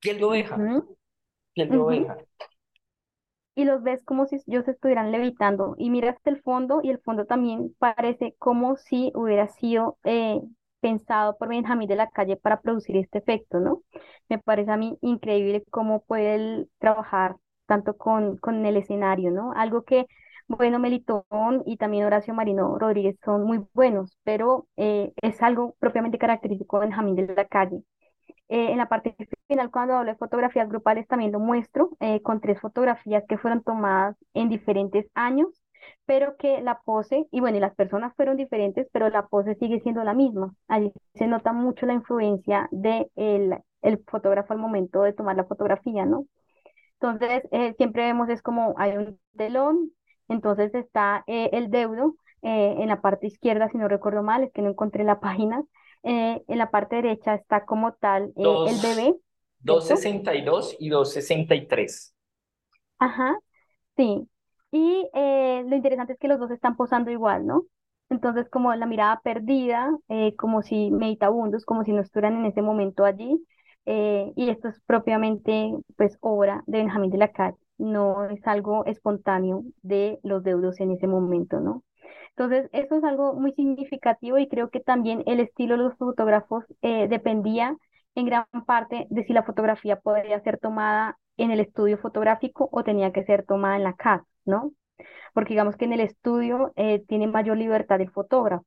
Piel 0.00 0.18
de 0.18 0.24
oveja. 0.24 0.56
Piel 1.52 1.68
de 1.70 1.76
oveja 1.76 2.16
y 3.60 3.64
los 3.64 3.82
ves 3.82 4.02
como 4.04 4.26
si 4.26 4.36
ellos 4.46 4.66
estuvieran 4.68 5.12
levitando 5.12 5.74
y 5.78 5.90
miras 5.90 6.16
el 6.24 6.40
fondo 6.42 6.80
y 6.82 6.90
el 6.90 6.98
fondo 7.00 7.26
también 7.26 7.74
parece 7.78 8.34
como 8.38 8.76
si 8.76 9.12
hubiera 9.14 9.48
sido 9.48 9.98
eh, 10.04 10.40
pensado 10.80 11.36
por 11.38 11.48
Benjamín 11.48 11.88
de 11.88 11.96
la 11.96 12.08
Calle 12.10 12.36
para 12.36 12.60
producir 12.60 12.96
este 12.96 13.18
efecto, 13.18 13.60
¿no? 13.60 13.82
Me 14.28 14.38
parece 14.38 14.70
a 14.70 14.76
mí 14.76 14.96
increíble 15.02 15.62
cómo 15.70 16.00
puede 16.04 16.66
trabajar 16.78 17.36
tanto 17.66 17.96
con, 17.96 18.36
con 18.38 18.64
el 18.66 18.76
escenario, 18.76 19.30
¿no? 19.30 19.52
Algo 19.54 19.82
que, 19.84 20.06
bueno, 20.48 20.78
Melitón 20.78 21.24
y 21.66 21.76
también 21.76 22.04
Horacio 22.06 22.34
Marino 22.34 22.78
Rodríguez 22.78 23.16
son 23.24 23.44
muy 23.44 23.64
buenos, 23.74 24.16
pero 24.24 24.66
eh, 24.76 25.12
es 25.22 25.42
algo 25.42 25.76
propiamente 25.78 26.18
característico 26.18 26.80
de 26.80 26.86
Benjamín 26.86 27.16
de 27.16 27.34
la 27.34 27.44
Calle. 27.46 27.82
Eh, 28.48 28.72
en 28.72 28.78
la 28.78 28.88
parte 28.88 29.14
final, 29.50 29.70
cuando 29.70 29.94
hablo 29.94 30.12
de 30.12 30.16
fotografías 30.16 30.68
grupales, 30.68 31.06
también 31.06 31.32
lo 31.32 31.40
muestro 31.40 31.90
eh, 32.00 32.22
con 32.22 32.40
tres 32.40 32.60
fotografías 32.60 33.24
que 33.28 33.38
fueron 33.38 33.62
tomadas 33.62 34.16
en 34.34 34.48
diferentes 34.48 35.06
años, 35.14 35.48
pero 36.06 36.36
que 36.36 36.62
la 36.62 36.80
pose, 36.84 37.26
y 37.30 37.40
bueno, 37.40 37.58
y 37.58 37.60
las 37.60 37.74
personas 37.74 38.14
fueron 38.16 38.36
diferentes, 38.36 38.88
pero 38.92 39.08
la 39.10 39.26
pose 39.26 39.54
sigue 39.56 39.80
siendo 39.80 40.04
la 40.04 40.14
misma. 40.14 40.54
Allí 40.68 40.92
se 41.14 41.26
nota 41.26 41.52
mucho 41.52 41.86
la 41.86 41.94
influencia 41.94 42.68
del 42.70 43.10
de 43.16 43.62
el 43.82 44.04
fotógrafo 44.06 44.52
al 44.52 44.58
momento 44.58 45.02
de 45.02 45.12
tomar 45.14 45.36
la 45.36 45.44
fotografía, 45.44 46.04
¿no? 46.06 46.26
Entonces, 47.00 47.42
eh, 47.50 47.74
siempre 47.78 48.04
vemos 48.04 48.28
es 48.28 48.42
como 48.42 48.74
hay 48.78 48.96
un 48.96 49.18
telón, 49.36 49.90
entonces 50.28 50.74
está 50.74 51.24
el 51.26 51.70
deudo 51.70 52.14
en 52.42 52.88
la 52.88 53.00
parte 53.00 53.26
izquierda, 53.26 53.68
si 53.68 53.78
no 53.78 53.88
recuerdo 53.88 54.22
mal, 54.22 54.44
es 54.44 54.52
que 54.52 54.62
no 54.62 54.70
encontré 54.70 55.04
la 55.04 55.20
página, 55.20 55.62
eh, 56.02 56.42
en 56.48 56.58
la 56.58 56.70
parte 56.70 56.96
derecha 56.96 57.34
está 57.34 57.64
como 57.64 57.92
tal 57.92 58.32
eh, 58.36 58.44
el 58.68 58.80
bebé. 58.82 59.16
262 59.62 60.76
y 60.78 60.88
263. 60.88 62.14
Ajá, 62.98 63.36
sí. 63.96 64.28
Y 64.72 65.08
eh, 65.14 65.64
lo 65.66 65.76
interesante 65.76 66.14
es 66.14 66.18
que 66.18 66.28
los 66.28 66.38
dos 66.40 66.50
están 66.50 66.76
posando 66.76 67.10
igual, 67.10 67.46
¿no? 67.46 67.64
Entonces, 68.10 68.48
como 68.50 68.74
la 68.74 68.86
mirada 68.86 69.20
perdida, 69.22 69.90
como 70.36 70.62
si 70.62 70.90
meditabundos, 70.90 71.64
como 71.64 71.84
si 71.84 71.92
no 71.92 72.02
estuvieran 72.02 72.36
en 72.40 72.46
ese 72.46 72.62
momento 72.62 73.04
allí. 73.04 73.44
y 73.86 74.50
esto 74.50 74.68
es 74.68 74.80
propiamente, 74.86 75.72
pues, 75.96 76.16
obra 76.20 76.62
de 76.66 76.78
Benjamín 76.78 77.10
de 77.10 77.18
la 77.18 77.32
Calle, 77.32 77.56
no 77.78 78.24
es 78.30 78.46
algo 78.46 78.84
espontáneo 78.86 79.64
de 79.82 80.18
los 80.22 80.42
deudos 80.44 80.80
en 80.80 80.92
ese 80.92 81.06
momento, 81.06 81.60
¿no? 81.60 81.84
Entonces, 82.30 82.70
eso 82.72 82.96
es 82.96 83.04
algo 83.04 83.34
muy 83.34 83.52
significativo 83.52 84.38
y 84.38 84.48
creo 84.48 84.70
que 84.70 84.80
también 84.80 85.22
el 85.26 85.40
estilo 85.40 85.76
de 85.76 85.84
los 85.84 85.96
fotógrafos 85.96 86.64
eh, 86.82 87.08
dependía 87.08 87.76
en 88.14 88.26
gran 88.26 88.46
parte 88.66 89.06
de 89.10 89.24
si 89.24 89.32
la 89.32 89.42
fotografía 89.44 89.96
podría 90.00 90.40
ser 90.42 90.58
tomada 90.58 91.18
en 91.36 91.50
el 91.50 91.60
estudio 91.60 91.98
fotográfico 91.98 92.68
o 92.72 92.84
tenía 92.84 93.12
que 93.12 93.24
ser 93.24 93.44
tomada 93.46 93.76
en 93.76 93.84
la 93.84 93.94
casa, 93.94 94.26
¿no? 94.44 94.72
Porque 95.34 95.54
digamos 95.54 95.76
que 95.76 95.86
en 95.86 95.94
el 95.94 96.00
estudio 96.00 96.72
eh, 96.76 97.04
tiene 97.08 97.26
mayor 97.28 97.56
libertad 97.58 98.00
el 98.00 98.10
fotógrafo. 98.10 98.66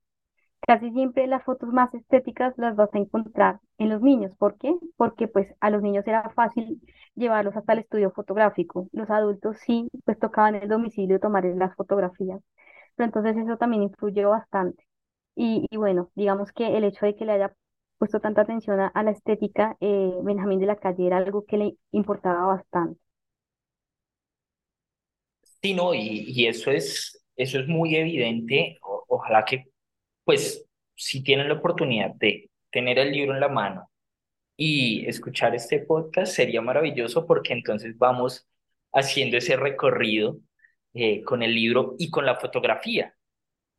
Casi 0.65 0.91
siempre 0.91 1.27
las 1.27 1.43
fotos 1.43 1.69
más 1.73 1.93
estéticas 1.93 2.53
las 2.57 2.75
vas 2.75 2.89
a 2.93 2.97
encontrar 2.97 3.59
en 3.77 3.89
los 3.89 4.01
niños. 4.01 4.31
¿Por 4.37 4.57
qué? 4.57 4.73
Porque 4.97 5.27
pues 5.27 5.53
a 5.59 5.69
los 5.69 5.81
niños 5.81 6.07
era 6.07 6.29
fácil 6.31 6.81
llevarlos 7.15 7.55
hasta 7.57 7.73
el 7.73 7.79
estudio 7.79 8.11
fotográfico. 8.11 8.87
Los 8.93 9.09
adultos 9.09 9.57
sí, 9.65 9.89
pues 10.05 10.17
tocaban 10.19 10.55
el 10.55 10.69
domicilio 10.69 11.19
tomar 11.19 11.45
las 11.45 11.75
fotografías 11.75 12.41
pero 12.95 13.07
entonces 13.07 13.37
eso 13.37 13.57
también 13.57 13.83
influyó 13.83 14.29
bastante. 14.31 14.85
Y, 15.35 15.67
y 15.71 15.77
bueno, 15.77 16.11
digamos 16.15 16.51
que 16.53 16.77
el 16.77 16.83
hecho 16.85 17.05
de 17.07 17.15
que 17.15 17.25
le 17.25 17.33
haya 17.33 17.53
puesto 17.97 18.19
tanta 18.19 18.41
atención 18.41 18.79
a, 18.79 18.87
a 18.87 19.03
la 19.03 19.11
estética, 19.11 19.77
eh, 19.81 20.13
Benjamín 20.23 20.59
de 20.59 20.67
la 20.67 20.77
Calle 20.77 21.07
era 21.07 21.17
algo 21.17 21.45
que 21.45 21.57
le 21.57 21.77
importaba 21.91 22.45
bastante. 22.47 22.99
Sí, 25.61 25.73
no, 25.73 25.93
y, 25.93 26.25
y 26.27 26.47
eso 26.47 26.71
es, 26.71 27.23
eso 27.35 27.59
es 27.59 27.67
muy 27.67 27.95
evidente. 27.95 28.77
O- 28.81 29.05
ojalá 29.07 29.45
que, 29.45 29.65
pues, 30.25 30.65
si 30.95 31.23
tienen 31.23 31.47
la 31.49 31.55
oportunidad 31.55 32.11
de 32.15 32.51
tener 32.71 32.99
el 32.99 33.11
libro 33.11 33.33
en 33.33 33.39
la 33.41 33.49
mano 33.49 33.89
y 34.57 35.07
escuchar 35.07 35.55
este 35.55 35.79
podcast, 35.81 36.33
sería 36.33 36.61
maravilloso 36.61 37.27
porque 37.27 37.53
entonces 37.53 37.97
vamos 37.97 38.47
haciendo 38.93 39.37
ese 39.37 39.57
recorrido 39.57 40.39
eh, 40.93 41.23
con 41.23 41.43
el 41.43 41.55
libro 41.55 41.95
y 41.99 42.09
con 42.11 42.25
la 42.25 42.37
fotografía, 42.37 43.15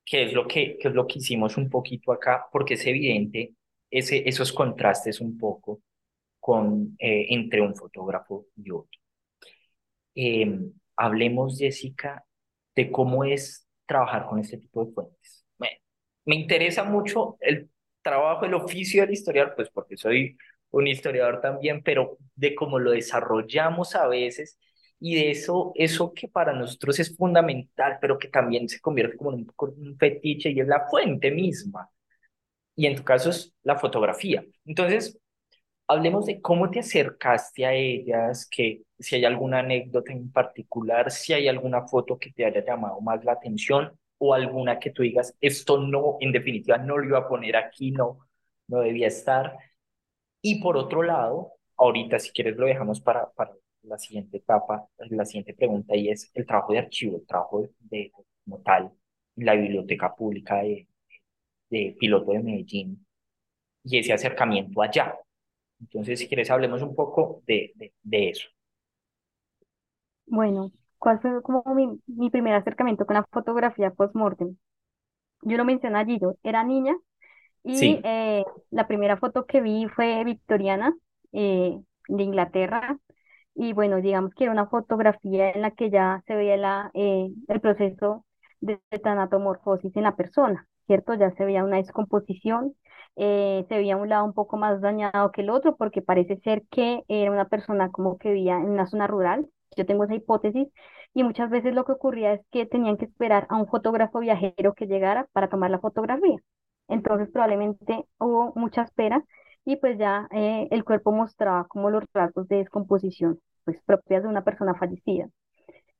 que 0.05 0.25
es 0.25 0.33
lo 0.33 0.47
que, 0.49 0.79
que 0.79 0.89
es 0.89 0.95
lo 0.95 1.07
que 1.07 1.19
hicimos 1.21 1.57
un 1.57 1.71
poquito 1.71 2.13
acá, 2.13 2.47
porque 2.53 2.75
es 2.75 2.87
evidente 2.87 3.55
ese, 3.99 4.29
esos 4.29 4.53
contrastes 4.53 5.21
un 5.21 5.39
poco 5.39 5.83
con, 6.41 6.97
eh, 6.99 7.27
entre 7.31 7.61
un 7.63 7.75
fotógrafo 7.77 8.47
y 8.57 8.71
otro. 8.71 9.01
Eh, 10.15 10.61
hablemos, 10.97 11.59
Jessica, 11.59 12.25
de 12.75 12.91
cómo 12.91 13.25
es 13.25 13.67
trabajar 13.87 14.27
con 14.27 14.39
este 14.39 14.59
tipo 14.59 14.85
de 14.85 14.93
fuentes. 14.93 15.45
Me, 15.59 15.69
me 16.25 16.37
interesa 16.37 16.85
mucho 16.85 17.37
el 17.41 17.71
trabajo, 18.03 18.45
el 18.45 18.55
oficio 18.55 19.03
del 19.03 19.13
historiador, 19.13 19.55
pues 19.57 19.71
porque 19.71 19.97
soy 19.97 20.37
un 20.71 20.87
historiador 20.87 21.41
también, 21.41 21.83
pero 21.83 22.19
de 22.35 22.55
cómo 22.55 22.79
lo 22.79 22.93
desarrollamos 22.93 23.95
a 23.95 24.07
veces 24.09 24.59
y 25.01 25.17
de 25.17 25.31
eso, 25.31 25.73
eso 25.75 26.15
que 26.15 26.29
para 26.29 26.53
nosotros 26.53 26.99
es 27.01 27.17
fundamental, 27.17 27.99
pero 28.01 28.19
que 28.19 28.29
también 28.29 28.69
se 28.69 28.81
convierte 28.81 29.17
como 29.17 29.33
en 29.33 29.41
un, 29.41 29.75
un 29.87 29.99
fetiche 29.99 30.51
y 30.51 30.61
es 30.61 30.67
la 30.67 30.87
fuente 30.89 31.31
misma. 31.31 31.91
Y 32.77 32.87
en 32.87 32.97
tu 32.97 33.05
caso 33.05 33.31
es 33.31 33.53
la 33.63 33.79
fotografía. 33.79 34.45
Entonces, 34.65 35.19
Hablemos 35.89 36.27
de 36.27 36.41
cómo 36.41 36.71
te 36.71 36.81
acercaste 36.81 37.67
a 37.67 37.75
ellas, 37.75 38.47
que 38.51 38.83
si 38.99 39.17
hay 39.17 39.25
alguna 39.27 39.61
anécdota 39.61 40.13
en 40.13 40.33
particular, 40.33 41.11
si 41.11 41.35
hay 41.35 41.49
alguna 41.49 41.87
foto 41.89 42.19
que 42.19 42.33
te 42.33 42.45
haya 42.47 42.65
llamado 42.65 43.01
más 43.03 43.25
la 43.25 43.33
atención 43.33 43.93
o 44.19 44.35
alguna 44.35 44.79
que 44.79 44.91
tú 44.93 45.03
digas, 45.03 45.37
esto 45.41 45.79
no, 45.79 46.17
en 46.21 46.33
definitiva, 46.33 46.79
no 46.79 46.99
lo 46.99 47.07
iba 47.07 47.19
a 47.19 47.29
poner 47.29 47.57
aquí, 47.57 47.91
no, 47.93 48.21
no 48.69 48.81
debía 48.81 49.09
estar. 49.09 49.59
Y 50.43 50.61
por 50.63 50.77
otro 50.77 51.03
lado, 51.03 51.53
ahorita 51.77 52.19
si 52.19 52.31
quieres 52.31 52.57
lo 52.57 52.67
dejamos 52.67 53.01
para, 53.01 53.31
para 53.33 53.53
la 53.83 53.99
siguiente 53.99 54.39
etapa, 54.39 54.87
la 54.99 55.25
siguiente 55.25 55.55
pregunta, 55.55 55.97
y 55.97 56.09
es 56.11 56.31
el 56.35 56.47
trabajo 56.47 56.73
de 56.73 56.79
archivo, 56.81 57.17
el 57.19 57.27
trabajo 57.27 57.63
de, 57.63 57.71
de- 57.81 58.13
como 58.45 58.61
tal, 58.63 58.93
la 59.37 59.55
biblioteca 59.55 60.15
pública 60.15 60.57
de, 60.63 60.87
de 61.75 61.97
Piloto 61.99 62.33
de 62.33 62.41
Medellín 62.43 63.07
y 63.85 63.99
ese 63.99 64.13
acercamiento 64.15 64.83
allá. 64.83 65.17
Entonces, 65.81 66.21
si 66.21 66.29
quieres, 66.29 66.51
hablemos 66.51 66.83
un 66.83 66.95
poco 66.97 67.43
de, 67.47 67.73
de, 67.77 67.95
de 68.03 68.31
eso. 68.31 68.49
Bueno, 70.27 70.73
¿cuál 70.99 71.21
fue 71.21 71.43
como 71.43 71.63
mi, 71.75 72.01
mi 72.07 72.31
primer 72.31 72.55
acercamiento 72.55 73.07
con 73.07 73.15
la 73.15 73.25
fotografía 73.31 73.91
post-mortem? 73.93 74.57
Yo 75.43 75.57
lo 75.57 75.65
mencioné 75.65 75.99
allí, 75.99 76.19
yo 76.21 76.35
era 76.43 76.65
niña 76.65 76.97
y 77.65 78.01
Sí, 78.01 78.05
eh, 78.05 78.45
la 78.71 78.89
primera 78.89 79.19
foto 79.19 79.47
que 79.47 79.61
vi 79.63 79.89
fue 79.89 80.25
victoriana 80.25 80.95
eh, 81.33 81.79
de 82.09 82.23
Inglaterra 82.25 82.99
y 83.55 83.73
bueno, 83.75 83.99
digamos 84.03 84.35
que 84.35 84.45
era 84.45 84.53
una 84.53 84.69
fotografía 84.69 85.51
en 85.53 85.63
la 85.63 85.73
que 85.73 85.91
ya 85.91 86.23
se 86.29 86.37
veía 86.37 86.57
la, 86.59 86.91
eh, 86.95 87.29
el 87.49 87.61
proceso 87.61 88.27
de, 88.61 88.81
de 88.91 88.99
tanatomorfosis 89.01 89.97
en 89.97 90.05
la 90.05 90.17
persona, 90.17 90.69
¿cierto? 90.87 91.15
Ya 91.15 91.31
se 91.33 91.45
veía 91.45 91.65
una 91.65 91.77
descomposición, 91.77 92.75
eh, 93.17 93.65
se 93.69 93.77
veía 93.77 93.97
un 93.97 94.09
lado 94.09 94.25
un 94.25 94.33
poco 94.35 94.57
más 94.57 94.81
dañado 94.81 95.31
que 95.33 95.43
el 95.43 95.51
otro 95.51 95.77
porque 95.77 96.03
parece 96.03 96.37
ser 96.39 96.63
que 96.71 97.03
era 97.09 97.31
una 97.31 97.49
persona 97.49 97.91
como 97.91 98.19
que 98.19 98.33
vivía 98.33 98.57
en 98.59 98.71
una 98.71 98.87
zona 98.87 99.07
rural. 99.07 99.49
Yo 99.77 99.87
tengo 99.87 100.05
esa 100.05 100.15
hipótesis 100.15 100.69
y 101.15 101.25
muchas 101.25 101.51
veces 101.51 101.75
lo 101.75 101.85
que 101.85 101.93
ocurría 101.93 102.33
es 102.35 102.41
que 102.51 102.67
tenían 102.67 102.97
que 102.97 103.07
esperar 103.07 103.47
a 103.51 103.57
un 103.57 103.67
fotógrafo 103.69 104.21
viajero 104.21 104.75
que 104.75 104.87
llegara 104.87 105.27
para 105.33 105.49
tomar 105.49 105.71
la 105.71 105.79
fotografía. 105.81 106.39
Entonces 106.89 107.31
probablemente 107.33 108.05
hubo 108.19 108.53
mucha 108.57 108.83
espera 108.83 109.25
y 109.65 109.77
pues 109.77 109.99
ya 109.99 110.29
eh, 110.33 110.69
el 110.71 110.85
cuerpo 110.85 111.13
mostraba 111.13 111.67
como 111.69 111.91
los 111.91 112.05
rasgos 112.13 112.49
de 112.49 112.57
descomposición 112.57 113.41
pues 113.65 113.81
propias 113.87 114.23
de 114.23 114.29
una 114.29 114.45
persona 114.45 114.75
fallecida. 114.75 115.29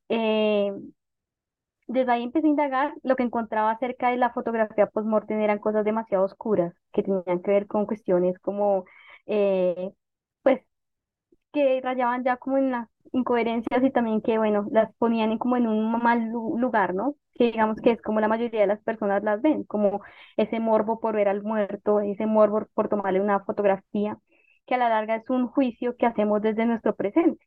Eh, 0.09 0.71
desde 1.87 2.11
ahí 2.11 2.23
empecé 2.23 2.47
a 2.47 2.49
indagar, 2.49 2.93
lo 3.03 3.15
que 3.15 3.23
encontraba 3.23 3.71
acerca 3.71 4.09
de 4.09 4.17
la 4.17 4.31
fotografía 4.33 4.87
post-mortem 4.87 5.39
eran 5.41 5.59
cosas 5.59 5.85
demasiado 5.85 6.25
oscuras 6.25 6.73
que 6.93 7.03
tenían 7.03 7.41
que 7.43 7.51
ver 7.51 7.67
con 7.67 7.85
cuestiones 7.85 8.39
como 8.39 8.85
eh, 9.27 9.91
pues 10.43 10.61
que 11.53 11.81
rayaban 11.81 12.23
ya 12.23 12.37
como 12.37 12.57
en 12.57 12.71
las 12.71 12.87
incoherencias 13.13 13.83
y 13.83 13.91
también 13.91 14.21
que, 14.21 14.37
bueno, 14.37 14.67
las 14.71 14.93
ponían 14.97 15.31
en 15.31 15.37
como 15.37 15.57
en 15.57 15.67
un 15.67 15.91
mal 16.03 16.29
lu- 16.29 16.57
lugar, 16.57 16.93
¿no? 16.93 17.15
Que 17.35 17.45
digamos 17.51 17.77
que 17.81 17.91
es 17.91 18.01
como 18.01 18.19
la 18.19 18.27
mayoría 18.27 18.61
de 18.61 18.67
las 18.67 18.81
personas 18.83 19.23
las 19.23 19.41
ven, 19.41 19.63
como 19.63 20.01
ese 20.37 20.59
morbo 20.59 20.99
por 20.99 21.15
ver 21.15 21.27
al 21.29 21.43
muerto, 21.43 21.99
ese 22.01 22.25
morbo 22.25 22.67
por 22.73 22.89
tomarle 22.89 23.21
una 23.21 23.39
fotografía, 23.45 24.17
que 24.65 24.75
a 24.75 24.77
la 24.77 24.89
larga 24.89 25.15
es 25.17 25.29
un 25.29 25.47
juicio 25.47 25.95
que 25.97 26.05
hacemos 26.05 26.41
desde 26.41 26.65
nuestro 26.65 26.95
presente 26.95 27.45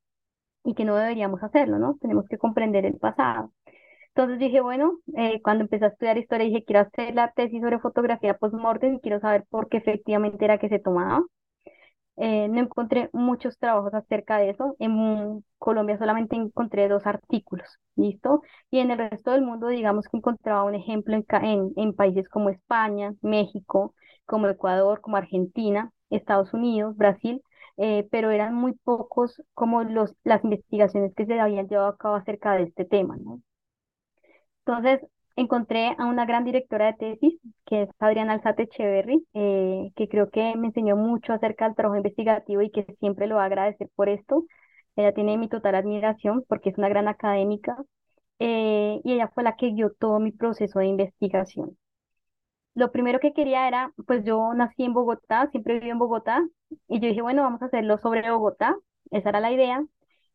y 0.64 0.74
que 0.74 0.84
no 0.84 0.96
deberíamos 0.96 1.42
hacerlo, 1.42 1.78
¿no? 1.78 1.96
Tenemos 2.00 2.26
que 2.28 2.38
comprender 2.38 2.86
el 2.86 2.98
pasado. 2.98 3.52
Entonces 4.18 4.40
dije, 4.40 4.60
bueno, 4.60 4.98
eh, 5.16 5.40
cuando 5.42 5.62
empecé 5.64 5.84
a 5.84 5.88
estudiar 5.88 6.18
historia, 6.18 6.46
dije, 6.46 6.64
quiero 6.64 6.80
hacer 6.80 7.14
la 7.14 7.30
tesis 7.32 7.62
sobre 7.62 7.78
fotografía 7.78 8.36
post-mortem 8.36 8.94
y 8.96 9.00
quiero 9.00 9.20
saber 9.20 9.44
por 9.48 9.68
qué 9.68 9.76
efectivamente 9.78 10.44
era 10.44 10.58
que 10.58 10.68
se 10.68 10.80
tomaba. 10.80 11.24
Eh, 12.16 12.48
no 12.48 12.60
encontré 12.60 13.10
muchos 13.12 13.58
trabajos 13.58 13.94
acerca 13.94 14.38
de 14.38 14.50
eso. 14.50 14.76
En 14.80 15.44
Colombia 15.58 15.98
solamente 15.98 16.36
encontré 16.36 16.88
dos 16.88 17.06
artículos, 17.06 17.68
¿listo? 17.96 18.42
Y 18.70 18.80
en 18.80 18.90
el 18.90 18.98
resto 18.98 19.30
del 19.32 19.42
mundo, 19.42 19.68
digamos 19.68 20.08
que 20.08 20.16
encontraba 20.18 20.64
un 20.64 20.74
ejemplo 20.74 21.14
en, 21.16 21.24
en, 21.44 21.72
en 21.76 21.94
países 21.94 22.28
como 22.28 22.50
España, 22.50 23.14
México, 23.22 23.94
como 24.26 24.48
Ecuador, 24.48 25.00
como 25.00 25.16
Argentina, 25.16 25.92
Estados 26.10 26.52
Unidos, 26.54 26.96
Brasil, 26.96 27.42
eh, 27.78 28.08
pero 28.10 28.30
eran 28.32 28.54
muy 28.54 28.72
pocos 28.84 29.42
como 29.54 29.84
los, 29.84 30.14
las 30.24 30.44
investigaciones 30.44 31.14
que 31.14 31.26
se 31.26 31.38
habían 31.40 31.68
llevado 31.68 31.88
a 31.90 31.96
cabo 31.98 32.16
acerca 32.16 32.54
de 32.54 32.64
este 32.64 32.84
tema, 32.84 33.16
¿no? 33.18 33.40
Entonces, 34.68 35.00
encontré 35.36 35.94
a 35.98 36.04
una 36.04 36.26
gran 36.26 36.44
directora 36.44 36.86
de 36.88 36.92
tesis, 36.94 37.40
que 37.64 37.84
es 37.84 37.90
Adriana 37.98 38.34
Alzate 38.34 38.64
Echeverry, 38.64 39.26
eh, 39.32 39.92
que 39.96 40.08
creo 40.08 40.28
que 40.30 40.54
me 40.56 40.66
enseñó 40.68 40.94
mucho 40.94 41.32
acerca 41.32 41.64
del 41.64 41.74
trabajo 41.74 41.96
investigativo 41.96 42.60
y 42.60 42.70
que 42.70 42.84
siempre 43.00 43.26
lo 43.26 43.36
voy 43.36 43.42
a 43.44 43.46
agradecer 43.46 43.88
por 43.96 44.10
esto. 44.10 44.44
Ella 44.94 45.14
tiene 45.14 45.38
mi 45.38 45.48
total 45.48 45.74
admiración 45.74 46.44
porque 46.48 46.68
es 46.68 46.76
una 46.78 46.90
gran 46.90 47.08
académica 47.08 47.76
eh, 48.40 49.00
y 49.04 49.12
ella 49.14 49.28
fue 49.34 49.42
la 49.44 49.56
que 49.56 49.70
guió 49.72 49.92
todo 49.98 50.20
mi 50.20 50.32
proceso 50.32 50.80
de 50.80 50.86
investigación. 50.86 51.78
Lo 52.74 52.92
primero 52.92 53.20
que 53.20 53.32
quería 53.32 53.68
era, 53.68 53.92
pues 54.06 54.24
yo 54.24 54.52
nací 54.54 54.84
en 54.84 54.94
Bogotá, 54.94 55.48
siempre 55.50 55.74
viví 55.74 55.90
en 55.90 55.98
Bogotá, 55.98 56.46
y 56.88 57.00
yo 57.00 57.08
dije, 57.08 57.22
bueno, 57.22 57.42
vamos 57.42 57.62
a 57.62 57.66
hacerlo 57.66 57.98
sobre 57.98 58.30
Bogotá, 58.30 58.76
esa 59.10 59.30
era 59.30 59.40
la 59.40 59.52
idea. 59.52 59.84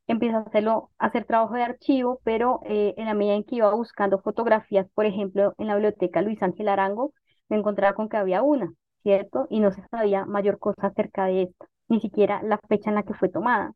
Empiezo 0.07 0.37
a 0.37 0.41
hacerlo, 0.41 0.91
hacer 0.97 1.25
trabajo 1.25 1.55
de 1.55 1.63
archivo, 1.63 2.19
pero 2.23 2.59
eh, 2.65 2.93
en 2.97 3.05
la 3.05 3.13
medida 3.13 3.35
en 3.35 3.43
que 3.43 3.55
iba 3.57 3.73
buscando 3.73 4.19
fotografías, 4.21 4.87
por 4.93 5.05
ejemplo, 5.05 5.53
en 5.57 5.67
la 5.67 5.75
biblioteca 5.75 6.21
Luis 6.21 6.41
Ángel 6.43 6.67
Arango, 6.69 7.13
me 7.49 7.57
encontraba 7.57 7.95
con 7.95 8.09
que 8.09 8.17
había 8.17 8.41
una, 8.43 8.73
¿cierto? 9.03 9.47
Y 9.49 9.59
no 9.61 9.71
se 9.71 9.81
sabía 9.89 10.25
mayor 10.25 10.59
cosa 10.59 10.87
acerca 10.87 11.25
de 11.27 11.43
esta, 11.43 11.67
ni 11.87 12.01
siquiera 12.01 12.41
la 12.43 12.59
fecha 12.69 12.89
en 12.89 12.95
la 12.95 13.03
que 13.03 13.13
fue 13.13 13.29
tomada. 13.29 13.73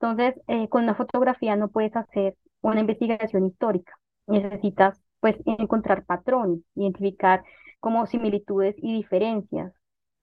Entonces, 0.00 0.34
eh, 0.48 0.68
con 0.68 0.84
una 0.84 0.94
fotografía 0.94 1.56
no 1.56 1.68
puedes 1.70 1.96
hacer 1.96 2.36
una 2.62 2.80
investigación 2.80 3.46
histórica. 3.46 3.94
Necesitas, 4.26 5.00
pues, 5.20 5.36
encontrar 5.46 6.04
patrones, 6.04 6.60
identificar 6.74 7.44
como 7.80 8.06
similitudes 8.06 8.74
y 8.78 8.94
diferencias. 8.96 9.72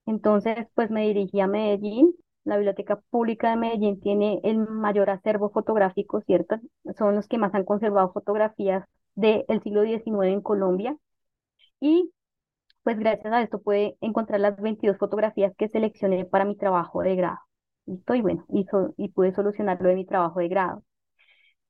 Entonces, 0.06 0.68
pues, 0.76 0.92
me 0.92 1.08
dirigí 1.08 1.40
a 1.42 1.48
Medellín. 1.48 2.14
La 2.44 2.58
Biblioteca 2.58 2.98
Pública 3.10 3.50
de 3.52 3.56
Medellín 3.58 4.00
tiene 4.02 4.40
el 4.44 4.58
mayor 4.60 5.10
acervo 5.10 5.50
fotográfico, 5.52 6.22
¿cierto? 6.22 6.58
Son 6.98 7.16
los 7.16 7.28
que 7.28 7.38
más 7.38 7.54
han 7.56 7.66
conservado 7.66 8.12
fotografías 8.14 8.86
del 9.16 9.46
siglo 9.64 9.84
XIX 9.84 10.32
en 10.34 10.42
Colombia. 10.42 10.98
Y, 11.80 12.12
pues, 12.84 13.00
gracias 13.00 13.34
a 13.34 13.42
esto 13.44 13.62
pude 13.62 13.98
encontrar 14.02 14.40
las 14.42 14.58
22 14.62 14.98
fotografías 14.98 15.54
que 15.58 15.70
seleccioné 15.70 16.26
para 16.26 16.46
mi 16.46 16.58
trabajo 16.58 17.02
de 17.04 17.16
grado. 17.16 17.40
¿Listo? 17.88 18.16
Y 18.16 18.22
bueno, 18.22 18.46
y, 18.50 18.66
y 18.98 19.10
pude 19.10 19.34
solucionar 19.34 19.82
lo 19.82 19.90
de 19.90 19.96
mi 19.96 20.06
trabajo 20.06 20.40
de 20.40 20.50
grado. 20.50 20.84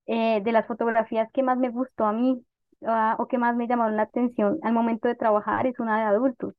Eh, 0.07 0.41
de 0.43 0.51
las 0.51 0.67
fotografías 0.67 1.29
que 1.31 1.43
más 1.43 1.57
me 1.57 1.69
gustó 1.69 2.05
a 2.05 2.13
mí, 2.13 2.43
ah, 2.85 3.15
o 3.19 3.27
que 3.27 3.37
más 3.37 3.55
me 3.55 3.67
llamaron 3.67 3.95
la 3.97 4.03
atención 4.03 4.59
al 4.63 4.73
momento 4.73 5.07
de 5.07 5.15
trabajar 5.15 5.67
es 5.67 5.79
una 5.79 5.97
de 5.99 6.03
adultos. 6.05 6.53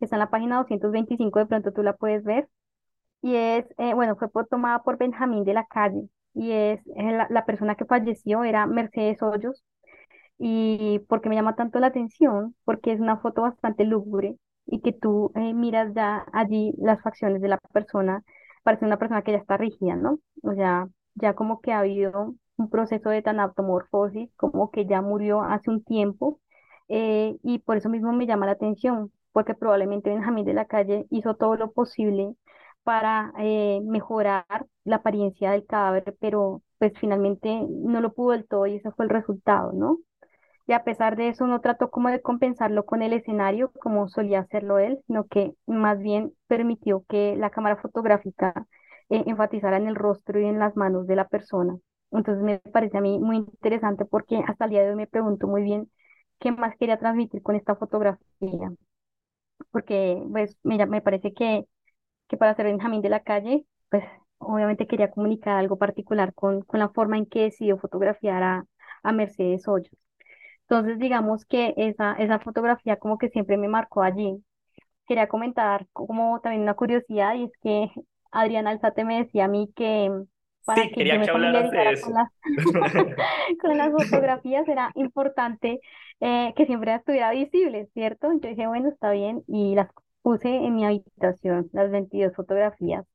Está 0.00 0.16
en 0.16 0.20
la 0.20 0.30
página 0.30 0.58
225, 0.58 1.38
de 1.40 1.46
pronto 1.46 1.72
tú 1.72 1.82
la 1.82 1.94
puedes 1.96 2.24
ver. 2.24 2.48
Y 3.22 3.34
es, 3.36 3.66
eh, 3.78 3.94
bueno, 3.94 4.16
fue 4.16 4.28
tomada 4.46 4.82
por 4.82 4.98
Benjamín 4.98 5.44
de 5.44 5.54
la 5.54 5.66
Calle. 5.66 6.08
Y 6.34 6.52
es, 6.52 6.80
eh, 6.96 7.12
la, 7.12 7.26
la 7.30 7.44
persona 7.46 7.74
que 7.76 7.84
falleció 7.86 8.44
era 8.44 8.66
Mercedes 8.66 9.22
Hoyos. 9.22 9.64
¿Y 10.38 11.00
por 11.08 11.20
qué 11.20 11.28
me 11.28 11.34
llama 11.36 11.56
tanto 11.56 11.78
la 11.80 11.88
atención? 11.88 12.54
Porque 12.64 12.92
es 12.92 13.00
una 13.00 13.18
foto 13.18 13.42
bastante 13.42 13.84
lúgubre 13.84 14.36
y 14.66 14.80
que 14.82 14.92
tú 14.92 15.32
eh, 15.34 15.54
miras 15.54 15.94
ya 15.94 16.26
allí 16.32 16.74
las 16.78 17.00
facciones 17.02 17.40
de 17.40 17.48
la 17.48 17.58
persona, 17.72 18.22
parece 18.62 18.84
una 18.84 18.98
persona 18.98 19.22
que 19.22 19.32
ya 19.32 19.38
está 19.38 19.56
rígida, 19.56 19.96
¿no? 19.96 20.18
O 20.42 20.54
sea, 20.54 20.88
ya 21.14 21.34
como 21.34 21.60
que 21.60 21.72
ha 21.72 21.80
habido 21.80 22.34
un 22.56 22.70
proceso 22.70 23.10
de 23.10 23.22
tanatomorfosis, 23.22 24.30
como 24.36 24.70
que 24.70 24.86
ya 24.86 25.02
murió 25.02 25.42
hace 25.42 25.70
un 25.70 25.84
tiempo, 25.84 26.40
eh, 26.88 27.36
y 27.42 27.58
por 27.60 27.76
eso 27.76 27.88
mismo 27.88 28.12
me 28.12 28.26
llama 28.26 28.46
la 28.46 28.52
atención, 28.52 29.12
porque 29.32 29.54
probablemente 29.54 30.10
Benjamín 30.10 30.44
de 30.44 30.54
la 30.54 30.66
Calle 30.66 31.06
hizo 31.10 31.34
todo 31.36 31.56
lo 31.56 31.72
posible 31.72 32.34
para 32.86 33.34
eh, 33.40 33.82
mejorar 33.84 34.46
la 34.84 34.98
apariencia 34.98 35.52
del 35.52 35.66
cadáver, 35.66 36.16
pero 36.20 36.62
pues 36.78 36.94
finalmente 37.00 37.66
no 37.68 38.00
lo 38.00 38.14
pudo 38.14 38.32
del 38.32 38.48
todo 38.48 38.66
y 38.68 38.76
ese 38.76 38.92
fue 38.92 39.06
el 39.06 39.10
resultado, 39.10 39.72
¿no? 39.74 39.98
Y 40.66 40.72
a 40.72 40.84
pesar 40.84 41.16
de 41.16 41.28
eso 41.28 41.46
no 41.46 41.60
trató 41.60 41.90
como 41.90 42.08
de 42.10 42.22
compensarlo 42.22 42.86
con 42.86 43.02
el 43.02 43.12
escenario 43.12 43.72
como 43.80 44.08
solía 44.08 44.40
hacerlo 44.40 44.78
él, 44.78 45.00
sino 45.06 45.26
que 45.26 45.52
más 45.66 45.98
bien 46.00 46.32
permitió 46.48 47.04
que 47.08 47.36
la 47.36 47.50
cámara 47.50 47.76
fotográfica 47.76 48.66
eh, 49.10 49.24
enfatizara 49.26 49.76
en 49.78 49.88
el 49.88 49.96
rostro 49.96 50.40
y 50.40 50.46
en 50.46 50.58
las 50.58 50.76
manos 50.76 51.06
de 51.06 51.16
la 51.16 51.28
persona. 51.28 51.76
Entonces 52.12 52.42
me 52.44 52.58
parece 52.60 52.98
a 52.98 53.00
mí 53.00 53.18
muy 53.20 53.36
interesante 53.38 54.04
porque 54.04 54.42
hasta 54.46 54.64
el 54.66 54.70
día 54.72 54.82
de 54.84 54.90
hoy 54.90 54.96
me 54.96 55.06
pregunto 55.08 55.46
muy 55.48 55.62
bien 55.62 55.90
qué 56.40 56.52
más 56.52 56.76
quería 56.78 56.98
transmitir 56.98 57.42
con 57.42 57.56
esta 57.56 57.76
fotografía. 57.76 58.72
Porque 59.70 60.22
pues 60.32 60.56
mira, 60.62 60.86
me 60.86 61.02
parece 61.02 61.32
que, 61.32 61.64
que 62.28 62.36
para 62.36 62.54
ser 62.54 62.66
Benjamín 62.66 63.02
de 63.02 63.08
la 63.10 63.20
calle, 63.22 63.64
pues 63.90 64.04
obviamente 64.38 64.86
quería 64.86 65.10
comunicar 65.10 65.56
algo 65.58 65.78
particular 65.78 66.34
con, 66.34 66.62
con 66.62 66.80
la 66.80 66.90
forma 66.90 67.18
en 67.18 67.26
que 67.26 67.42
decidió 67.44 67.78
fotografiar 67.78 68.42
a, 68.42 68.66
a 69.02 69.12
Mercedes 69.12 69.66
Hoyos. 69.68 69.92
Entonces, 70.62 70.98
digamos 70.98 71.44
que 71.46 71.74
esa, 71.76 72.14
esa 72.14 72.40
fotografía 72.40 72.96
como 72.98 73.18
que 73.18 73.28
siempre 73.30 73.56
me 73.56 73.68
marcó 73.68 74.02
allí. 74.02 74.44
Quería 75.08 75.28
comentar 75.28 75.86
como 75.92 76.40
también 76.42 76.62
una 76.62 76.74
curiosidad 76.74 77.34
y 77.36 77.44
es 77.44 77.52
que 77.62 77.90
Adrián 78.32 78.66
Alzate 78.68 79.04
me 79.04 79.18
decía 79.24 79.46
a 79.46 79.48
mí 79.48 79.72
que 79.76 80.10
para 80.64 80.84
Sí, 80.84 80.90
que 80.90 81.04
yo 81.06 81.16
me 81.16 81.28
familiarizara 81.28 81.96
con 82.00 82.14
las, 82.14 82.28
con 83.60 83.76
las 83.78 83.92
fotografías 83.92 84.66
era 84.68 84.90
importante 84.94 85.80
eh, 86.20 86.52
que 86.56 86.66
siempre 86.66 86.94
estuviera 86.94 87.30
visible, 87.32 87.88
¿cierto? 87.94 88.32
Yo 88.32 88.48
dije, 88.48 88.66
bueno, 88.66 88.88
está 88.88 89.10
bien 89.12 89.42
y 89.46 89.74
las 89.74 89.88
puse 90.26 90.48
en 90.66 90.74
mi 90.76 90.84
habitación, 90.84 91.68
las 91.72 91.90
22 91.92 92.34
fotografías. 92.34 93.06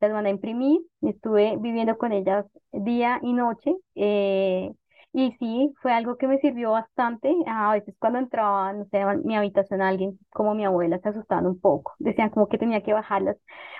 Las 0.00 0.12
mandé 0.12 0.30
a 0.30 0.32
imprimir, 0.34 0.80
estuve 1.02 1.56
viviendo 1.58 1.98
con 1.98 2.12
ellas 2.12 2.46
día 2.72 3.20
y 3.22 3.32
noche. 3.34 3.72
eh, 3.96 4.72
y 5.20 5.32
sí, 5.38 5.74
fue 5.82 5.92
algo 5.92 6.16
que 6.16 6.28
me 6.28 6.38
sirvió 6.38 6.72
bastante. 6.72 7.34
A 7.46 7.72
veces 7.72 7.94
cuando 7.98 8.18
entraba, 8.20 8.72
no 8.72 8.84
sé, 8.86 9.00
a 9.00 9.14
mi 9.14 9.36
habitación 9.36 9.82
alguien, 9.82 10.18
como 10.30 10.54
mi 10.54 10.64
abuela, 10.64 10.98
se 11.00 11.08
asustaban 11.08 11.46
un 11.46 11.60
poco. 11.60 11.94
Decían 11.98 12.30
como 12.30 12.48
que 12.48 12.58
tenía 12.58 12.82
que 12.82 12.92
bajarlas 12.92 13.36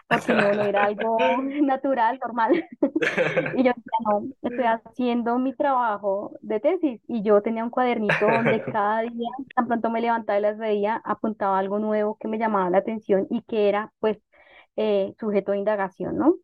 porque 0.09 0.35
no, 0.35 0.55
no 0.55 0.65
era 0.65 0.85
algo 0.85 1.19
natural, 1.63 2.19
normal. 2.23 2.65
Y 3.55 3.65
yo 3.65 3.73
decía, 3.75 3.99
no, 4.07 4.29
estoy 4.43 4.65
haciendo 4.67 5.39
mi 5.39 5.55
trabajo 5.55 6.33
de 6.43 6.61
tesis. 6.61 7.01
Y 7.09 7.23
yo 7.23 7.43
tenía 7.43 7.65
un 7.65 7.71
cuadernito 7.71 8.31
donde 8.31 8.65
cada 8.67 9.03
día, 9.03 9.29
tan 9.55 9.67
pronto 9.69 9.91
me 9.91 10.01
levantaba 10.01 10.39
y 10.39 10.43
las 10.43 10.59
veía, 10.59 10.97
apuntaba 11.05 11.59
algo 11.59 11.79
nuevo 11.79 12.17
que 12.21 12.29
me 12.29 12.39
llamaba 12.39 12.71
la 12.71 12.79
atención 12.79 13.27
y 13.31 13.43
que 13.43 13.69
era, 13.69 13.93
pues, 14.01 14.19
eh, 14.77 15.15
sujeto 15.19 15.53
de 15.53 15.59
indagación, 15.59 16.17
¿no? 16.19 16.35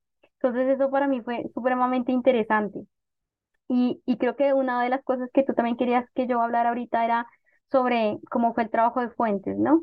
Entonces 0.41 0.69
eso 0.69 0.91
para 0.91 1.09
mí 1.09 1.21
fue 1.23 1.45
supremamente 1.55 2.13
interesante. 2.13 2.87
Y, 3.69 4.03
y 4.07 4.19
creo 4.19 4.37
que 4.37 4.53
una 4.53 4.83
de 4.83 4.91
las 4.91 5.03
cosas 5.05 5.31
que 5.33 5.43
tú 5.43 5.55
también 5.55 5.77
querías 5.77 6.07
que 6.15 6.27
yo 6.27 6.41
hablara 6.41 6.71
ahorita 6.71 7.05
era 7.05 7.27
sobre 7.71 8.19
cómo 8.31 8.55
fue 8.55 8.65
el 8.65 8.71
trabajo 8.71 9.01
de 9.01 9.11
fuentes, 9.11 9.57
¿no? 9.59 9.83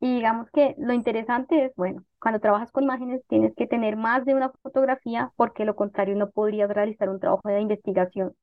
Y 0.00 0.16
digamos 0.16 0.50
que 0.52 0.74
lo 0.78 0.92
interesante 0.94 1.66
es, 1.66 1.72
bueno, 1.76 2.04
cuando 2.20 2.40
trabajas 2.40 2.72
con 2.72 2.84
imágenes 2.84 3.22
tienes 3.28 3.54
que 3.56 3.66
tener 3.66 3.96
más 3.96 4.24
de 4.26 4.34
una 4.34 4.50
fotografía 4.62 5.32
porque 5.36 5.64
lo 5.66 5.76
contrario 5.76 6.16
no 6.16 6.30
podrías 6.30 6.70
realizar 6.70 7.08
un 7.10 7.20
trabajo 7.20 7.48
de 7.48 7.60
investigación. 7.60 8.34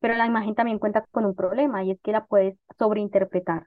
Pero 0.00 0.14
la 0.14 0.26
imagen 0.26 0.54
también 0.54 0.78
cuenta 0.78 1.04
con 1.10 1.24
un 1.24 1.34
problema 1.34 1.82
y 1.84 1.90
es 1.92 2.00
que 2.02 2.12
la 2.12 2.26
puedes 2.26 2.56
sobreinterpretar 2.78 3.66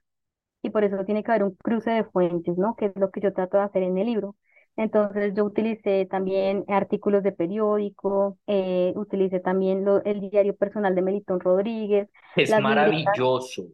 y 0.63 0.69
por 0.71 0.83
eso 0.85 1.05
tiene 1.05 1.23
que 1.23 1.31
haber 1.31 1.43
un 1.45 1.55
cruce 1.55 1.91
de 1.91 2.05
fuentes, 2.05 2.57
¿no? 2.57 2.75
Que 2.75 2.87
es 2.87 2.93
lo 2.97 3.11
que 3.11 3.21
yo 3.21 3.33
trato 3.33 3.57
de 3.57 3.63
hacer 3.65 3.83
en 3.83 3.97
el 3.97 4.07
libro. 4.07 4.35
Entonces 4.77 5.33
yo 5.35 5.45
utilicé 5.45 6.05
también 6.07 6.63
artículos 6.69 7.23
de 7.23 7.31
periódico, 7.33 8.39
eh, 8.47 8.93
utilicé 8.95 9.39
también 9.41 9.85
lo- 9.85 10.03
el 10.05 10.21
diario 10.29 10.55
personal 10.55 10.95
de 10.95 11.01
Melitón 11.03 11.39
Rodríguez, 11.39 12.09
Es 12.35 12.57
libretas. 12.57 12.57
maravilloso, 12.57 13.67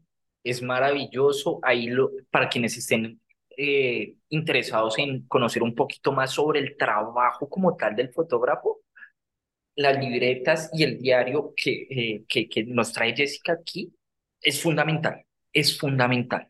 es 0.44 0.62
maravilloso. 0.62 1.60
Ahí 1.64 1.88
lo, 1.88 2.12
para 2.32 2.50
quienes 2.50 2.78
estén 2.78 3.22
eh, 3.58 4.16
interesados 4.30 4.98
en 5.00 5.28
conocer 5.28 5.62
un 5.64 5.76
poquito 5.76 6.12
más 6.12 6.32
sobre 6.32 6.60
el 6.60 6.78
trabajo 6.78 7.50
como 7.50 7.76
tal 7.76 7.96
del 7.96 8.12
fotógrafo, 8.14 8.82
las 9.76 9.98
libretas 10.00 10.70
y 10.74 10.84
el 10.84 11.00
diario 11.00 11.54
que, 11.58 11.88
eh, 11.92 12.26
que, 12.30 12.50
que 12.50 12.64
nos 12.66 12.94
trae 12.94 13.16
Jessica 13.16 13.54
aquí 13.54 13.94
es 14.42 14.62
fundamental, 14.62 15.26
es 15.54 15.78
fundamental. 15.80 16.50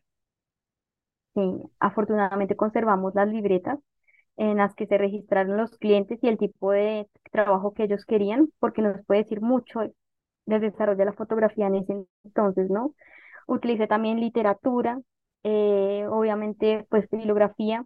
Sí, 1.35 1.41
afortunadamente 1.79 2.55
conservamos 2.55 3.13
las 3.15 3.27
libretas 3.27 3.79
en 4.37 4.57
las 4.57 4.75
que 4.75 4.87
se 4.87 4.97
registraron 4.97 5.57
los 5.57 5.77
clientes 5.77 6.19
y 6.21 6.27
el 6.27 6.37
tipo 6.37 6.71
de 6.71 7.07
trabajo 7.31 7.73
que 7.73 7.83
ellos 7.83 8.05
querían, 8.05 8.49
porque 8.59 8.81
nos 8.81 9.03
puede 9.05 9.23
decir 9.23 9.41
mucho 9.41 9.81
del 10.45 10.61
desarrollo 10.61 10.97
de 10.97 11.05
la 11.05 11.13
fotografía 11.13 11.67
en 11.67 11.75
ese 11.75 12.05
entonces, 12.25 12.69
¿no? 12.69 12.95
Utilicé 13.47 13.87
también 13.87 14.19
literatura, 14.21 15.01
eh, 15.43 16.05
obviamente, 16.09 16.85
pues 16.89 17.09
bibliografía. 17.09 17.85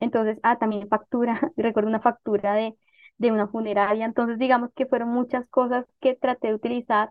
Entonces, 0.00 0.38
ah, 0.42 0.58
también 0.58 0.88
factura, 0.88 1.40
recuerdo 1.56 1.88
una 1.88 2.00
factura 2.00 2.54
de, 2.54 2.74
de 3.18 3.32
una 3.32 3.48
funeraria. 3.48 4.04
Entonces, 4.04 4.38
digamos 4.38 4.70
que 4.74 4.86
fueron 4.86 5.10
muchas 5.10 5.48
cosas 5.48 5.86
que 6.00 6.14
traté 6.16 6.48
de 6.48 6.54
utilizar, 6.54 7.10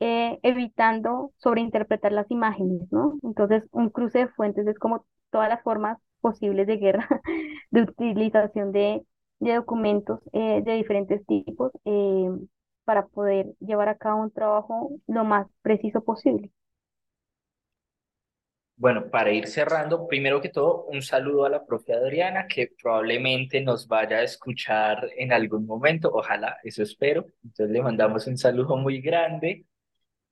eh, 0.00 0.38
evitando 0.42 1.32
sobreinterpretar 1.38 2.12
las 2.12 2.30
imágenes, 2.30 2.82
¿no? 2.92 3.18
Entonces, 3.22 3.68
un 3.72 3.90
cruce 3.90 4.20
de 4.20 4.28
fuentes 4.28 4.66
es 4.66 4.78
como 4.78 5.06
todas 5.30 5.48
las 5.48 5.62
formas 5.62 5.98
posibles 6.24 6.66
de 6.66 6.78
guerra, 6.78 7.08
de 7.72 7.82
utilización 7.82 8.72
de, 8.72 9.02
de 9.40 9.54
documentos 9.56 10.20
eh, 10.32 10.62
de 10.64 10.74
diferentes 10.76 11.24
tipos 11.26 11.72
eh, 11.86 12.30
para 12.86 13.06
poder 13.08 13.54
llevar 13.60 13.90
a 13.90 13.98
cabo 13.98 14.22
un 14.22 14.32
trabajo 14.32 14.92
lo 15.08 15.24
más 15.26 15.48
preciso 15.62 16.02
posible. 16.04 16.52
Bueno, 18.76 19.08
para 19.10 19.32
ir 19.32 19.46
cerrando, 19.46 20.06
primero 20.08 20.40
que 20.40 20.48
todo, 20.48 20.84
un 20.86 21.00
saludo 21.02 21.44
a 21.44 21.48
la 21.50 21.64
profe 21.64 21.92
Adriana, 21.94 22.46
que 22.48 22.70
probablemente 22.82 23.60
nos 23.60 23.86
vaya 23.86 24.16
a 24.18 24.22
escuchar 24.24 25.08
en 25.16 25.32
algún 25.32 25.64
momento, 25.66 26.10
ojalá, 26.12 26.58
eso 26.64 26.82
espero. 26.82 27.26
Entonces 27.44 27.70
le 27.70 27.82
mandamos 27.82 28.26
un 28.26 28.36
saludo 28.36 28.76
muy 28.76 29.00
grande. 29.00 29.64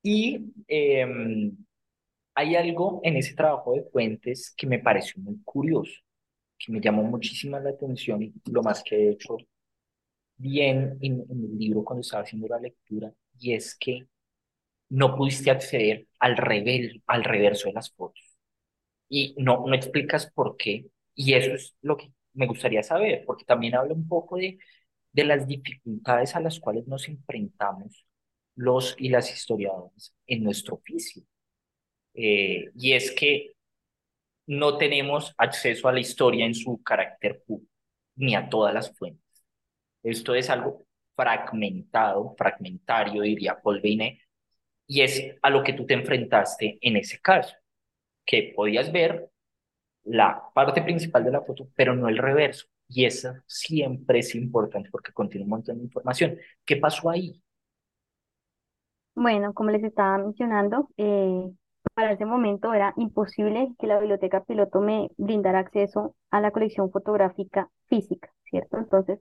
Y 0.02 0.52
em, 0.68 1.56
hay 2.34 2.56
algo 2.56 3.00
en 3.04 3.16
ese 3.16 3.34
trabajo 3.34 3.74
de 3.74 3.84
fuentes 3.84 4.54
que 4.56 4.66
me 4.66 4.78
pareció 4.78 5.22
muy 5.22 5.40
curioso, 5.44 5.92
que 6.58 6.72
me 6.72 6.80
llamó 6.80 7.02
muchísima 7.04 7.60
la 7.60 7.70
atención 7.70 8.22
y 8.22 8.32
lo 8.50 8.62
más 8.62 8.82
que 8.82 8.96
he 8.96 9.10
hecho 9.12 9.36
bien 10.36 10.98
en, 11.00 11.24
el 11.30 11.58
libro 11.58 11.84
cuando 11.84 12.02
estaba 12.02 12.22
haciendo 12.24 12.48
la 12.48 12.58
lectura, 12.58 13.12
y 13.38 13.54
es 13.54 13.76
que 13.76 14.08
no 14.90 15.16
pudiste 15.16 15.50
acceder 15.50 16.08
al 16.20 16.36
revel, 16.36 17.02
al 17.06 17.24
reverso 17.24 17.68
de 17.68 17.74
las 17.74 17.92
fotos 17.92 18.32
y 19.12 19.34
no, 19.38 19.64
no 19.66 19.74
explicas 19.74 20.30
por 20.32 20.56
qué. 20.56 20.86
Y 21.14 21.34
eso 21.34 21.52
es 21.54 21.76
lo 21.82 21.96
que 21.98 22.12
me 22.32 22.46
gustaría 22.46 22.82
saber, 22.82 23.24
porque 23.26 23.44
también 23.44 23.74
habla 23.74 23.92
un 23.94 24.08
poco 24.08 24.38
de, 24.38 24.58
de 25.12 25.24
las 25.24 25.46
dificultades 25.46 26.34
a 26.34 26.40
las 26.40 26.58
cuales 26.60 26.86
nos 26.86 27.08
enfrentamos 27.08 28.06
los 28.54 28.96
y 28.98 29.10
las 29.10 29.32
historiadoras 29.32 30.14
en 30.26 30.44
nuestro 30.44 30.76
oficio. 30.76 31.24
Eh, 32.14 32.70
y 32.74 32.92
es 32.92 33.10
que 33.12 33.52
no 34.46 34.76
tenemos 34.76 35.34
acceso 35.38 35.88
a 35.88 35.92
la 35.92 36.00
historia 36.00 36.44
en 36.46 36.54
su 36.54 36.82
carácter 36.82 37.42
puro, 37.46 37.64
ni 38.16 38.34
a 38.34 38.48
todas 38.48 38.74
las 38.74 38.96
fuentes. 38.96 39.22
Esto 40.02 40.34
es 40.34 40.50
algo 40.50 40.86
fragmentado, 41.14 42.34
fragmentario, 42.36 43.22
diría 43.22 43.60
Paul 43.60 43.80
Binet, 43.80 44.18
y 44.86 45.02
es 45.02 45.36
a 45.42 45.50
lo 45.50 45.62
que 45.62 45.72
tú 45.72 45.86
te 45.86 45.94
enfrentaste 45.94 46.78
en 46.80 46.96
ese 46.96 47.20
caso, 47.20 47.54
que 48.24 48.52
podías 48.54 48.92
ver 48.92 49.30
la 50.04 50.42
parte 50.54 50.82
principal 50.82 51.24
de 51.24 51.30
la 51.30 51.42
foto, 51.42 51.68
pero 51.74 51.94
no 51.94 52.08
el 52.08 52.18
reverso. 52.18 52.66
Y 52.88 53.04
eso 53.04 53.32
siempre 53.46 54.18
es 54.18 54.34
importante 54.34 54.90
porque 54.90 55.12
contiene 55.12 55.44
un 55.44 55.50
montón 55.50 55.78
de 55.78 55.84
información. 55.84 56.38
¿Qué 56.64 56.76
pasó 56.76 57.08
ahí? 57.08 57.40
Bueno, 59.14 59.54
como 59.54 59.70
les 59.70 59.84
estaba 59.84 60.18
mencionando, 60.18 60.88
eh, 60.96 61.50
para 61.94 62.12
ese 62.12 62.24
momento 62.26 62.72
era 62.74 62.94
imposible 62.96 63.74
que 63.78 63.86
la 63.86 63.98
biblioteca 63.98 64.44
piloto 64.44 64.80
me 64.80 65.10
brindara 65.16 65.60
acceso 65.60 66.14
a 66.30 66.40
la 66.40 66.50
colección 66.52 66.90
fotográfica 66.90 67.70
física, 67.88 68.30
¿cierto? 68.44 68.78
Entonces, 68.78 69.20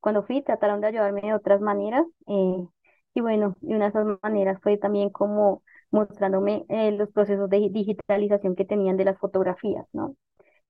cuando 0.00 0.24
fui, 0.24 0.42
trataron 0.42 0.80
de 0.80 0.88
ayudarme 0.88 1.22
de 1.22 1.34
otras 1.34 1.60
maneras, 1.60 2.06
eh, 2.28 2.66
y 3.14 3.20
bueno, 3.20 3.56
y 3.62 3.74
una 3.74 3.86
de 3.86 3.90
esas 3.90 4.06
maneras 4.22 4.60
fue 4.62 4.76
también 4.78 5.10
como 5.10 5.62
mostrándome 5.90 6.64
eh, 6.68 6.92
los 6.92 7.10
procesos 7.10 7.50
de 7.50 7.68
digitalización 7.70 8.56
que 8.56 8.64
tenían 8.64 8.96
de 8.96 9.04
las 9.04 9.18
fotografías, 9.18 9.86
¿no? 9.92 10.16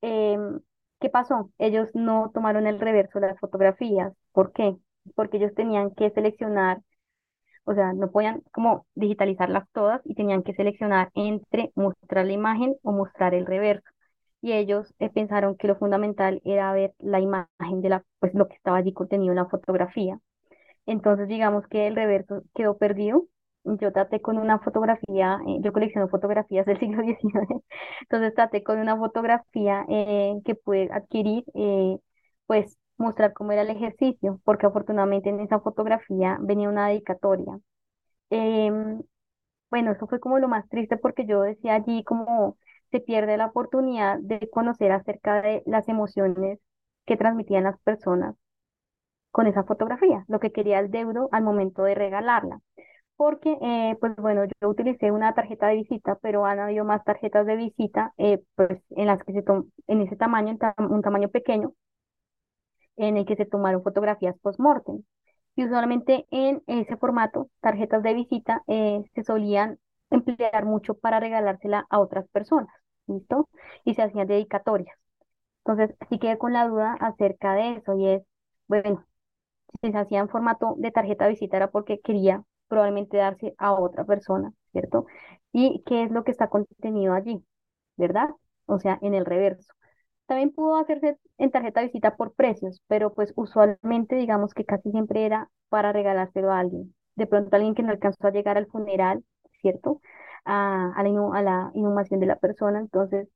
Em, 0.03 0.61
¿qué 1.01 1.09
pasó? 1.11 1.51
Ellos 1.59 1.91
no 1.95 2.31
tomaron 2.35 2.67
el 2.67 2.81
reverso 2.81 3.21
de 3.21 3.29
las 3.29 3.41
fotografías. 3.41 4.13
¿Por 4.33 4.53
qué? 4.53 4.77
Porque 5.15 5.39
ellos 5.39 5.55
tenían 5.55 5.93
que 5.95 6.11
seleccionar, 6.11 6.81
o 7.65 7.75
sea, 7.75 7.93
no 7.93 8.11
podían 8.11 8.43
como 8.53 8.87
digitalizarlas 8.95 9.69
todas 9.73 10.01
y 10.05 10.15
tenían 10.15 10.43
que 10.43 10.55
seleccionar 10.55 11.11
entre 11.15 11.73
mostrar 11.75 12.27
la 12.27 12.33
imagen 12.33 12.77
o 12.83 12.93
mostrar 12.93 13.35
el 13.35 13.47
reverso. 13.47 13.89
Y 14.41 14.53
ellos 14.53 14.95
eh, 14.99 15.11
pensaron 15.11 15.57
que 15.57 15.69
lo 15.69 15.77
fundamental 15.77 16.41
era 16.45 16.73
ver 16.73 16.95
la 16.99 17.21
imagen 17.21 17.81
de 17.83 17.89
la, 17.91 18.05
pues 18.21 18.35
lo 18.35 18.49
que 18.49 18.57
estaba 18.57 18.79
allí 18.79 18.93
contenido 18.93 19.33
en 19.33 19.37
la 19.37 19.47
fotografía. 19.47 20.19
Entonces, 20.87 21.29
digamos 21.29 21.67
que 21.69 21.87
el 21.89 21.97
reverso 21.97 22.43
quedó 22.55 22.77
perdido. 22.79 23.27
Yo 23.65 23.93
traté 23.93 24.21
con 24.21 24.39
una 24.39 24.59
fotografía, 24.59 25.39
eh, 25.47 25.59
yo 25.63 25.73
colecciono 25.73 26.09
fotografías 26.09 26.67
del 26.67 26.79
siglo 26.81 27.03
XIX, 27.05 27.63
entonces 28.03 28.35
traté 28.35 28.63
con 28.65 28.79
una 28.81 28.97
fotografía 28.97 29.85
eh, 29.89 30.35
que 30.45 30.57
pude 30.57 30.89
adquirir, 30.93 31.45
pues 32.47 32.77
mostrar 33.03 33.33
cómo 33.35 33.53
era 33.53 33.63
el 33.63 33.71
ejercicio, 33.71 34.41
porque 34.45 34.67
afortunadamente 34.67 35.31
en 35.31 35.41
esa 35.41 35.61
fotografía 35.61 36.39
venía 36.41 36.69
una 36.71 36.89
dedicatoria. 36.89 37.59
Em, 38.31 39.03
bueno, 39.71 39.93
eso 39.93 40.07
fue 40.09 40.21
como 40.21 40.39
lo 40.39 40.49
más 40.49 40.69
triste 40.69 40.97
porque 40.99 41.27
yo 41.27 41.43
decía 41.43 41.75
allí 41.77 42.05
como 42.05 42.59
se 42.93 43.01
pierde 43.01 43.37
la 43.39 43.47
oportunidad 43.47 44.19
de 44.21 44.49
conocer 44.51 44.93
acerca 44.93 45.43
de 45.43 45.63
las 45.67 45.89
emociones 45.89 46.61
que 47.07 47.17
transmitían 47.17 47.65
las 47.65 47.81
personas 47.81 48.37
con 49.31 49.47
esa 49.47 49.65
fotografía, 49.65 50.25
lo 50.29 50.41
que 50.41 50.53
quería 50.53 50.79
el 50.81 50.91
deudo 50.91 51.29
al 51.33 51.43
momento 51.45 51.83
de 51.85 51.95
regalarla. 51.95 52.61
Porque, 53.17 53.57
eh, 53.63 53.97
pues 54.01 54.17
bueno, 54.17 54.45
yo 54.47 54.69
utilicé 54.71 55.13
una 55.13 55.35
tarjeta 55.35 55.69
de 55.69 55.77
visita, 55.77 56.17
pero 56.23 56.47
han 56.47 56.61
habido 56.61 56.85
más 56.85 57.05
tarjetas 57.05 57.47
de 57.47 57.57
visita, 57.57 58.15
eh, 58.19 58.43
pues 58.57 58.83
en 58.91 59.07
las 59.09 59.23
que 59.25 59.33
se 59.35 59.45
en 59.89 60.03
ese 60.03 60.17
tamaño, 60.17 60.59
un 60.79 61.03
tamaño 61.03 61.29
pequeño, 61.31 61.73
en 62.97 63.17
el 63.17 63.27
que 63.27 63.37
se 63.37 63.47
tomaron 63.47 63.83
fotografías 63.83 64.37
post-mortem. 64.41 65.03
Y 65.57 65.65
usualmente 65.67 66.27
en 66.31 66.63
ese 66.67 66.97
formato, 66.97 67.51
tarjetas 67.61 68.03
de 68.03 68.15
visita, 68.15 68.63
eh, 68.69 69.03
se 69.15 69.25
solían 69.25 69.79
emplear 70.11 70.65
mucho 70.65 70.95
para 70.95 71.21
regalársela 71.21 71.87
a 71.91 72.01
otras 72.01 72.29
personas, 72.31 72.75
¿listo? 73.07 73.49
Y 73.85 73.95
se 73.95 74.03
hacían 74.03 74.27
dedicatorias. 74.29 74.97
Entonces, 75.65 75.97
sí 76.11 76.19
quedé 76.19 76.39
con 76.39 76.53
la 76.53 76.69
duda 76.69 76.95
acerca 77.01 77.55
de 77.55 77.75
eso 77.77 77.97
y 77.99 78.09
es, 78.09 78.23
bueno, 78.69 79.05
si 79.83 79.93
se 79.93 79.99
hacía 79.99 80.21
en 80.21 80.29
formato 80.29 80.75
de 80.79 80.91
tarjeta 80.93 81.25
de 81.25 81.31
visita 81.33 81.57
era 81.57 81.71
porque 81.71 82.01
quería 82.01 82.43
probablemente 82.69 83.17
darse 83.19 83.55
a 83.59 83.73
otra 83.73 84.05
persona, 84.05 84.53
¿cierto? 84.73 85.07
¿Y 85.53 85.83
qué 85.87 86.05
es 86.05 86.11
lo 86.11 86.25
que 86.25 86.31
está 86.33 86.49
contenido 86.49 87.15
allí? 87.15 87.45
¿Verdad? 87.97 88.31
O 88.67 88.79
sea, 88.79 88.99
en 89.03 89.15
el 89.15 89.27
reverso. 89.27 89.73
También 90.33 90.53
pudo 90.53 90.77
hacerse 90.77 91.19
en 91.39 91.51
tarjeta 91.51 91.81
de 91.81 91.87
visita 91.87 92.17
por 92.17 92.35
precios, 92.35 92.83
pero 92.89 93.13
pues 93.15 93.33
usualmente 93.37 94.17
digamos 94.17 94.55
que 94.55 94.65
casi 94.65 94.91
siempre 94.91 95.27
era 95.27 95.51
para 95.69 95.93
regalárselo 95.93 96.51
a 96.53 96.61
alguien. 96.61 96.95
De 97.17 97.27
pronto 97.27 97.55
alguien 97.57 97.75
que 97.75 97.83
no 97.83 97.91
alcanzó 97.93 98.27
a 98.27 98.31
llegar 98.33 98.57
al 98.59 98.67
funeral, 98.67 99.25
¿cierto? 99.61 100.01
A, 100.45 100.93
a, 100.97 101.03
la, 101.05 101.11
a 101.39 101.43
la 101.43 101.71
inhumación 101.75 102.21
de 102.21 102.27
la 102.27 102.37
persona, 102.39 102.81
entonces 102.81 103.29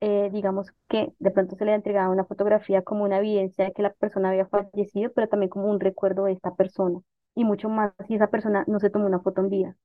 eh, 0.00 0.30
digamos 0.32 0.68
que 0.88 1.12
de 1.18 1.30
pronto 1.30 1.56
se 1.56 1.64
le 1.64 1.72
ha 1.72 1.74
entregado 1.76 2.12
una 2.12 2.24
fotografía 2.24 2.82
como 2.82 3.04
una 3.04 3.18
evidencia 3.18 3.64
de 3.66 3.72
que 3.72 3.82
la 3.82 3.92
persona 3.94 4.30
había 4.30 4.46
fallecido, 4.46 5.12
pero 5.14 5.28
también 5.28 5.50
como 5.50 5.70
un 5.70 5.80
recuerdo 5.80 6.24
de 6.24 6.32
esta 6.32 6.54
persona. 6.56 7.00
Y 7.36 7.44
mucho 7.44 7.68
más 7.68 7.92
si 8.08 8.14
esa 8.16 8.28
persona 8.28 8.64
no 8.66 8.80
se 8.80 8.90
tomó 8.90 9.06
una 9.06 9.20
foto 9.20 9.40
en 9.42 9.50
vida. 9.50 9.76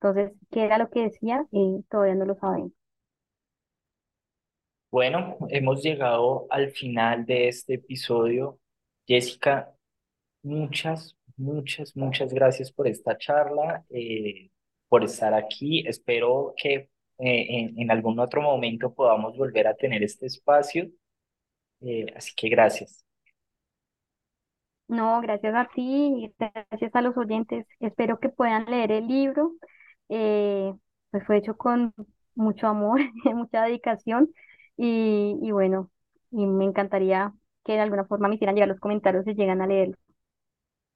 Entonces, 0.00 0.32
¿qué 0.52 0.64
era 0.66 0.78
lo 0.78 0.90
que 0.90 1.02
decía? 1.04 1.46
Eh, 1.52 1.82
todavía 1.90 2.16
no 2.16 2.26
lo 2.26 2.36
sabemos. 2.36 2.72
Bueno, 4.92 5.38
hemos 5.48 5.82
llegado 5.82 6.46
al 6.50 6.70
final 6.70 7.24
de 7.24 7.48
este 7.48 7.74
episodio. 7.76 8.60
Jessica, 9.06 9.72
muchas, 10.42 11.16
muchas, 11.38 11.96
muchas 11.96 12.34
gracias 12.34 12.70
por 12.70 12.86
esta 12.86 13.16
charla, 13.16 13.86
eh, 13.88 14.50
por 14.90 15.02
estar 15.02 15.32
aquí. 15.32 15.82
Espero 15.88 16.52
que 16.58 16.90
eh, 17.18 17.72
en, 17.74 17.90
algún 17.90 18.18
otro 18.20 18.42
momento 18.42 18.92
podamos 18.92 19.34
volver 19.34 19.66
a 19.66 19.74
tener 19.74 20.02
este 20.02 20.26
espacio. 20.26 20.90
Eh, 21.80 22.04
así 22.14 22.34
que 22.36 22.50
gracias. 22.50 23.06
No, 24.88 25.22
gracias 25.22 25.54
a 25.54 25.70
ti 25.74 26.26
y 26.26 26.34
gracias 26.38 26.94
a 26.94 27.00
los 27.00 27.16
oyentes. 27.16 27.66
Espero 27.80 28.20
que 28.20 28.28
puedan 28.28 28.66
leer 28.66 28.92
el 28.92 29.08
libro. 29.08 29.54
Pues 30.06 31.24
fue 31.26 31.38
hecho 31.38 31.56
con 31.56 31.94
mucho 32.34 32.66
amor, 32.66 33.00
mucha 33.34 33.64
dedicación 33.64 34.28
y, 34.84 35.38
y 35.40 35.52
bueno, 35.52 35.90
y 36.32 36.44
me 36.44 36.64
encantaría 36.64 37.32
que 37.64 37.74
de 37.74 37.80
alguna 37.80 38.04
forma 38.04 38.26
me 38.28 38.34
hicieran 38.34 38.56
llegar 38.56 38.68
los 38.68 38.80
comentarios 38.80 39.24
si 39.24 39.34
llegan 39.34 39.60
a 39.60 39.66
leerlo. 39.68 39.94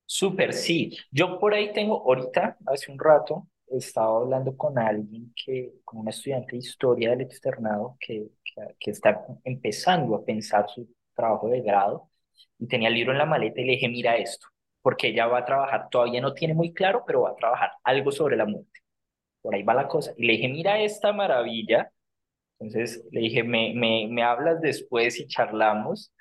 Súper, 0.04 0.52
sí. 0.52 0.96
Yo 1.12 1.38
por 1.38 1.54
ahí 1.54 1.72
tengo 1.72 2.02
ahorita, 2.02 2.56
hace 2.66 2.90
un 2.90 2.98
rato, 2.98 3.46
estaba 3.68 4.18
hablando 4.18 4.56
con 4.56 4.76
alguien 4.78 5.32
que, 5.36 5.74
con 5.84 6.00
una 6.00 6.10
estudiante 6.10 6.52
de 6.52 6.58
historia 6.58 7.10
del 7.10 7.20
externado 7.20 7.96
que, 8.00 8.28
que, 8.80 8.90
está 8.90 9.24
empezando 9.44 10.16
a 10.16 10.24
pensar 10.24 10.68
su 10.68 10.88
trabajo 11.14 11.48
de 11.48 11.60
grado 11.60 12.10
y 12.58 12.66
tenía 12.66 12.88
el 12.88 12.94
libro 12.94 13.12
en 13.12 13.18
la 13.18 13.26
maleta 13.26 13.60
y 13.60 13.64
le 13.66 13.72
dije, 13.72 13.88
mira 13.88 14.16
esto, 14.16 14.48
porque 14.82 15.08
ella 15.08 15.26
va 15.26 15.38
a 15.38 15.44
trabajar, 15.44 15.88
todavía 15.90 16.20
no 16.20 16.34
tiene 16.34 16.54
muy 16.54 16.72
claro, 16.72 17.04
pero 17.06 17.22
va 17.22 17.30
a 17.30 17.36
trabajar 17.36 17.70
algo 17.84 18.10
sobre 18.10 18.36
la 18.36 18.46
muerte. 18.46 18.80
Por 19.42 19.54
ahí 19.54 19.62
va 19.62 19.74
la 19.74 19.86
cosa. 19.88 20.12
Y 20.16 20.26
le 20.26 20.34
dije, 20.34 20.48
mira 20.48 20.80
esta 20.80 21.12
maravilla. 21.12 21.92
Entonces 22.58 23.04
le 23.12 23.20
dije, 23.20 23.42
me, 23.42 23.74
me, 23.74 24.08
me 24.10 24.22
hablas 24.22 24.60
después 24.60 25.18
y 25.20 25.26
charlamos. 25.26 26.12